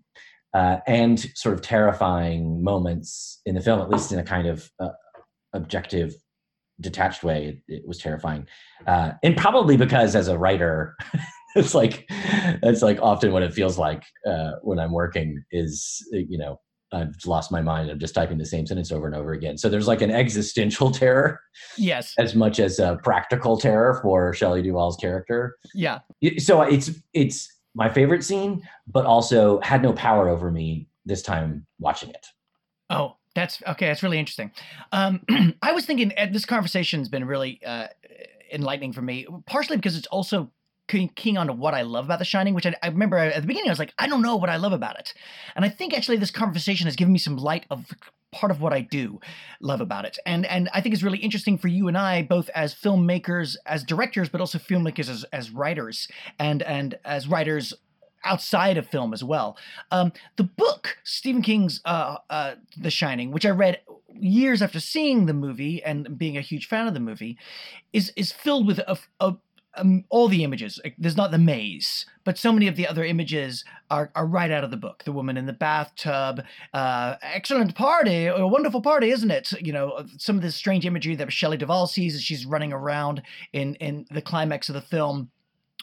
uh, 0.54 0.78
and 0.88 1.20
sort 1.36 1.54
of 1.54 1.62
terrifying 1.62 2.64
moments 2.64 3.42
in 3.46 3.56
the 3.56 3.62
film, 3.62 3.82
at 3.82 3.90
least 3.90 4.12
in 4.12 4.20
a 4.20 4.24
kind 4.24 4.48
of 4.48 4.70
uh, 4.80 4.90
objective, 5.54 6.16
detached 6.80 7.24
way. 7.24 7.62
It, 7.68 7.76
it 7.76 7.88
was 7.88 7.98
terrifying, 7.98 8.48
uh, 8.86 9.12
and 9.24 9.36
probably 9.36 9.78
because 9.78 10.16
as 10.16 10.28
a 10.28 10.38
writer, 10.38 10.96
it's 11.56 11.76
like 11.76 12.10
that's 12.62 12.82
like 12.82 13.00
often 13.02 13.32
what 13.32 13.44
it 13.44 13.54
feels 13.54 13.78
like 13.78 14.04
uh, 14.26 14.52
when 14.62 14.80
I'm 14.80 14.92
working. 14.92 15.44
Is 15.52 16.06
you 16.12 16.38
know. 16.38 16.60
I've 16.94 17.18
lost 17.26 17.52
my 17.52 17.62
mind. 17.62 17.90
I'm 17.90 18.00
just 18.00 18.16
typing 18.16 18.38
the 18.38 18.46
same 18.46 18.66
sentence 18.66 18.94
over 18.94 19.08
and 19.08 19.14
over 19.14 19.34
again. 19.34 19.58
So 19.58 19.68
there's 19.68 19.90
like 19.90 20.02
an 20.02 20.10
existential 20.10 20.90
terror 20.94 21.42
yes, 21.78 22.14
as 22.18 22.34
much 22.34 22.62
as 22.62 22.80
a 22.80 22.98
practical 23.04 23.58
terror 23.58 24.00
for 24.02 24.34
Shelley 24.34 24.62
Duvall's 24.62 24.96
character. 24.96 25.58
yeah. 25.74 26.00
So 26.38 26.62
it's 26.62 26.92
it's 27.14 27.50
my 27.78 27.88
favorite 27.88 28.24
scene, 28.24 28.68
but 28.88 29.06
also 29.06 29.62
had 29.62 29.84
no 29.84 29.94
power 29.94 30.28
over 30.28 30.50
me 30.52 30.88
this 31.06 31.22
time 31.22 31.66
watching 31.80 32.10
it. 32.10 32.26
Oh, 32.90 33.16
that's 33.36 33.62
okay. 33.68 33.86
That's 33.86 34.02
really 34.02 34.18
interesting. 34.18 34.52
Um, 34.92 35.22
I 35.62 35.72
was 35.74 35.86
thinking 35.86 36.12
this 36.32 36.46
conversation's 36.46 37.08
been 37.08 37.26
really 37.26 37.62
uh, 37.64 37.88
enlightening 38.52 38.94
for 38.94 39.04
me, 39.04 39.28
partially 39.46 39.78
because 39.78 39.96
it's 39.96 40.08
also 40.08 40.52
keying 40.88 41.38
on 41.38 41.48
to 41.48 41.54
what 41.54 41.76
I 41.76 41.84
love 41.84 42.06
about 42.06 42.18
The 42.18 42.26
Shining, 42.26 42.56
which 42.56 42.66
I, 42.66 42.74
I 42.82 42.88
remember 42.88 43.18
at 43.18 43.42
the 43.42 43.48
beginning 43.48 43.70
I 43.70 43.74
was 43.74 43.80
like, 43.80 43.94
I 44.00 44.08
don't 44.08 44.24
know 44.24 44.38
what 44.38 44.50
I 44.50 44.56
love 44.56 44.74
about 44.74 44.98
it, 44.98 45.14
and 45.56 45.64
I 45.64 45.70
think 45.70 45.96
actually 45.96 46.18
this 46.18 46.32
conversation 46.32 46.88
has 46.88 46.96
given 46.96 47.14
me 47.14 47.20
some 47.20 47.38
light 47.38 47.68
of 47.70 47.86
part 48.32 48.52
of 48.52 48.62
what 48.62 48.74
I 48.74 48.82
do 48.82 49.20
love 49.62 49.82
about 49.82 50.06
it, 50.06 50.18
and 50.26 50.46
and 50.46 50.70
I 50.74 50.82
think 50.82 50.94
it's 50.94 51.04
really 51.04 51.18
interesting 51.20 51.58
for 51.58 51.68
you 51.68 51.88
and 51.88 51.98
I 51.98 52.24
both 52.24 52.50
as 52.56 52.74
filmmakers, 52.74 53.56
as 53.66 53.84
directors, 53.84 54.30
but 54.30 54.42
also 54.42 54.58
filmmakers 54.58 55.10
as 55.10 55.24
as 55.26 55.52
writers, 55.52 56.08
and 56.40 56.62
and 56.64 56.98
as 57.06 57.28
writers 57.28 57.74
outside 58.24 58.78
of 58.78 58.88
film 58.88 59.14
as 59.14 59.24
well. 59.24 59.58
Um, 59.92 60.12
the 60.36 60.44
book 60.44 60.98
Stephen 61.04 61.42
King's 61.42 61.82
uh, 61.86 62.18
uh, 62.30 62.56
The 62.78 62.92
Shining, 62.92 63.32
which 63.32 63.46
I 63.46 63.50
read 63.50 63.80
years 64.14 64.62
after 64.62 64.80
seeing 64.80 65.26
the 65.26 65.34
movie 65.34 65.84
and 65.84 66.18
being 66.18 66.38
a 66.38 66.42
huge 66.42 66.68
fan 66.68 66.88
of 66.88 66.94
the 66.94 67.00
movie, 67.00 67.38
is 67.94 68.12
is 68.16 68.32
filled 68.32 68.68
with 68.68 68.80
a, 68.80 68.98
a, 69.20 69.36
um, 69.78 70.04
all 70.10 70.28
the 70.28 70.44
images. 70.44 70.80
There's 70.98 71.18
not 71.18 71.32
the 71.32 71.38
maze, 71.38 72.06
but 72.24 72.38
so 72.38 72.52
many 72.52 72.68
of 72.68 72.76
the 72.76 72.88
other 72.88 73.04
images 73.04 73.64
are, 73.90 74.12
are 74.16 74.26
right 74.26 74.52
out 74.52 74.64
of 74.64 74.72
the 74.72 74.78
book. 74.78 75.04
The 75.04 75.12
woman 75.12 75.38
in 75.38 75.46
the 75.46 75.54
bathtub, 75.54 76.44
uh, 76.74 77.16
excellent 77.22 77.76
party, 77.76 78.26
a 78.26 78.48
wonderful 78.48 78.82
party, 78.82 79.10
isn't 79.10 79.32
it? 79.32 79.52
You 79.62 79.74
know, 79.74 80.06
some 80.18 80.36
of 80.36 80.42
this 80.42 80.56
strange 80.56 80.86
imagery 80.86 81.16
that 81.16 81.32
Shelley 81.32 81.58
Duvall 81.58 81.88
sees 81.88 82.16
as 82.16 82.24
she's 82.24 82.46
running 82.46 82.74
around 82.74 83.22
in 83.54 83.76
in 83.76 84.06
the 84.12 84.22
climax 84.22 84.70
of 84.70 84.76
the 84.76 84.82
film. 84.82 85.30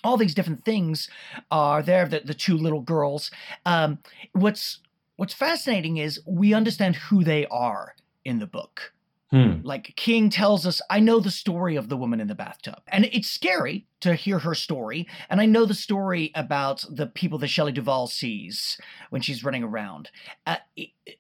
All 0.03 0.17
these 0.17 0.35
different 0.35 0.65
things 0.65 1.09
are 1.51 1.83
there. 1.83 2.07
The, 2.07 2.21
the 2.25 2.35
two 2.35 2.59
little 2.59 2.81
girls. 2.83 3.31
Um, 3.65 3.99
what's 4.33 4.81
what's 5.17 5.35
fascinating 5.35 5.97
is 5.99 6.21
we 6.27 6.53
understand 6.55 6.97
who 6.97 7.25
they 7.25 7.47
are 7.47 7.95
in 8.25 8.39
the 8.39 8.47
book. 8.47 8.94
Hmm. 9.35 9.61
Like 9.65 9.95
King 9.97 10.31
tells 10.31 10.65
us, 10.65 10.81
I 10.89 11.01
know 11.01 11.19
the 11.19 11.31
story 11.31 11.75
of 11.75 11.89
the 11.89 11.97
woman 11.97 12.21
in 12.21 12.29
the 12.29 12.37
bathtub. 12.37 12.81
And 12.87 13.07
it's 13.07 13.29
scary 13.29 13.85
to 14.01 14.15
hear 14.15 14.39
her 14.39 14.55
story. 14.55 15.09
And 15.29 15.41
I 15.41 15.47
know 15.47 15.65
the 15.65 15.75
story 15.75 16.31
about 16.37 16.85
the 16.89 17.09
people 17.09 17.39
that 17.39 17.49
Shelley 17.49 17.73
Duvall 17.73 18.07
sees 18.07 18.79
when 19.11 19.23
she's 19.23 19.43
running 19.43 19.65
around. 19.65 20.11
Uh, 20.47 20.59
it- 20.77 20.91
it- 21.05 21.19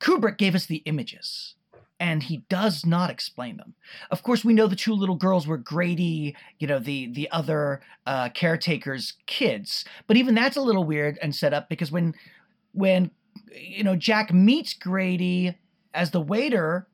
Kubrick 0.00 0.36
gave 0.36 0.54
us 0.54 0.66
the 0.66 0.82
images. 0.84 1.54
And 1.98 2.24
he 2.24 2.44
does 2.50 2.84
not 2.84 3.08
explain 3.08 3.56
them. 3.56 3.72
Of 4.10 4.22
course, 4.22 4.44
we 4.44 4.52
know 4.52 4.66
the 4.66 4.76
two 4.76 4.92
little 4.92 5.14
girls 5.14 5.46
were 5.46 5.56
Grady, 5.56 6.36
you 6.58 6.66
know, 6.66 6.78
the 6.78 7.06
the 7.06 7.30
other 7.30 7.80
uh, 8.04 8.28
caretaker's 8.28 9.14
kids. 9.26 9.82
But 10.06 10.18
even 10.18 10.34
that's 10.34 10.58
a 10.58 10.60
little 10.60 10.84
weird 10.84 11.18
and 11.22 11.34
set 11.34 11.54
up 11.54 11.70
because 11.70 11.90
when 11.90 12.12
when 12.72 13.12
you 13.50 13.82
know 13.82 13.96
Jack 13.96 14.30
meets 14.30 14.74
Grady 14.74 15.56
as 15.94 16.10
the 16.10 16.20
waiter 16.20 16.86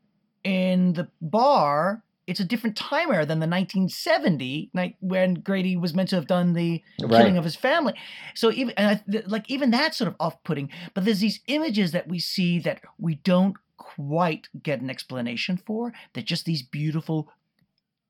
in 0.45 0.93
the 0.95 1.09
bar, 1.21 2.03
it's 2.27 2.41
a 2.41 2.45
different 2.45 2.77
time 2.77 3.11
era 3.11 3.27
than 3.27 3.41
the 3.41 3.47
1970 3.49 4.71
night 4.75 4.97
when 5.01 5.35
Grady 5.35 5.77
was 5.77 5.95
meant 5.95 6.09
to 6.11 6.17
have 6.17 6.27
done 6.27 6.53
the 6.53 6.83
Right. 7.01 7.11
killing 7.19 7.37
of 7.37 7.45
his 7.45 7.57
family. 7.57 7.95
So 8.35 8.51
even 8.53 8.75
and 8.77 8.87
I, 8.89 9.03
th- 9.11 9.27
like 9.27 9.51
even 9.51 9.71
that's 9.71 9.97
sort 9.99 10.09
of 10.09 10.17
off-putting. 10.21 10.71
But 10.95 11.05
there's 11.05 11.21
these 11.21 11.41
images 11.49 11.93
that 11.93 12.09
we 12.09 12.19
see 12.19 12.59
that 12.61 12.81
we 12.99 13.17
don't 13.17 13.57
quite 13.77 14.49
get 14.63 14.81
an 14.81 14.91
explanation 14.91 15.57
for. 15.57 15.93
That 16.15 16.25
just 16.25 16.45
these 16.45 16.63
beautiful 16.63 17.29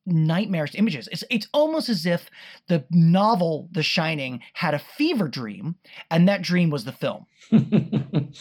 nightmarish 0.07 0.75
images. 0.75 1.09
It's 1.13 1.25
it's 1.31 1.49
almost 1.53 1.89
as 1.89 2.07
if 2.07 2.29
the 2.69 2.85
novel 2.91 3.69
The 3.73 3.83
Shining 3.83 4.41
had 4.55 4.75
a 4.75 4.79
fever 4.79 5.29
dream, 5.29 5.77
and 6.11 6.29
that 6.29 6.43
dream 6.43 6.71
was 6.71 6.85
the 6.85 6.93
film. 6.93 7.27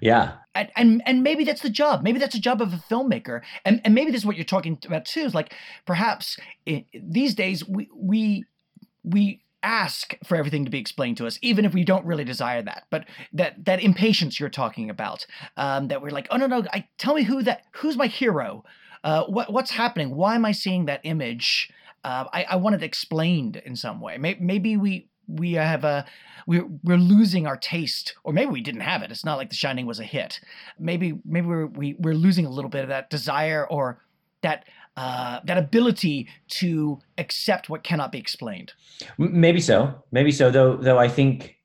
yeah. 0.00 0.34
And, 0.54 0.70
and 0.76 1.02
and 1.06 1.22
maybe 1.22 1.44
that's 1.44 1.62
the 1.62 1.70
job. 1.70 2.02
Maybe 2.02 2.18
that's 2.18 2.34
the 2.34 2.40
job 2.40 2.62
of 2.62 2.72
a 2.72 2.82
filmmaker. 2.90 3.42
And 3.64 3.80
and 3.84 3.94
maybe 3.94 4.10
this 4.10 4.22
is 4.22 4.26
what 4.26 4.36
you're 4.36 4.44
talking 4.44 4.78
about 4.86 5.04
too. 5.04 5.20
Is 5.20 5.34
like 5.34 5.54
perhaps 5.86 6.38
i 6.68 6.84
these 6.94 7.34
days 7.34 7.66
we 7.66 7.88
we 7.94 8.44
we 9.04 9.42
ask 9.62 10.14
for 10.24 10.36
everything 10.36 10.64
to 10.64 10.70
be 10.70 10.78
explained 10.78 11.16
to 11.16 11.26
us, 11.26 11.38
even 11.42 11.64
if 11.64 11.74
we 11.74 11.84
don't 11.84 12.06
really 12.06 12.24
desire 12.24 12.62
that. 12.62 12.84
But 12.90 13.06
that 13.32 13.64
that 13.64 13.82
impatience 13.82 14.38
you're 14.38 14.48
talking 14.48 14.90
about, 14.90 15.26
um, 15.56 15.88
that 15.88 16.02
we're 16.02 16.10
like, 16.10 16.28
oh 16.30 16.36
no 16.36 16.46
no, 16.46 16.64
I 16.72 16.86
tell 16.98 17.14
me 17.14 17.22
who 17.24 17.42
that 17.42 17.62
who's 17.72 17.96
my 17.96 18.06
hero. 18.06 18.64
Uh, 19.08 19.24
what 19.24 19.50
what's 19.50 19.70
happening? 19.70 20.14
Why 20.14 20.34
am 20.34 20.44
I 20.44 20.52
seeing 20.52 20.84
that 20.84 21.00
image? 21.02 21.70
Uh, 22.04 22.24
I, 22.30 22.44
I 22.50 22.56
want 22.56 22.74
it 22.74 22.82
explained 22.82 23.56
in 23.56 23.74
some 23.74 24.02
way. 24.02 24.18
Maybe, 24.18 24.38
maybe 24.44 24.76
we 24.76 25.08
we 25.26 25.54
have 25.54 25.82
a 25.84 26.04
we're 26.46 26.68
we're 26.84 26.98
losing 26.98 27.46
our 27.46 27.56
taste, 27.56 28.16
or 28.22 28.34
maybe 28.34 28.50
we 28.50 28.60
didn't 28.60 28.82
have 28.82 29.02
it. 29.02 29.10
It's 29.10 29.24
not 29.24 29.38
like 29.38 29.48
The 29.48 29.56
Shining 29.56 29.86
was 29.86 29.98
a 29.98 30.04
hit. 30.04 30.40
Maybe 30.78 31.18
maybe 31.24 31.46
we're 31.46 31.66
we, 31.68 31.96
we're 31.98 32.12
losing 32.26 32.44
a 32.44 32.50
little 32.50 32.68
bit 32.68 32.82
of 32.82 32.90
that 32.90 33.08
desire 33.08 33.66
or 33.66 33.98
that 34.42 34.66
uh, 34.98 35.40
that 35.44 35.56
ability 35.56 36.28
to 36.60 36.98
accept 37.16 37.70
what 37.70 37.82
cannot 37.82 38.12
be 38.12 38.18
explained. 38.18 38.74
Maybe 39.16 39.62
so. 39.62 40.04
Maybe 40.12 40.32
so. 40.32 40.50
Though. 40.50 40.76
Though 40.76 40.98
I 40.98 41.08
think 41.08 41.56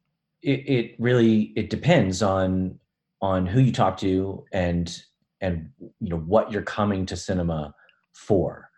it, 0.42 0.60
it 0.78 0.96
really 0.98 1.52
it 1.58 1.70
depends 1.70 2.22
on 2.22 2.80
on 3.22 3.46
who 3.46 3.60
you 3.60 3.74
talk 3.74 3.98
to 3.98 4.46
and 4.54 5.04
and 5.44 5.70
you 5.80 6.10
know 6.10 6.18
what 6.20 6.52
you're 6.52 6.62
coming 6.64 7.06
to 7.08 7.16
cinema 7.16 7.74
for. 8.14 8.70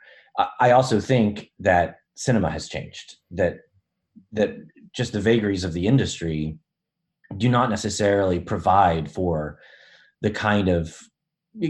I, 0.59 0.72
also 0.72 0.99
think 0.99 1.51
that 1.59 1.97
cinema 2.16 2.51
has 2.51 2.68
changed. 2.68 3.16
That 3.32 3.59
that 4.34 4.55
just 4.93 5.13
the 5.13 5.22
vagaries 5.22 5.63
of 5.63 5.72
the 5.72 5.88
industry 5.88 6.57
do 7.38 7.47
not 7.47 7.70
necessarily 7.70 8.39
provide 8.39 9.09
for 9.09 9.59
the 10.22 10.32
kind 10.32 10.68
of 10.68 10.97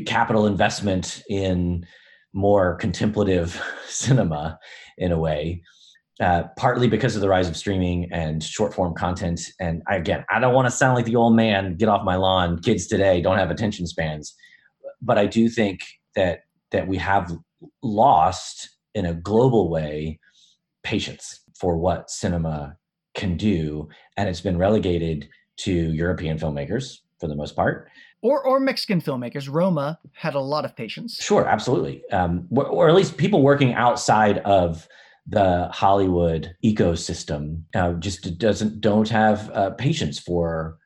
capital 0.08 0.48
investment 0.48 1.22
in 1.30 1.86
more 2.34 2.76
contemplative 2.76 3.62
cinema 3.88 4.58
in 4.98 5.12
a 5.12 5.20
way 5.20 5.62
uh, 6.22 6.44
partly 6.58 6.88
because 6.88 7.16
of 7.16 7.22
the 7.22 7.28
rise 7.28 7.50
of 7.50 7.58
streaming 7.58 8.08
and 8.12 8.42
short 8.42 8.74
form 8.74 8.94
content. 8.94 9.42
And 9.60 9.82
again, 9.90 10.24
I 10.30 10.40
don't 10.40 10.54
want 10.54 10.66
to 10.66 10.72
sound 10.72 10.96
like 10.96 11.06
the 11.06 11.18
old 11.18 11.36
man, 11.36 11.76
get 11.76 11.90
off 11.90 12.06
my 12.06 12.16
lawn. 12.16 12.60
Kids 12.62 12.88
today 12.88 13.22
don't 13.22 13.38
have 13.38 13.52
attention 13.52 13.86
spans. 13.86 14.34
But 15.02 15.18
I 15.18 15.26
do 15.26 15.50
think 15.50 15.82
that 16.16 16.42
that 16.72 16.88
we 16.88 16.98
have 16.98 17.32
lost 17.82 18.70
in 18.94 19.06
a 19.06 19.14
global 19.14 19.70
way 19.70 20.20
patience 20.84 21.42
for 21.60 21.78
what 21.78 22.10
cinema 22.10 22.78
can 23.16 23.38
do, 23.38 23.88
and 24.18 24.30
it's 24.30 24.42
been 24.42 24.58
relegated 24.58 25.30
to 25.58 25.72
European 25.72 26.38
filmmakers 26.38 27.00
for 27.20 27.28
the 27.28 27.36
most 27.36 27.56
part. 27.56 27.90
Or, 28.22 28.44
or 28.44 28.60
Mexican 28.60 29.02
filmmakers. 29.02 29.48
Roma 29.50 30.00
had 30.14 30.36
a 30.36 30.40
lot 30.40 30.66
of 30.66 30.76
patience. 30.76 31.18
Sure, 31.22 31.48
absolutely. 31.48 32.04
Um, 32.12 32.48
or, 32.50 32.66
or 32.66 32.90
at 32.90 32.96
least 32.96 33.18
people 33.18 33.42
working 33.42 33.74
outside 33.74 34.40
of 34.40 34.88
the 35.28 35.70
Hollywood 35.72 36.56
ecosystem 36.64 37.64
uh, 37.74 37.94
just 37.94 38.38
doesn't 38.38 38.82
don't 38.82 39.10
have 39.10 39.50
uh, 39.52 39.72
patience 39.72 40.20
for 40.20 40.78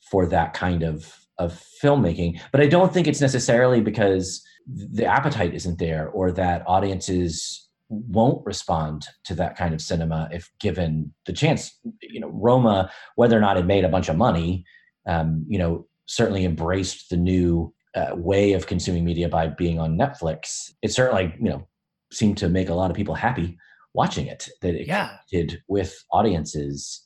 for 0.00 0.26
that 0.26 0.54
kind 0.54 0.82
of 0.82 1.14
of 1.38 1.62
filmmaking. 1.82 2.40
But 2.52 2.60
I 2.60 2.66
don't 2.66 2.92
think 2.92 3.06
it's 3.06 3.20
necessarily 3.20 3.80
because 3.80 4.42
the 4.66 5.06
appetite 5.06 5.54
isn't 5.54 5.78
there 5.78 6.08
or 6.08 6.32
that 6.32 6.62
audiences 6.66 7.68
won't 7.88 8.44
respond 8.44 9.06
to 9.24 9.34
that 9.34 9.56
kind 9.56 9.72
of 9.72 9.80
cinema 9.80 10.28
if 10.30 10.50
given 10.60 11.12
the 11.26 11.32
chance. 11.32 11.78
You 12.02 12.20
know, 12.20 12.28
Roma, 12.28 12.90
whether 13.16 13.36
or 13.36 13.40
not 13.40 13.56
it 13.56 13.64
made 13.64 13.84
a 13.84 13.88
bunch 13.88 14.08
of 14.08 14.16
money, 14.16 14.64
um, 15.06 15.44
you 15.48 15.58
know, 15.58 15.86
certainly 16.06 16.44
embraced 16.44 17.08
the 17.10 17.16
new 17.16 17.72
uh, 17.94 18.10
way 18.14 18.52
of 18.52 18.66
consuming 18.66 19.04
media 19.04 19.28
by 19.28 19.46
being 19.46 19.78
on 19.78 19.96
Netflix. 19.96 20.70
It 20.82 20.92
certainly, 20.92 21.34
you 21.40 21.48
know, 21.48 21.66
seemed 22.12 22.36
to 22.38 22.48
make 22.48 22.68
a 22.68 22.74
lot 22.74 22.90
of 22.90 22.96
people 22.96 23.14
happy 23.14 23.56
watching 23.94 24.26
it. 24.26 24.48
That 24.60 24.74
it 24.74 24.86
Yeah. 24.86 25.16
did 25.30 25.62
with 25.68 26.04
audiences, 26.12 27.02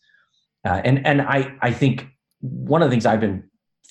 uh, 0.64 0.80
and 0.84 1.06
and 1.06 1.22
I 1.22 1.54
I 1.62 1.70
think 1.72 2.06
one 2.40 2.82
of 2.82 2.88
the 2.88 2.92
things 2.92 3.06
I've 3.06 3.20
been 3.20 3.44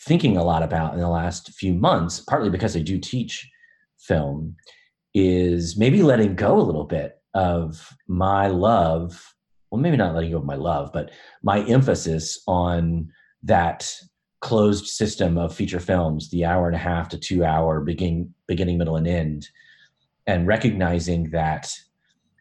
thinking 0.06 0.38
a 0.38 0.44
lot 0.44 0.64
about 0.64 0.94
in 0.94 1.00
the 1.00 1.08
last 1.08 1.54
few 1.54 1.74
months, 1.74 2.20
partly 2.20 2.50
because 2.50 2.76
I 2.76 2.80
do 2.80 2.98
teach 2.98 3.50
film, 4.00 4.56
is 5.14 5.78
maybe 5.78 6.02
letting 6.02 6.36
go 6.36 6.60
a 6.60 6.62
little 6.62 6.86
bit 6.86 7.22
of 7.34 7.96
my 8.08 8.48
love. 8.48 9.36
Well, 9.70 9.82
maybe 9.82 9.98
not 9.98 10.16
letting 10.16 10.32
go 10.32 10.38
of 10.38 10.46
my 10.46 10.56
love, 10.56 10.92
but 10.94 11.12
my 11.44 11.64
emphasis 11.66 12.42
on 12.48 13.12
that 13.44 13.94
closed 14.42 14.88
system 14.88 15.38
of 15.38 15.56
feature 15.56 15.80
films, 15.80 16.30
the 16.32 16.46
hour 16.46 16.68
and 16.68 16.76
a 16.76 16.80
half 16.80 17.10
to 17.10 17.18
two 17.18 17.46
hour 17.46 17.80
beginning, 17.82 18.34
beginning, 18.48 18.78
middle, 18.78 18.96
and 18.96 19.08
end, 19.08 19.48
and 20.26 20.48
recognizing 20.48 21.30
that 21.30 21.72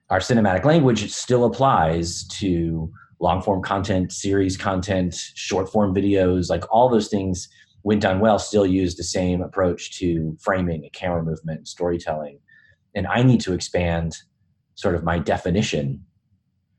our 0.08 0.18
cinematic 0.18 0.64
language 0.64 1.10
still 1.12 1.44
applies 1.44 2.26
to 2.28 2.90
long 3.20 3.42
form 3.42 3.62
content, 3.62 4.12
series 4.12 4.56
content, 4.56 5.14
short 5.34 5.70
form 5.70 5.94
videos, 5.94 6.48
like 6.48 6.64
all 6.72 6.88
those 6.88 7.08
things, 7.08 7.48
when 7.82 7.98
done 7.98 8.20
well, 8.20 8.38
still 8.38 8.66
use 8.66 8.96
the 8.96 9.04
same 9.04 9.42
approach 9.42 9.98
to 9.98 10.36
framing, 10.40 10.88
camera 10.92 11.22
movement, 11.22 11.68
storytelling. 11.68 12.38
And 12.94 13.06
I 13.06 13.22
need 13.22 13.40
to 13.42 13.52
expand 13.52 14.16
sort 14.74 14.94
of 14.94 15.04
my 15.04 15.18
definition 15.18 16.04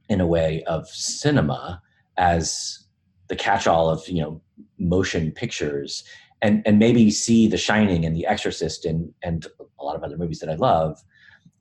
in 0.09 0.19
a 0.19 0.27
way 0.27 0.63
of 0.63 0.87
cinema 0.89 1.81
as 2.17 2.85
the 3.29 3.35
catch-all 3.35 3.89
of 3.89 4.07
you 4.09 4.21
know 4.21 4.41
motion 4.77 5.31
pictures 5.31 6.03
and 6.41 6.61
and 6.65 6.79
maybe 6.79 7.09
see 7.09 7.47
the 7.47 7.57
shining 7.57 8.05
and 8.05 8.15
the 8.15 8.25
exorcist 8.25 8.85
and 8.85 9.13
and 9.23 9.47
a 9.79 9.83
lot 9.83 9.95
of 9.95 10.03
other 10.03 10.17
movies 10.17 10.39
that 10.39 10.49
i 10.49 10.55
love 10.55 11.01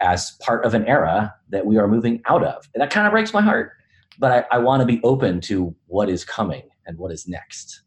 as 0.01 0.33
part 0.41 0.65
of 0.65 0.75
an 0.75 0.85
era 0.87 1.33
that 1.51 1.65
we 1.65 1.79
are 1.79 1.87
moving 1.87 2.21
out 2.27 2.43
of 2.43 2.69
and 2.75 2.83
that 2.83 2.91
kind 2.91 3.07
of 3.07 3.13
breaks 3.13 3.33
my 3.33 3.41
heart 3.41 3.73
but 4.21 4.31
i, 4.31 4.57
I 4.57 4.59
want 4.59 4.81
to 4.81 4.87
be 4.87 5.01
open 5.03 5.41
to 5.43 5.75
what 5.87 6.09
is 6.09 6.25
coming 6.25 6.63
and 6.87 6.97
what 6.97 7.11
is 7.11 7.27
next 7.27 7.83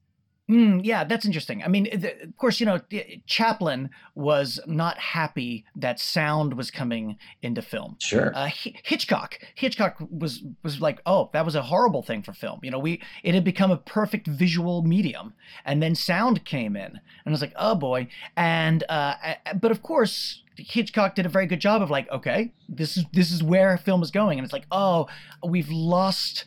Mm, 0.50 0.82
yeah, 0.84 1.06
that's 1.06 1.26
interesting. 1.26 1.64
I 1.64 1.70
mean, 1.70 1.86
the, 1.86 2.22
of 2.24 2.36
course, 2.36 2.60
you 2.60 2.66
know, 2.66 2.82
Chaplin 3.26 3.90
was 4.14 4.60
not 4.68 4.98
happy 5.00 5.64
that 5.78 6.02
sound 6.02 6.56
was 6.56 6.70
coming 6.70 7.18
into 7.42 7.62
film. 7.62 7.96
sure 8.00 8.36
Uh, 8.36 8.50
Hi- 8.50 8.74
Hitchcock, 8.84 9.40
Hitchcock 9.56 9.96
was 10.12 10.44
was 10.62 10.82
like, 10.82 11.02
oh, 11.06 11.30
that 11.32 11.46
was 11.46 11.56
a 11.56 11.62
horrible 11.62 12.04
thing 12.04 12.24
for 12.24 12.34
film. 12.34 12.60
You 12.62 12.72
know, 12.72 12.80
we 12.80 13.02
it 13.24 13.34
had 13.36 13.46
become 13.46 13.72
a 13.72 13.78
perfect 13.78 14.28
visual 14.28 14.82
medium, 14.82 15.34
and 15.64 15.82
then 15.82 15.96
sound 15.96 16.44
came 16.44 16.76
in, 16.76 16.88
and 16.92 17.00
I 17.26 17.32
was 17.32 17.42
like, 17.42 17.54
oh 17.56 17.76
boy. 17.76 18.08
And 18.36 18.84
uh, 18.90 19.14
a- 19.46 19.56
but 19.56 19.72
of 19.72 19.82
course, 19.82 20.44
Hitchcock 20.58 21.16
did 21.16 21.26
a 21.26 21.30
very 21.30 21.46
good 21.48 21.62
job 21.62 21.82
of 21.82 21.90
like, 21.90 22.12
okay, 22.12 22.52
this 22.68 22.98
is 22.98 23.06
this 23.14 23.32
is 23.32 23.42
where 23.42 23.78
film 23.78 24.04
is 24.04 24.12
going, 24.12 24.40
and 24.40 24.46
it's 24.46 24.54
like, 24.54 24.68
oh, 24.72 25.08
we've 25.48 25.70
lost 25.70 26.46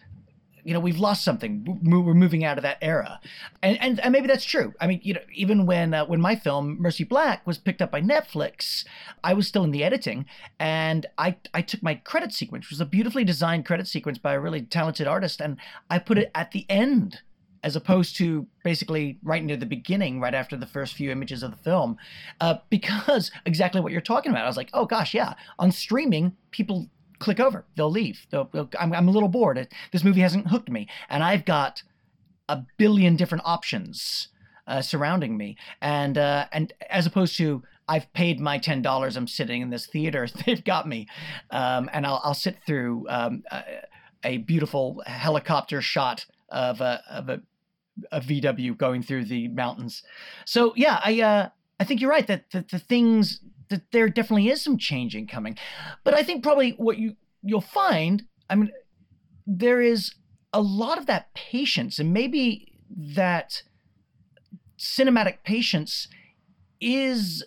you 0.66 0.74
know 0.74 0.80
we've 0.80 0.98
lost 0.98 1.22
something 1.22 1.64
we're 1.84 2.12
moving 2.12 2.44
out 2.44 2.58
of 2.58 2.62
that 2.62 2.76
era 2.82 3.20
and 3.62 3.80
and, 3.80 4.00
and 4.00 4.12
maybe 4.12 4.26
that's 4.26 4.44
true 4.44 4.74
i 4.80 4.86
mean 4.86 5.00
you 5.02 5.14
know 5.14 5.20
even 5.32 5.64
when 5.64 5.94
uh, 5.94 6.04
when 6.04 6.20
my 6.20 6.34
film 6.34 6.76
mercy 6.80 7.04
black 7.04 7.46
was 7.46 7.56
picked 7.56 7.80
up 7.80 7.92
by 7.92 8.00
netflix 8.00 8.84
i 9.22 9.32
was 9.32 9.46
still 9.46 9.62
in 9.62 9.70
the 9.70 9.84
editing 9.84 10.26
and 10.58 11.06
i 11.18 11.36
i 11.54 11.62
took 11.62 11.82
my 11.82 11.94
credit 11.94 12.32
sequence 12.32 12.64
which 12.64 12.70
was 12.70 12.80
a 12.80 12.86
beautifully 12.86 13.22
designed 13.22 13.64
credit 13.64 13.86
sequence 13.86 14.18
by 14.18 14.34
a 14.34 14.40
really 14.40 14.60
talented 14.60 15.06
artist 15.06 15.40
and 15.40 15.56
i 15.88 15.98
put 15.98 16.18
it 16.18 16.32
at 16.34 16.50
the 16.50 16.66
end 16.68 17.20
as 17.62 17.74
opposed 17.74 18.14
to 18.14 18.46
basically 18.62 19.18
right 19.24 19.42
near 19.42 19.56
the 19.56 19.66
beginning, 19.66 20.20
right 20.20 20.34
after 20.34 20.56
the 20.56 20.66
first 20.66 20.94
few 20.94 21.10
images 21.10 21.42
of 21.42 21.50
the 21.50 21.56
film, 21.56 21.96
uh, 22.40 22.54
because 22.70 23.32
exactly 23.44 23.80
what 23.80 23.90
you're 23.90 24.00
talking 24.00 24.30
about. 24.30 24.44
I 24.44 24.46
was 24.46 24.56
like, 24.56 24.70
oh 24.72 24.86
gosh, 24.86 25.14
yeah. 25.14 25.34
On 25.58 25.72
streaming, 25.72 26.36
people 26.52 26.88
click 27.18 27.40
over, 27.40 27.64
they'll 27.76 27.90
leave. 27.90 28.26
They'll, 28.30 28.48
they'll, 28.52 28.68
I'm, 28.78 28.92
I'm 28.92 29.08
a 29.08 29.10
little 29.10 29.28
bored. 29.28 29.68
This 29.92 30.04
movie 30.04 30.20
hasn't 30.20 30.48
hooked 30.48 30.70
me, 30.70 30.88
and 31.08 31.22
I've 31.22 31.44
got 31.44 31.82
a 32.48 32.62
billion 32.76 33.16
different 33.16 33.44
options 33.44 34.28
uh, 34.66 34.80
surrounding 34.82 35.36
me, 35.36 35.56
and 35.80 36.18
uh, 36.18 36.46
and 36.52 36.72
as 36.90 37.06
opposed 37.06 37.36
to 37.38 37.62
I've 37.88 38.12
paid 38.12 38.40
my 38.40 38.58
ten 38.58 38.82
dollars. 38.82 39.16
I'm 39.16 39.28
sitting 39.28 39.62
in 39.62 39.70
this 39.70 39.86
theater. 39.86 40.26
They've 40.46 40.62
got 40.64 40.88
me, 40.88 41.08
um, 41.50 41.88
and 41.92 42.06
I'll 42.06 42.20
I'll 42.24 42.34
sit 42.34 42.58
through 42.66 43.06
um, 43.08 43.42
a, 43.50 43.64
a 44.24 44.38
beautiful 44.38 45.02
helicopter 45.06 45.80
shot 45.80 46.26
of 46.48 46.80
a 46.80 47.02
of 47.10 47.28
a, 47.28 47.40
a 48.12 48.20
VW 48.20 48.76
going 48.76 49.02
through 49.02 49.26
the 49.26 49.48
mountains. 49.48 50.02
So 50.44 50.72
yeah, 50.76 51.00
I 51.04 51.20
uh, 51.20 51.48
I 51.78 51.84
think 51.84 52.00
you're 52.00 52.10
right 52.10 52.26
that 52.26 52.50
the, 52.50 52.64
the 52.70 52.78
things 52.78 53.40
that 53.68 53.90
there 53.92 54.08
definitely 54.08 54.48
is 54.48 54.62
some 54.62 54.78
changing 54.78 55.26
coming, 55.26 55.56
but 56.04 56.14
I 56.14 56.22
think 56.22 56.42
probably 56.42 56.72
what 56.72 56.98
you 56.98 57.16
you'll 57.42 57.60
find, 57.60 58.24
I 58.50 58.56
mean, 58.56 58.72
there 59.46 59.80
is 59.80 60.14
a 60.52 60.60
lot 60.60 60.98
of 60.98 61.06
that 61.06 61.32
patience, 61.34 61.98
and 61.98 62.12
maybe 62.12 62.72
that 62.90 63.62
cinematic 64.78 65.38
patience 65.44 66.08
is 66.80 67.44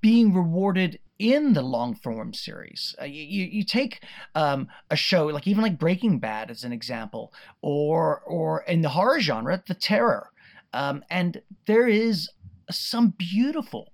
being 0.00 0.34
rewarded 0.34 0.98
in 1.18 1.52
the 1.52 1.62
long 1.62 1.94
form 1.94 2.32
series. 2.32 2.94
Uh, 3.00 3.04
you, 3.04 3.44
you 3.44 3.64
take 3.64 4.02
um, 4.34 4.68
a 4.90 4.96
show 4.96 5.26
like 5.26 5.46
even 5.46 5.62
like 5.62 5.78
Breaking 5.78 6.18
Bad 6.18 6.50
as 6.50 6.64
an 6.64 6.72
example, 6.72 7.32
or 7.60 8.20
or 8.20 8.62
in 8.62 8.82
the 8.82 8.90
horror 8.90 9.20
genre, 9.20 9.62
The 9.66 9.74
Terror, 9.74 10.30
um, 10.72 11.04
and 11.10 11.42
there 11.66 11.88
is 11.88 12.30
some 12.70 13.14
beautiful 13.16 13.92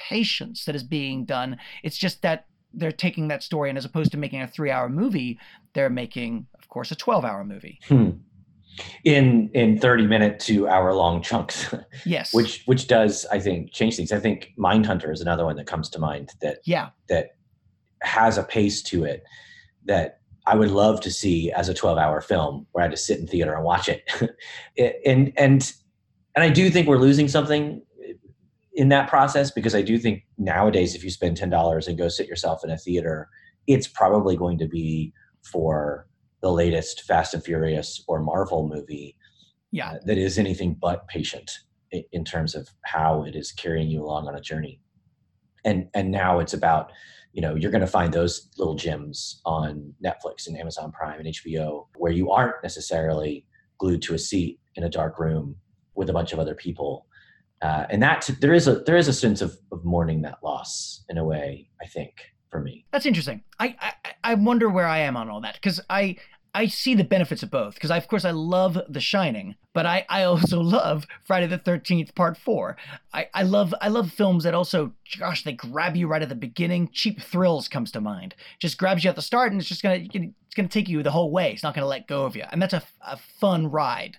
patience 0.00 0.64
that 0.64 0.74
is 0.74 0.82
being 0.82 1.24
done. 1.24 1.58
It's 1.82 1.96
just 1.98 2.22
that 2.22 2.46
they're 2.72 2.92
taking 2.92 3.28
that 3.28 3.42
story 3.42 3.68
and 3.68 3.76
as 3.78 3.84
opposed 3.84 4.12
to 4.12 4.16
making 4.16 4.40
a 4.42 4.46
three 4.48 4.70
hour 4.70 4.88
movie, 4.88 5.38
they're 5.74 5.90
making, 5.90 6.46
of 6.58 6.68
course, 6.68 6.90
a 6.90 6.96
twelve 6.96 7.24
hour 7.24 7.44
movie. 7.44 7.78
Hmm. 7.88 8.10
in 9.04 9.50
in 9.52 9.78
30 9.78 10.06
minute 10.06 10.38
to 10.40 10.68
hour 10.68 10.94
long 10.94 11.20
chunks 11.22 11.74
Yes. 12.06 12.32
which 12.32 12.62
which 12.66 12.86
does 12.86 13.26
i 13.32 13.38
think 13.38 13.72
change 13.72 13.96
things 13.96 14.12
i 14.12 14.18
think 14.18 14.52
mindhunter 14.56 15.12
is 15.12 15.20
another 15.20 15.44
one 15.44 15.56
that 15.56 15.66
comes 15.66 15.90
to 15.90 15.98
mind 15.98 16.30
that 16.40 16.58
yeah. 16.64 16.90
that 17.08 17.30
has 18.02 18.38
a 18.38 18.42
pace 18.44 18.80
to 18.84 19.04
it 19.04 19.22
that 19.84 20.20
I 20.46 20.54
would 20.56 20.70
love 20.70 21.00
to 21.02 21.10
see 21.10 21.52
as 21.52 21.68
a 21.68 21.74
12 21.74 21.98
hour 21.98 22.20
film 22.22 22.66
where 22.72 22.82
I 22.82 22.86
had 22.86 22.90
to 22.92 22.96
sit 22.96 23.18
in 23.20 23.26
theater 23.26 23.54
and 23.54 23.62
watch 23.64 23.88
it. 23.88 24.02
It- 24.76 24.96
and, 25.04 25.32
and, 25.36 25.72
and 26.34 26.42
I 26.42 26.48
do 26.48 26.70
think 26.70 26.88
we're 26.88 26.96
losing 26.96 27.28
something 27.28 27.82
in 28.80 28.88
that 28.88 29.08
process 29.10 29.50
because 29.50 29.74
I 29.74 29.82
do 29.82 29.98
think 29.98 30.24
nowadays, 30.38 30.94
if 30.94 31.04
you 31.04 31.10
spend 31.10 31.36
$10 31.36 31.86
and 31.86 31.98
go 31.98 32.08
sit 32.08 32.26
yourself 32.26 32.64
in 32.64 32.70
a 32.70 32.78
theater, 32.78 33.28
it's 33.66 33.86
probably 33.86 34.36
going 34.36 34.56
to 34.58 34.66
be 34.66 35.12
for 35.52 36.06
the 36.40 36.50
latest 36.50 37.02
Fast 37.02 37.34
and 37.34 37.44
Furious 37.44 38.02
or 38.08 38.22
Marvel 38.22 38.66
movie 38.66 39.16
Yeah. 39.70 39.90
uh, 39.90 39.98
that 40.06 40.16
is 40.16 40.38
anything 40.38 40.78
but 40.80 41.06
patient 41.08 41.50
in, 41.90 42.04
in 42.12 42.24
terms 42.24 42.54
of 42.54 42.70
how 42.86 43.22
it 43.24 43.36
is 43.36 43.52
carrying 43.52 43.90
you 43.90 44.02
along 44.02 44.26
on 44.28 44.34
a 44.34 44.40
journey. 44.40 44.80
And 45.62 45.88
and 45.92 46.10
now 46.10 46.38
it's 46.38 46.54
about 46.54 46.90
you 47.34 47.42
know 47.42 47.54
you're 47.54 47.70
going 47.76 47.82
to 47.88 47.96
find 47.98 48.14
those 48.14 48.48
little 48.56 48.76
gems 48.76 49.42
on 49.44 49.92
Netflix 50.02 50.46
and 50.46 50.56
Amazon 50.56 50.90
Prime 50.90 51.20
and 51.20 51.28
HBO 51.28 51.86
where 51.98 52.12
you 52.12 52.30
aren't 52.30 52.62
necessarily 52.62 53.44
glued 53.76 54.00
to 54.06 54.14
a 54.14 54.18
seat 54.18 54.58
in 54.76 54.84
a 54.84 54.88
dark 54.88 55.18
room 55.18 55.56
with 55.96 56.08
a 56.08 56.14
bunch 56.14 56.32
of 56.32 56.38
other 56.38 56.54
people. 56.54 57.06
Uh, 57.62 57.86
and 57.90 58.02
that 58.02 58.30
there 58.40 58.54
is 58.54 58.66
a 58.66 58.80
there 58.80 58.96
is 58.96 59.08
a 59.08 59.12
sense 59.12 59.42
of, 59.42 59.56
of 59.70 59.84
mourning 59.84 60.22
that 60.22 60.38
loss 60.42 61.04
in 61.08 61.18
a 61.18 61.24
way 61.24 61.68
I 61.82 61.86
think 61.86 62.12
for 62.50 62.60
me. 62.60 62.86
That's 62.90 63.06
interesting. 63.06 63.42
I 63.58 63.76
I, 63.80 63.92
I 64.24 64.34
wonder 64.34 64.68
where 64.68 64.86
I 64.86 64.98
am 64.98 65.16
on 65.16 65.28
all 65.28 65.40
that 65.42 65.54
because 65.54 65.80
I 65.90 66.16
I 66.54 66.66
see 66.66 66.94
the 66.94 67.04
benefits 67.04 67.42
of 67.42 67.50
both 67.50 67.74
because, 67.74 67.90
of 67.90 68.08
course, 68.08 68.24
I 68.24 68.32
love 68.32 68.78
The 68.88 69.00
Shining, 69.00 69.54
but 69.72 69.86
I, 69.86 70.04
I 70.08 70.24
also 70.24 70.60
love 70.62 71.06
Friday 71.24 71.46
the 71.46 71.58
Thirteenth 71.58 72.14
Part 72.14 72.36
Four. 72.36 72.76
I, 73.12 73.28
I 73.34 73.42
love 73.42 73.74
I 73.80 73.88
love 73.88 74.10
films 74.10 74.44
that 74.44 74.54
also, 74.54 74.92
gosh, 75.18 75.44
they 75.44 75.52
grab 75.52 75.96
you 75.96 76.08
right 76.08 76.22
at 76.22 76.28
the 76.28 76.34
beginning. 76.34 76.90
Cheap 76.92 77.20
Thrills 77.20 77.68
comes 77.68 77.92
to 77.92 78.00
mind. 78.00 78.34
Just 78.58 78.78
grabs 78.78 79.04
you 79.04 79.10
at 79.10 79.16
the 79.16 79.22
start, 79.22 79.52
and 79.52 79.60
it's 79.60 79.68
just 79.68 79.82
gonna 79.82 80.06
it's 80.12 80.54
gonna 80.54 80.68
take 80.68 80.88
you 80.88 81.02
the 81.02 81.10
whole 81.10 81.30
way. 81.30 81.52
It's 81.52 81.62
not 81.62 81.74
gonna 81.74 81.86
let 81.86 82.08
go 82.08 82.24
of 82.24 82.36
you, 82.36 82.44
and 82.50 82.60
that's 82.60 82.74
a, 82.74 82.82
a 83.02 83.16
fun 83.16 83.70
ride. 83.70 84.18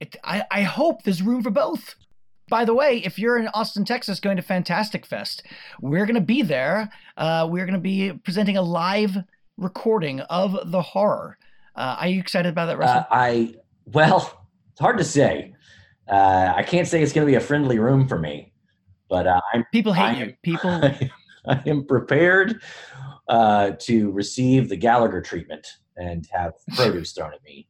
It, 0.00 0.16
I 0.24 0.44
I 0.50 0.62
hope 0.62 1.02
there's 1.02 1.22
room 1.22 1.42
for 1.42 1.50
both. 1.50 1.94
By 2.50 2.64
the 2.64 2.74
way, 2.74 2.98
if 2.98 3.18
you're 3.18 3.38
in 3.38 3.46
Austin, 3.54 3.84
Texas, 3.84 4.18
going 4.18 4.36
to 4.36 4.42
Fantastic 4.42 5.06
Fest, 5.06 5.44
we're 5.80 6.04
going 6.04 6.16
to 6.16 6.20
be 6.20 6.42
there. 6.42 6.90
Uh, 7.16 7.46
we're 7.48 7.64
going 7.64 7.74
to 7.74 7.80
be 7.80 8.12
presenting 8.24 8.56
a 8.56 8.62
live 8.62 9.16
recording 9.56 10.20
of 10.22 10.70
the 10.72 10.82
horror. 10.82 11.38
Uh, 11.76 11.96
are 12.00 12.08
you 12.08 12.18
excited 12.18 12.48
about 12.48 12.66
that, 12.66 12.76
Russell? 12.76 12.98
Uh, 12.98 13.04
I 13.10 13.54
well, 13.86 14.44
it's 14.72 14.80
hard 14.80 14.98
to 14.98 15.04
say. 15.04 15.54
Uh, 16.08 16.52
I 16.56 16.64
can't 16.64 16.88
say 16.88 17.02
it's 17.02 17.12
going 17.12 17.24
to 17.24 17.30
be 17.30 17.36
a 17.36 17.40
friendly 17.40 17.78
room 17.78 18.08
for 18.08 18.18
me, 18.18 18.52
but 19.08 19.28
uh, 19.28 19.40
I'm 19.54 19.64
People 19.72 19.92
hate 19.92 20.02
I 20.02 20.24
you. 20.24 20.34
People. 20.42 20.70
I 21.46 21.62
am 21.66 21.86
prepared 21.86 22.60
uh, 23.28 23.72
to 23.80 24.10
receive 24.10 24.68
the 24.68 24.76
Gallagher 24.76 25.22
treatment 25.22 25.66
and 25.96 26.26
have 26.32 26.54
produce 26.74 27.12
thrown 27.12 27.32
at 27.32 27.42
me. 27.44 27.68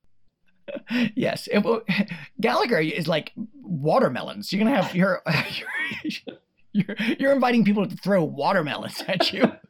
Yes. 1.14 1.48
It, 1.52 1.58
will- 1.60 1.82
Gallagher 2.40 2.80
is 2.80 3.08
like 3.08 3.32
watermelons. 3.62 4.52
You're 4.52 4.64
gonna 4.64 4.82
have 4.82 4.94
you're 4.94 5.22
you're 6.72 6.96
you're 7.18 7.32
inviting 7.32 7.64
people 7.64 7.86
to 7.86 7.96
throw 7.96 8.24
watermelons 8.24 9.02
at 9.08 9.32
you. 9.32 9.52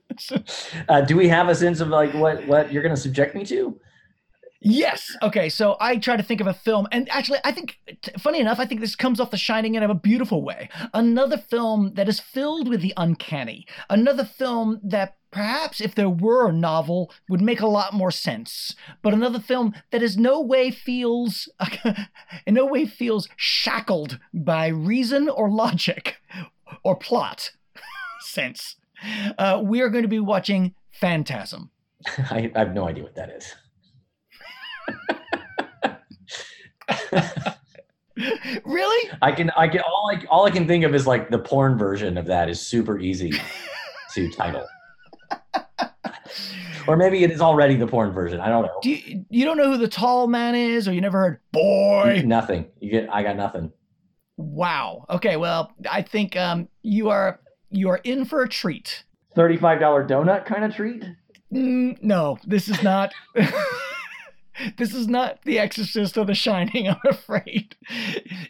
Uh, 0.88 1.00
do 1.00 1.16
we 1.16 1.28
have 1.28 1.48
a 1.48 1.54
sense 1.54 1.80
of 1.80 1.88
like 1.88 2.12
what 2.12 2.44
what 2.46 2.70
you're 2.70 2.82
going 2.82 2.94
to 2.94 3.00
subject 3.00 3.34
me 3.34 3.44
to? 3.44 3.80
Yes. 4.60 5.16
Okay. 5.22 5.48
So 5.48 5.76
I 5.80 5.96
try 5.96 6.16
to 6.16 6.22
think 6.22 6.40
of 6.42 6.46
a 6.46 6.52
film, 6.52 6.86
and 6.92 7.08
actually, 7.08 7.38
I 7.44 7.52
think, 7.52 7.78
funny 8.18 8.40
enough, 8.40 8.58
I 8.60 8.66
think 8.66 8.80
this 8.82 8.94
comes 8.94 9.18
off 9.18 9.30
The 9.30 9.38
Shining 9.38 9.76
in 9.76 9.82
a 9.82 9.94
beautiful 9.94 10.42
way. 10.42 10.68
Another 10.92 11.38
film 11.38 11.94
that 11.94 12.08
is 12.08 12.20
filled 12.20 12.68
with 12.68 12.82
the 12.82 12.92
uncanny. 12.98 13.66
Another 13.88 14.24
film 14.24 14.80
that 14.84 15.16
perhaps, 15.30 15.80
if 15.80 15.94
there 15.94 16.08
were 16.08 16.48
a 16.48 16.52
novel, 16.52 17.12
would 17.28 17.40
make 17.40 17.60
a 17.60 17.66
lot 17.66 17.94
more 17.94 18.10
sense. 18.10 18.74
But 19.02 19.14
another 19.14 19.38
film 19.38 19.74
that 19.90 20.02
is 20.02 20.16
no 20.16 20.40
way 20.40 20.70
feels, 20.70 21.48
in 22.46 22.54
no 22.54 22.66
way 22.66 22.86
feels 22.86 23.28
shackled 23.36 24.18
by 24.32 24.68
reason 24.68 25.28
or 25.28 25.50
logic 25.50 26.16
or 26.84 26.96
plot 26.96 27.52
sense. 28.20 28.76
Uh, 29.38 29.60
we 29.64 29.80
are 29.80 29.88
going 29.88 30.02
to 30.02 30.08
be 30.08 30.20
watching 30.20 30.74
Phantasm. 30.90 31.70
I, 32.30 32.50
I 32.54 32.58
have 32.58 32.74
no 32.74 32.86
idea 32.88 33.04
what 33.04 33.14
that 33.14 33.30
is. 33.30 33.54
really? 38.64 39.10
I 39.22 39.32
can 39.32 39.50
I 39.50 39.68
can 39.68 39.80
all 39.80 40.10
I 40.12 40.24
all 40.26 40.46
I 40.46 40.50
can 40.50 40.66
think 40.66 40.84
of 40.84 40.94
is 40.94 41.06
like 41.06 41.30
the 41.30 41.38
porn 41.38 41.78
version 41.78 42.18
of 42.18 42.26
that 42.26 42.48
is 42.48 42.60
super 42.60 42.98
easy 42.98 43.32
to 44.14 44.30
title. 44.30 44.66
or 46.86 46.96
maybe 46.96 47.24
it 47.24 47.30
is 47.30 47.40
already 47.40 47.76
the 47.76 47.86
porn 47.86 48.12
version. 48.12 48.40
I 48.40 48.48
don't 48.48 48.64
know. 48.64 48.78
Do 48.82 48.90
you, 48.90 49.24
you 49.30 49.44
don't 49.44 49.56
know 49.56 49.70
who 49.70 49.78
the 49.78 49.88
tall 49.88 50.26
man 50.26 50.54
is, 50.54 50.88
or 50.88 50.92
you 50.92 51.00
never 51.00 51.18
heard 51.18 51.40
boy? 51.52 52.22
Nothing. 52.24 52.66
You 52.80 52.90
get 52.90 53.08
I 53.12 53.22
got 53.22 53.36
nothing. 53.36 53.72
Wow. 54.36 55.04
Okay. 55.10 55.36
Well, 55.36 55.72
I 55.90 56.02
think 56.02 56.36
um, 56.36 56.68
you 56.82 57.10
are 57.10 57.40
you 57.70 57.88
are 57.90 58.00
in 58.04 58.24
for 58.24 58.42
a 58.42 58.48
treat. 58.48 59.04
Thirty-five 59.34 59.80
dollar 59.80 60.06
donut 60.06 60.46
kind 60.46 60.64
of 60.64 60.74
treat. 60.74 61.04
Mm, 61.52 62.02
no, 62.02 62.38
this 62.46 62.68
is 62.68 62.82
not. 62.82 63.12
this 64.76 64.94
is 64.94 65.08
not 65.08 65.42
The 65.44 65.58
Exorcist 65.58 66.16
or 66.16 66.24
The 66.24 66.34
Shining. 66.34 66.88
I'm 66.88 66.98
afraid 67.04 67.76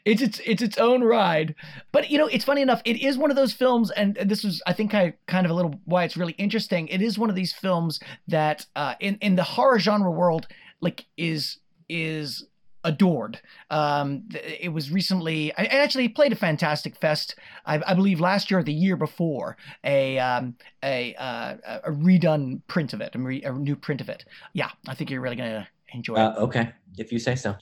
it's 0.04 0.22
its 0.22 0.40
it's 0.44 0.62
its 0.62 0.78
own 0.78 1.02
ride. 1.02 1.54
But 1.92 2.10
you 2.10 2.18
know, 2.18 2.26
it's 2.26 2.44
funny 2.44 2.62
enough. 2.62 2.82
It 2.84 3.02
is 3.02 3.18
one 3.18 3.30
of 3.30 3.36
those 3.36 3.52
films, 3.52 3.90
and 3.90 4.16
this 4.16 4.44
was 4.44 4.62
I 4.66 4.72
think 4.72 4.94
I 4.94 5.14
kind 5.26 5.46
of 5.46 5.50
a 5.50 5.54
little 5.54 5.80
why 5.84 6.04
it's 6.04 6.16
really 6.16 6.32
interesting. 6.32 6.88
It 6.88 7.02
is 7.02 7.18
one 7.18 7.30
of 7.30 7.36
these 7.36 7.52
films 7.52 8.00
that 8.28 8.66
uh, 8.76 8.94
in 9.00 9.16
in 9.20 9.36
the 9.36 9.44
horror 9.44 9.78
genre 9.78 10.10
world, 10.10 10.46
like 10.80 11.06
is 11.16 11.58
is 11.88 12.46
adored. 12.84 13.40
Um, 13.70 14.28
it 14.32 14.72
was 14.72 14.90
recently, 14.90 15.52
I 15.54 15.62
I 15.62 15.82
actually 15.82 16.08
played 16.08 16.32
a 16.32 16.36
Fantastic 16.36 16.96
Fest, 16.96 17.34
I, 17.66 17.80
I 17.86 17.94
believe 17.94 18.20
last 18.20 18.50
year 18.50 18.60
or 18.60 18.62
the 18.62 18.72
year 18.72 18.96
before, 18.96 19.56
a 19.84 20.18
um, 20.18 20.56
a, 20.82 21.14
uh, 21.16 21.56
a 21.84 21.90
redone 21.90 22.62
print 22.68 22.92
of 22.92 23.00
it, 23.00 23.14
a, 23.14 23.18
re- 23.18 23.42
a 23.42 23.52
new 23.52 23.76
print 23.76 24.00
of 24.00 24.08
it. 24.08 24.24
Yeah, 24.52 24.70
I 24.88 24.94
think 24.94 25.10
you're 25.10 25.20
really 25.20 25.36
gonna 25.36 25.68
enjoy 25.94 26.14
Uh, 26.14 26.34
okay, 26.38 26.72
if 26.98 27.12
you 27.12 27.18
say 27.18 27.34
so. 27.34 27.56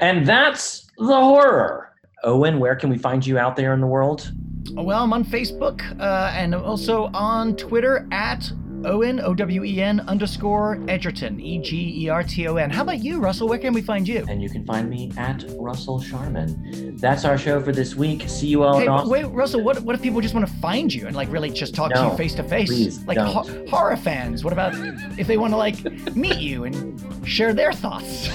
And 0.00 0.26
that's 0.26 0.90
the 0.98 1.16
horror. 1.16 1.92
Owen, 2.24 2.58
where 2.58 2.74
can 2.76 2.90
we 2.90 2.98
find 2.98 3.24
you 3.26 3.38
out 3.38 3.56
there 3.56 3.72
in 3.74 3.80
the 3.80 3.86
world? 3.86 4.32
Well, 4.72 5.02
I'm 5.02 5.12
on 5.12 5.24
Facebook 5.24 5.82
uh, 6.00 6.32
and 6.34 6.54
also 6.54 7.10
on 7.14 7.56
Twitter 7.56 8.06
at 8.12 8.50
Owen 8.84 9.20
O 9.20 9.34
W 9.34 9.64
E 9.64 9.82
N 9.82 10.00
underscore 10.00 10.78
Egerton 10.88 11.40
E 11.40 11.58
G 11.60 12.04
E 12.04 12.08
R 12.08 12.22
T 12.22 12.46
O 12.46 12.56
N. 12.56 12.70
How 12.70 12.82
about 12.82 13.02
you, 13.02 13.18
Russell? 13.18 13.48
Where 13.48 13.58
can 13.58 13.72
we 13.72 13.82
find 13.82 14.06
you? 14.06 14.24
And 14.28 14.42
you 14.42 14.48
can 14.48 14.64
find 14.64 14.88
me 14.88 15.10
at 15.16 15.44
Russell 15.58 16.00
Sharman. 16.00 16.96
That's 16.96 17.24
our 17.24 17.36
show 17.36 17.60
for 17.60 17.72
this 17.72 17.94
week. 17.94 18.28
See 18.28 18.46
you 18.46 18.62
all 18.62 18.76
Hey, 18.78 18.84
in 18.84 18.88
Austin. 18.88 19.10
wait, 19.10 19.24
Russell. 19.26 19.62
What 19.62 19.80
what 19.82 19.94
if 19.94 20.02
people 20.02 20.20
just 20.20 20.34
want 20.34 20.46
to 20.46 20.52
find 20.54 20.92
you 20.92 21.06
and 21.06 21.16
like 21.16 21.30
really 21.30 21.50
just 21.50 21.74
talk 21.74 21.92
to 21.92 22.02
you 22.02 22.16
face 22.16 22.34
to 22.34 22.42
face, 22.42 23.04
like 23.06 23.18
ho- 23.18 23.66
horror 23.68 23.96
fans? 23.96 24.44
What 24.44 24.52
about 24.52 24.74
if 25.18 25.26
they 25.26 25.36
want 25.38 25.52
to 25.52 25.56
like 25.56 25.82
meet 26.16 26.38
you 26.38 26.64
and 26.64 27.28
share 27.28 27.52
their 27.52 27.72
thoughts? 27.72 28.28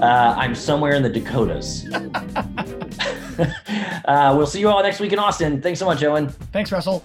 Uh, 0.00 0.34
I'm 0.36 0.54
somewhere 0.54 0.92
in 0.92 1.02
the 1.02 1.08
Dakotas. 1.08 1.86
uh, 4.04 4.34
we'll 4.36 4.46
see 4.46 4.60
you 4.60 4.68
all 4.68 4.82
next 4.82 5.00
week 5.00 5.12
in 5.12 5.18
Austin. 5.18 5.60
Thanks 5.62 5.78
so 5.78 5.86
much, 5.86 6.02
Owen. 6.02 6.28
Thanks, 6.52 6.70
Russell. 6.72 7.02